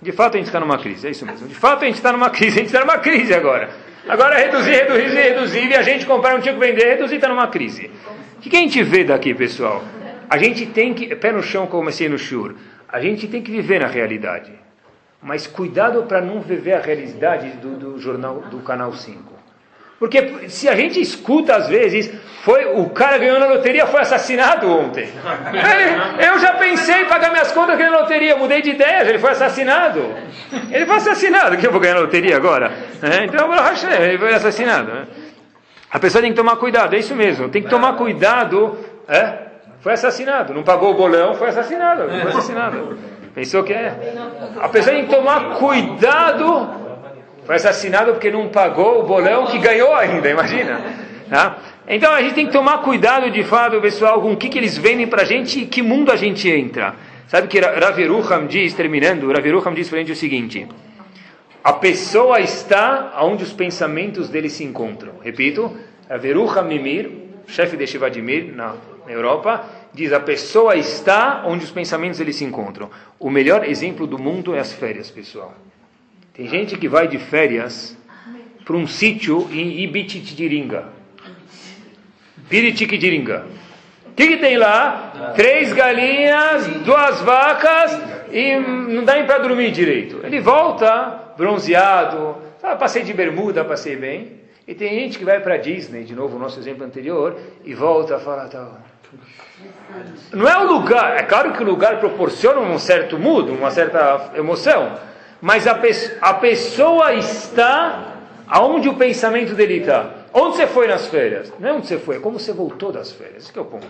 De 0.01 0.13
fato 0.13 0.35
a 0.35 0.39
gente 0.39 0.47
está 0.47 0.61
numa 0.61 0.79
crise, 0.79 1.07
é 1.07 1.11
isso 1.11 1.25
mesmo. 1.25 1.49
De 1.49 1.55
fato 1.55 1.83
a 1.83 1.87
gente 1.87 1.97
está 1.97 2.13
numa 2.13 2.31
crise, 2.31 2.59
a 2.59 2.63
gente 2.63 2.67
está 2.67 2.81
numa 2.81 2.99
crise 2.99 3.35
agora. 3.35 3.71
Agora 4.09 4.39
reduzir, 4.39 4.71
reduzir, 4.71 5.15
reduzir, 5.15 5.69
e 5.69 5.75
a 5.75 5.83
gente 5.83 6.07
comprar 6.07 6.35
não 6.35 6.41
tinha 6.41 6.55
que 6.55 6.61
vender, 6.61 6.85
reduzir 6.85 7.17
está 7.17 7.29
numa 7.29 7.49
crise. 7.49 7.91
O 8.37 8.41
que, 8.41 8.51
que 8.51 8.57
a 8.57 8.61
gente 8.61 8.83
vê 8.83 9.03
daqui, 9.03 9.35
pessoal? 9.35 9.83
A 10.29 10.39
gente 10.39 10.67
tem 10.67 10.95
que, 10.95 11.15
pé 11.17 11.33
no 11.33 11.43
chão, 11.43 11.67
como 11.67 11.83
comecei 11.83 12.09
no 12.09 12.19
Shur, 12.19 12.55
a 12.89 13.01
gente 13.01 13.27
tem 13.27 13.43
que 13.43 13.51
viver 13.51 13.81
na 13.81 13.87
realidade. 13.87 14.53
Mas 15.23 15.47
cuidado 15.47 16.05
para 16.05 16.21
não 16.21 16.41
viver 16.41 16.75
a 16.75 16.81
realidade 16.81 17.51
do, 17.57 17.77
do 17.77 17.99
jornal 17.99 18.43
do 18.43 18.59
Canal 18.59 18.93
5. 18.93 19.36
Porque 19.99 20.49
se 20.49 20.69
a 20.69 20.75
gente 20.77 21.01
escuta 21.01 21.57
às 21.57 21.69
vezes, 21.69 22.13
foi 22.43 22.67
o 22.67 22.91
cara 22.91 23.17
ganhou 23.19 23.41
na 23.41 23.47
loteria, 23.47 23.87
foi 23.87 24.01
assassinado 24.03 24.71
ontem. 24.71 25.09
Ele- 25.53 26.27
eu 26.27 26.39
já 26.39 26.53
pensei 26.53 27.03
em 27.03 27.05
pagar 27.07 27.31
minhas 27.31 27.51
contas 27.51 27.79
ganhando 27.79 27.95
na 27.95 28.01
loteria, 28.01 28.37
mudei 28.37 28.61
de 28.61 28.71
ideia, 28.71 29.09
ele 29.09 29.19
foi 29.19 29.31
assassinado. 29.31 30.15
Ele 30.71 30.85
foi 30.87 30.97
assassinado, 30.97 31.57
que 31.57 31.67
eu 31.67 31.73
vou 31.73 31.81
ganhar 31.81 31.95
na 31.95 32.01
loteria 32.01 32.37
agora? 32.37 32.71
É, 33.03 33.25
então, 33.25 33.49
ele 34.03 34.19
foi 34.19 34.35
assassinado. 34.35 34.93
né? 34.93 35.07
A 35.91 35.99
pessoa 35.99 36.21
tem 36.21 36.31
que 36.31 36.37
tomar 36.37 36.57
cuidado, 36.57 36.95
é 36.95 36.99
isso 36.99 37.15
mesmo, 37.15 37.49
tem 37.49 37.63
que 37.63 37.71
tomar 37.71 37.95
cuidado. 37.95 38.79
É? 39.09 39.33
Foi 39.81 39.93
assassinado, 39.95 40.53
não 40.53 40.63
pagou 40.63 40.91
o 40.91 40.95
bolão, 40.95 41.35
foi 41.35 41.49
assassinado. 41.49 42.09
Foi 42.09 42.23
assassinado. 42.23 42.99
Pensou 43.35 43.63
que 43.65 43.73
é? 43.73 43.95
A 44.61 44.69
pessoa 44.69 44.95
tem 44.95 45.07
que 45.07 45.15
tomar 45.15 45.55
cuidado 45.57 46.86
foi 47.47 47.55
assassinado 47.57 48.13
porque 48.13 48.31
não 48.31 48.49
pagou 48.49 49.01
o 49.01 49.03
bolão 49.05 49.47
que 49.47 49.59
ganhou 49.59 49.95
ainda, 49.95 50.29
imagina. 50.29 50.81
Tá? 51.31 51.59
Então 51.89 52.13
a 52.13 52.21
gente 52.21 52.35
tem 52.35 52.47
que 52.47 52.53
tomar 52.53 52.79
cuidado 52.79 53.31
de 53.31 53.43
fato, 53.45 53.81
pessoal, 53.81 54.21
com 54.21 54.33
o 54.33 54.37
que, 54.37 54.49
que 54.49 54.59
eles 54.59 54.77
vendem 54.77 55.07
para 55.07 55.23
a 55.23 55.25
gente 55.25 55.61
e 55.61 55.67
que 55.67 55.81
mundo 55.83 56.11
a 56.11 56.17
gente 56.17 56.49
entra. 56.51 56.95
Sabe 57.29 57.49
que 57.49 57.59
Ra- 57.61 57.73
Rav 57.79 57.99
Yerucham 58.01 58.47
diz, 58.47 58.75
terminando, 58.75 59.27
Rav 59.33 59.45
Yerucham 59.45 59.73
diz 59.75 59.89
para 59.89 59.99
a 59.99 60.01
gente 60.01 60.13
o 60.13 60.17
seguinte: 60.17 60.67
a 61.63 61.73
pessoa 61.73 62.41
está 62.41 63.15
onde 63.23 63.43
os 63.43 63.53
pensamentos 63.53 64.29
dele 64.29 64.49
se 64.49 64.63
encontram. 64.65 65.15
Repito, 65.23 65.73
Rav 66.09 66.25
Yerucham 66.25 66.65
Mimir, 66.65 67.11
chefe 67.49 67.77
de 67.77 67.87
Shiva 67.87 68.09
de 68.11 68.23
Mir 68.23 68.53
na 68.55 68.75
Europa, 69.09 69.65
diz: 69.93 70.13
a 70.13 70.21
pessoa 70.21 70.77
está 70.77 71.43
onde 71.47 71.65
os 71.65 71.71
pensamentos 71.71 72.19
dele 72.19 72.33
se 72.33 72.45
encontram. 72.45 72.91
O 73.19 73.31
melhor 73.31 73.65
exemplo 73.65 74.07
do 74.07 74.19
mundo 74.19 74.55
é 74.55 74.61
as 74.61 74.73
férias, 74.73 75.11
pessoal. 75.11 75.53
Tem 76.37 76.47
gente 76.49 76.77
que 76.77 76.87
vai 76.87 77.09
de 77.09 77.19
férias 77.19 77.97
para 78.63 78.77
um 78.77 78.87
sítio 78.87 79.49
em 79.51 79.81
Ibititiringa. 79.81 80.85
Piritiquiringa. 82.51 83.47
O 84.11 84.13
que, 84.13 84.27
que 84.29 84.37
tem 84.37 84.59
lá? 84.59 85.33
Três 85.35 85.73
galinhas, 85.73 86.67
duas 86.85 87.23
vacas 87.23 87.99
e 88.31 88.55
não 88.59 89.03
dá 89.03 89.15
para 89.25 89.39
dormir 89.39 89.71
direito. 89.71 90.21
Ele 90.23 90.39
volta 90.39 91.33
bronzeado, 91.39 92.37
ah, 92.63 92.77
passei 92.77 93.03
de 93.03 93.15
bermuda, 93.15 93.65
passei 93.65 93.97
bem. 93.97 94.41
E 94.69 94.75
tem 94.75 94.91
gente 95.01 95.19
que 95.19 95.25
vai 95.25 95.41
para 95.41 95.57
Disney, 95.57 96.05
de 96.05 96.15
novo 96.15 96.37
o 96.37 96.39
nosso 96.39 96.59
exemplo 96.59 96.85
anterior, 96.85 97.39
e 97.65 97.73
volta 97.73 98.17
a 98.17 98.19
falar 98.19 98.49
tal. 98.49 98.79
Não 100.35 100.47
é 100.47 100.59
o 100.59 100.73
lugar, 100.73 101.17
é 101.17 101.23
claro 101.23 101.53
que 101.53 101.63
o 101.63 101.67
lugar 101.67 101.99
proporciona 101.99 102.61
um 102.61 102.79
certo 102.79 103.19
mood, 103.19 103.51
uma 103.51 103.71
certa 103.71 104.33
emoção, 104.35 104.99
mas 105.47 105.65
a, 105.69 105.77
pe- 105.77 106.17
a 106.21 106.35
pessoa 106.35 107.15
está 107.15 108.15
aonde 108.49 108.89
o 108.89 108.95
pensamento 108.95 109.55
dele 109.55 109.75
está. 109.79 110.11
Onde 110.35 110.57
você 110.57 110.67
foi 110.67 110.89
nas 110.89 111.07
férias? 111.07 111.53
Não 111.61 111.69
é 111.69 111.73
onde 111.73 111.87
você 111.87 111.99
foi, 111.99 112.17
é 112.17 112.19
como 112.19 112.41
você 112.41 112.53
voltou 112.53 112.91
das 112.91 113.13
férias. 113.13 113.45
Esse 113.45 113.53
que 113.53 113.59
é 113.61 113.63
o 113.63 113.65
ponto. 113.65 113.87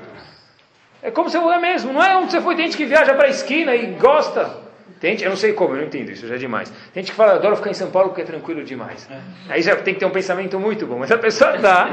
É 1.02 1.10
como 1.10 1.30
você 1.30 1.38
é 1.38 1.58
mesmo, 1.58 1.94
não 1.94 2.04
é 2.04 2.14
onde 2.18 2.30
você 2.30 2.42
foi. 2.42 2.56
Tem 2.56 2.66
gente 2.66 2.76
que 2.76 2.84
viaja 2.84 3.14
para 3.14 3.24
a 3.24 3.30
esquina 3.30 3.74
e 3.74 3.86
gosta. 3.94 4.66
Tem 5.00 5.12
gente, 5.12 5.24
eu 5.24 5.30
não 5.30 5.36
sei 5.36 5.54
como, 5.54 5.72
eu 5.72 5.78
não 5.78 5.84
entendo 5.86 6.10
isso, 6.10 6.26
já 6.28 6.34
é 6.34 6.38
demais. 6.38 6.68
Tem 6.92 7.02
gente 7.02 7.12
que 7.12 7.16
fala, 7.16 7.32
adoro 7.36 7.56
ficar 7.56 7.70
em 7.70 7.74
São 7.74 7.90
Paulo 7.90 8.10
porque 8.10 8.20
é 8.20 8.24
tranquilo 8.26 8.62
demais. 8.62 9.08
Aí 9.48 9.62
já 9.62 9.76
tem 9.76 9.94
que 9.94 10.00
ter 10.00 10.06
um 10.06 10.10
pensamento 10.10 10.60
muito 10.60 10.86
bom, 10.86 10.98
mas 10.98 11.10
a 11.10 11.16
pessoa 11.16 11.56
está 11.56 11.88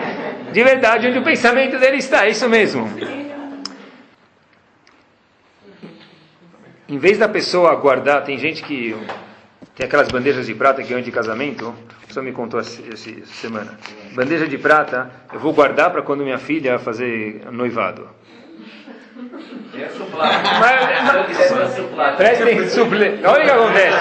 de 0.52 0.62
verdade 0.62 1.08
onde 1.08 1.20
o 1.20 1.24
pensamento 1.24 1.80
dele 1.80 1.98
está, 1.98 2.26
é 2.26 2.32
isso 2.32 2.50
mesmo. 2.50 2.86
Em 6.90 6.98
vez 6.98 7.18
da 7.18 7.30
pessoa 7.30 7.74
guardar, 7.76 8.26
tem 8.26 8.38
gente 8.38 8.62
que 8.62 8.94
tem 9.76 9.86
aquelas 9.86 10.08
bandejas 10.08 10.46
de 10.46 10.54
prata 10.54 10.82
que 10.84 10.90
ganham 10.90 11.02
de 11.02 11.12
casamento, 11.12 11.74
a 12.04 12.08
pessoa 12.08 12.24
me 12.24 12.32
contou 12.32 12.60
essa 12.60 12.82
semana. 13.26 13.78
Bandeja 14.14 14.48
de 14.48 14.58
prata, 14.58 15.10
eu 15.34 15.40
vou 15.40 15.52
guardar 15.52 15.90
para 15.92 16.04
quando 16.04 16.24
minha 16.24 16.38
filha 16.38 16.78
fazer 16.78 17.42
noivado. 17.52 18.08
Prestem 22.18 22.70
suple... 22.70 23.20
Olha 23.26 23.42
o 23.42 23.46
que 23.46 23.52
acontece. 23.52 23.98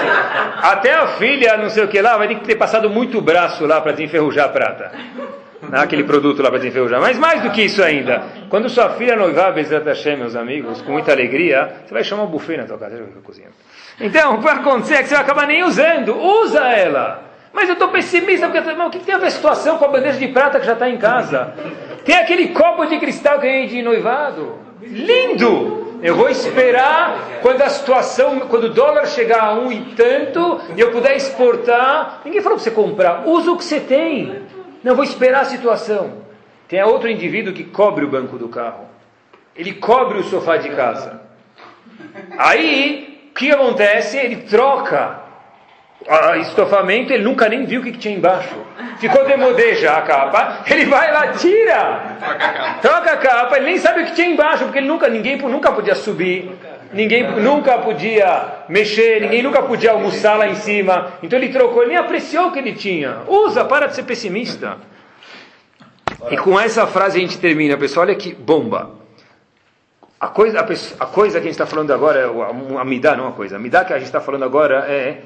Até 0.61 0.93
a 0.93 1.07
filha, 1.07 1.57
não 1.57 1.69
sei 1.69 1.83
o 1.83 1.87
que 1.87 1.99
lá, 2.01 2.17
vai 2.17 2.27
ter 2.27 2.35
que 2.35 2.45
ter 2.45 2.55
passado 2.55 2.89
muito 2.89 3.19
braço 3.19 3.65
lá 3.65 3.81
para 3.81 3.93
desenferrujar 3.93 4.45
a 4.45 4.49
prata. 4.49 4.91
Naquele 5.69 6.03
produto 6.03 6.41
lá 6.41 6.49
para 6.49 6.59
desenferrujar. 6.59 6.99
Mas 7.01 7.17
mais 7.17 7.41
do 7.41 7.49
que 7.51 7.63
isso 7.63 7.83
ainda, 7.83 8.23
quando 8.49 8.69
sua 8.69 8.89
filha 8.91 9.15
noivar, 9.15 9.53
Bezat 9.53 9.85
Hashem, 9.85 10.17
meus 10.17 10.35
amigos, 10.35 10.81
com 10.81 10.91
muita 10.91 11.11
alegria, 11.11 11.81
você 11.85 11.93
vai 11.93 12.03
chamar 12.03 12.23
um 12.23 12.27
buffet 12.27 12.57
na 12.57 12.65
tua 12.65 12.77
casa, 12.77 12.97
já 12.97 13.03
eu 13.03 13.21
cozinho. 13.23 13.49
Então, 13.99 14.35
o 14.35 14.37
que 14.37 14.43
vai 14.43 14.55
acontecer 14.55 14.95
é 14.95 15.03
que 15.03 15.09
você 15.09 15.15
vai 15.15 15.23
acabar 15.23 15.47
nem 15.47 15.63
usando. 15.63 16.17
Usa 16.17 16.61
ela! 16.67 17.23
Mas 17.53 17.69
eu 17.69 17.73
estou 17.73 17.89
pessimista, 17.89 18.49
porque 18.49 18.73
mas 18.73 18.87
o 18.87 18.89
que 18.89 18.99
tem 18.99 19.13
a 19.13 19.19
ver 19.19 19.27
a 19.27 19.31
situação 19.31 19.77
com 19.77 19.85
a 19.85 19.87
bandeja 19.87 20.17
de 20.17 20.27
prata 20.29 20.59
que 20.59 20.65
já 20.65 20.73
está 20.73 20.89
em 20.89 20.97
casa? 20.97 21.53
Tem 22.03 22.15
aquele 22.15 22.47
copo 22.49 22.85
de 22.85 22.97
cristal 22.97 23.39
que 23.39 23.45
ganhei 23.45 23.67
de 23.67 23.81
noivado. 23.81 24.57
Lindo! 24.81 25.83
Eu 26.01 26.15
vou 26.15 26.29
esperar 26.29 27.39
quando 27.41 27.61
a 27.61 27.69
situação, 27.69 28.41
quando 28.41 28.65
o 28.65 28.69
dólar 28.69 29.05
chegar 29.05 29.41
a 29.41 29.53
um 29.53 29.71
e 29.71 29.79
tanto, 29.95 30.59
e 30.75 30.81
eu 30.81 30.91
puder 30.91 31.15
exportar. 31.15 32.19
Ninguém 32.25 32.41
falou 32.41 32.57
para 32.57 32.63
você 32.65 32.71
comprar. 32.71 33.23
Usa 33.25 33.51
o 33.51 33.57
que 33.57 33.63
você 33.63 33.79
tem. 33.79 34.41
Não, 34.83 34.95
vou 34.95 35.03
esperar 35.03 35.41
a 35.41 35.45
situação. 35.45 36.23
Tem 36.67 36.83
outro 36.83 37.09
indivíduo 37.09 37.53
que 37.53 37.63
cobre 37.63 38.03
o 38.03 38.09
banco 38.09 38.37
do 38.37 38.49
carro. 38.49 38.85
Ele 39.55 39.73
cobre 39.73 40.19
o 40.19 40.23
sofá 40.23 40.57
de 40.57 40.69
casa. 40.69 41.21
Aí, 42.37 43.29
o 43.29 43.33
que 43.33 43.51
acontece? 43.51 44.17
Ele 44.17 44.37
troca 44.37 45.21
a 46.07 46.37
estofamento, 46.37 47.13
ele 47.13 47.23
nunca 47.23 47.47
nem 47.47 47.65
viu 47.65 47.79
o 47.79 47.83
que, 47.83 47.91
tinha 47.93 48.15
embaixo. 48.15 48.55
Ficou 48.97 49.25
demodê 49.25 49.75
já 49.75 49.97
a 49.97 50.01
capa. 50.01 50.63
Ele 50.69 50.85
vai 50.85 51.11
lá, 51.11 51.27
tira, 51.33 52.17
troca 52.81 53.13
a 53.13 53.17
capa. 53.17 53.57
Ele 53.57 53.65
nem 53.65 53.77
sabe 53.77 54.01
o 54.01 54.05
que 54.05 54.15
tinha 54.15 54.27
embaixo, 54.27 54.63
porque 54.65 54.79
ele 54.79 54.87
nunca, 54.87 55.07
ninguém 55.07 55.37
nunca 55.37 55.71
podia 55.71 55.95
subir, 55.95 56.51
ninguém 56.93 57.23
nunca 57.41 57.77
podia 57.79 58.63
mexer, 58.69 59.21
ninguém 59.21 59.41
nunca 59.43 59.61
podia 59.61 59.91
almoçar 59.91 60.37
lá 60.37 60.47
em 60.47 60.55
cima. 60.55 61.13
Então 61.21 61.37
ele 61.37 61.49
trocou, 61.49 61.81
ele 61.81 61.91
nem 61.91 61.97
apreciou 61.99 62.47
o 62.47 62.51
que 62.51 62.59
ele 62.59 62.73
tinha. 62.73 63.19
Usa, 63.27 63.65
para 63.65 63.87
de 63.87 63.95
ser 63.95 64.03
pessimista. 64.03 64.77
E 66.31 66.37
com 66.37 66.59
essa 66.59 66.87
frase 66.87 67.17
a 67.17 67.21
gente 67.21 67.37
termina, 67.37 67.77
pessoal. 67.77 68.05
Olha 68.05 68.15
que 68.15 68.33
bomba. 68.33 68.91
A 70.19 70.27
coisa, 70.27 70.59
a, 70.59 70.63
pessoa- 70.63 70.95
a 71.01 71.05
coisa 71.05 71.33
que 71.39 71.47
a 71.47 71.49
gente 71.49 71.51
está 71.59 71.65
falando 71.65 71.91
agora, 71.91 72.19
é 72.19 72.23
a, 72.23 72.79
a 72.81 72.85
midá, 72.85 73.15
não 73.15 73.27
a 73.27 73.31
coisa. 73.33 73.57
A 73.57 73.59
midá 73.59 73.83
que 73.83 73.91
a 73.91 73.97
gente 73.97 74.05
está 74.05 74.21
falando 74.21 74.43
agora 74.45 74.85
é 74.87 75.21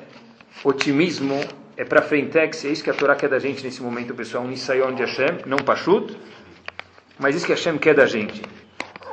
otimismo, 0.64 1.40
é 1.76 1.86
para 1.86 2.02
frentex, 2.02 2.66
é 2.66 2.70
isso 2.70 2.84
que 2.84 2.90
a 2.90 2.94
Torá 2.94 3.16
quer 3.16 3.30
da 3.30 3.38
gente 3.38 3.64
nesse 3.64 3.84
momento, 3.84 4.16
pessoal. 4.16 4.44
Um 4.44 4.48
Nisayon 4.48 4.94
de 4.96 5.04
Hashem, 5.04 5.38
não 5.46 5.58
Pashut, 5.58 6.18
mas 7.20 7.36
isso 7.36 7.46
que 7.46 7.52
Hashem 7.52 7.78
quer 7.78 7.94
da 7.94 8.08
gente. 8.08 8.42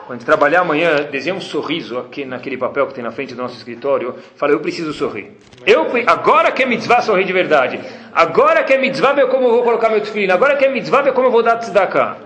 Quando 0.07 0.13
a 0.13 0.15
gente 0.17 0.27
trabalhar 0.27 0.61
amanhã, 0.61 0.97
desenha 1.11 1.35
um 1.35 1.41
sorriso 1.41 1.99
aqui 1.99 2.27
naquele 2.27 2.59
papel 2.59 2.87
que 2.87 2.93
tem 2.93 3.03
na 3.03 3.11
frente 3.11 3.35
do 3.35 3.41
nosso 3.41 3.57
escritório. 3.57 4.15
Fala, 4.37 4.53
eu 4.53 4.61
preciso 4.61 4.93
sorrir. 4.93 5.33
Eu, 5.67 5.87
agora 6.07 6.53
que 6.53 6.63
é 6.63 6.67
mitzvah 6.67 7.01
sorrir 7.01 7.25
de 7.25 7.33
verdade. 7.33 7.81
Agora 8.13 8.63
que 8.63 8.75
é 8.75 8.79
mitzvah 8.79 9.15
ver 9.15 9.29
como 9.29 9.47
eu 9.47 9.53
vou 9.53 9.63
colocar 9.63 9.89
meu 9.89 10.05
filho. 10.05 10.33
Agora 10.33 10.57
que 10.57 10.65
é 10.67 10.69
mitzvah 10.69 11.01
ver 11.01 11.15
como 11.15 11.29
eu 11.29 11.31
vou 11.31 11.43
dar 11.43 11.57
tzedakah. 11.57 12.19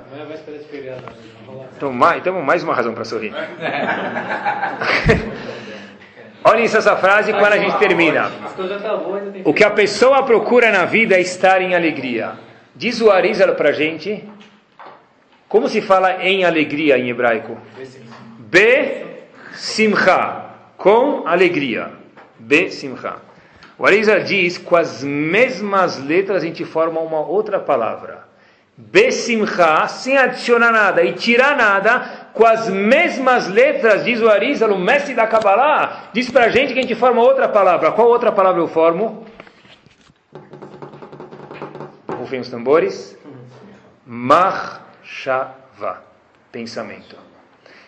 Feriado. 0.69 1.05
Então, 1.77 1.93
mais, 1.93 2.19
então, 2.21 2.43
mais 2.43 2.65
uma 2.65 2.75
razão 2.75 2.93
para 2.93 3.05
sorrir. 3.05 3.33
Olhem 6.43 6.65
essa 6.65 6.97
frase 6.97 7.33
quando 7.33 7.53
a 7.53 7.59
gente 7.59 7.79
termina. 7.79 8.25
Tá 8.25 9.01
O 9.45 9.55
que 9.55 9.63
a 9.63 9.71
pessoa 9.71 10.25
procura 10.25 10.73
na 10.73 10.85
vida 10.85 11.15
é 11.17 11.21
estar 11.21 11.63
em 11.63 11.77
alegria. 11.77 12.33
Diz 12.75 13.01
o 13.01 13.11
Arizal 13.11 13.55
para 13.55 13.69
a 13.69 13.73
gente, 13.73 14.25
como 15.49 15.69
se 15.69 15.81
fala 15.81 16.23
em 16.23 16.45
alegria 16.45 16.99
em 16.99 17.09
hebraico? 17.09 17.57
Be 18.39 19.07
simcha, 19.53 20.45
com 20.77 21.27
alegria. 21.27 21.91
Be 22.39 22.71
simcha. 22.71 23.17
O 23.79 23.87
Arizal 23.87 24.21
diz, 24.21 24.59
com 24.59 24.77
as 24.77 25.03
mesmas 25.03 25.99
letras 25.99 26.43
a 26.43 26.47
gente 26.47 26.65
forma 26.65 27.01
uma 27.01 27.21
outra 27.21 27.59
palavra. 27.59 28.27
Be 28.77 29.11
simcha, 29.11 29.89
sem 29.89 30.19
adicionar 30.19 30.71
nada 30.71 31.03
e 31.03 31.13
tirar 31.13 31.57
nada, 31.57 32.29
com 32.33 32.45
as 32.45 32.69
mesmas 32.69 33.49
letras, 33.49 34.05
diz 34.05 34.21
o 34.21 34.29
Arizal, 34.29 34.71
o 34.73 34.79
mestre 34.79 35.15
da 35.15 35.27
Kabbalah, 35.27 36.11
diz 36.13 36.31
para 36.31 36.45
a 36.45 36.49
gente 36.49 36.73
que 36.73 36.79
a 36.79 36.83
gente 36.83 36.95
forma 36.95 37.21
outra 37.23 37.49
palavra. 37.49 37.91
Qual 37.93 38.09
outra 38.09 38.31
palavra 38.31 38.61
eu 38.61 38.69
formo? 38.69 39.27
Rufem 42.09 42.41
os 42.41 42.49
tambores. 42.49 43.19
Machshava. 45.09 46.03
Pensamento. 46.53 47.17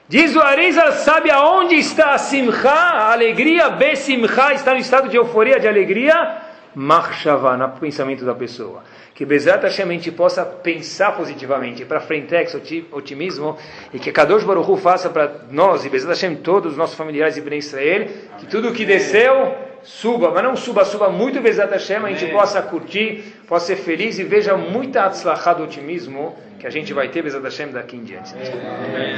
Diz 0.08 0.34
o 0.34 0.40
Arizal, 0.40 0.92
sabe 0.92 1.30
aonde 1.30 1.76
está 1.76 2.14
a 2.14 2.18
simcha, 2.18 2.68
a 2.70 3.12
alegria? 3.12 3.68
Besimcha 3.70 4.54
está 4.54 4.72
no 4.72 4.80
estado 4.80 5.08
de 5.08 5.16
euforia, 5.16 5.60
de 5.60 5.68
alegria. 5.68 6.38
Machshava, 6.74 7.56
no 7.56 7.68
pensamento 7.70 8.24
da 8.24 8.34
pessoa. 8.34 8.82
Que 9.14 9.24
Bezat 9.26 9.62
Hashem 9.62 9.88
a 9.88 9.92
gente 9.92 10.10
possa 10.10 10.44
pensar 10.44 11.12
positivamente, 11.12 11.84
para 11.84 12.00
frentex, 12.00 12.54
oti- 12.54 12.86
otimismo, 12.90 13.56
e 13.92 13.98
que 13.98 14.10
Kadosh 14.10 14.44
Baruch 14.44 14.70
Hu 14.70 14.76
faça 14.78 15.10
para 15.10 15.30
nós, 15.50 15.84
e 15.84 15.90
Bezat 15.90 16.08
Hashem, 16.10 16.36
todos 16.36 16.72
os 16.72 16.78
nossos 16.78 16.96
familiares 16.96 17.36
e 17.36 17.40
Bnei 17.40 17.58
Israel, 17.58 18.08
que 18.38 18.46
tudo 18.46 18.72
que 18.72 18.86
desceu, 18.86 19.54
suba, 19.82 20.30
mas 20.30 20.42
não 20.42 20.56
suba, 20.56 20.84
suba 20.86 21.10
muito 21.10 21.40
Bezat 21.40 21.70
Hashem, 21.70 21.98
a 22.04 22.08
gente 22.12 22.32
possa 22.32 22.62
curtir, 22.62 23.42
possa 23.46 23.66
ser 23.66 23.76
feliz 23.76 24.18
e 24.18 24.24
veja 24.24 24.56
muita 24.56 25.04
atzlachá 25.04 25.52
do 25.52 25.64
otimismo 25.64 26.34
que 26.60 26.66
a 26.66 26.70
gente 26.70 26.92
vai 26.92 27.08
ter 27.08 27.22
Bezat 27.22 27.42
Hashem 27.42 27.72
daqui 27.72 27.96
em 27.96 28.04
diante. 28.04 28.34
Amém. 28.34 29.14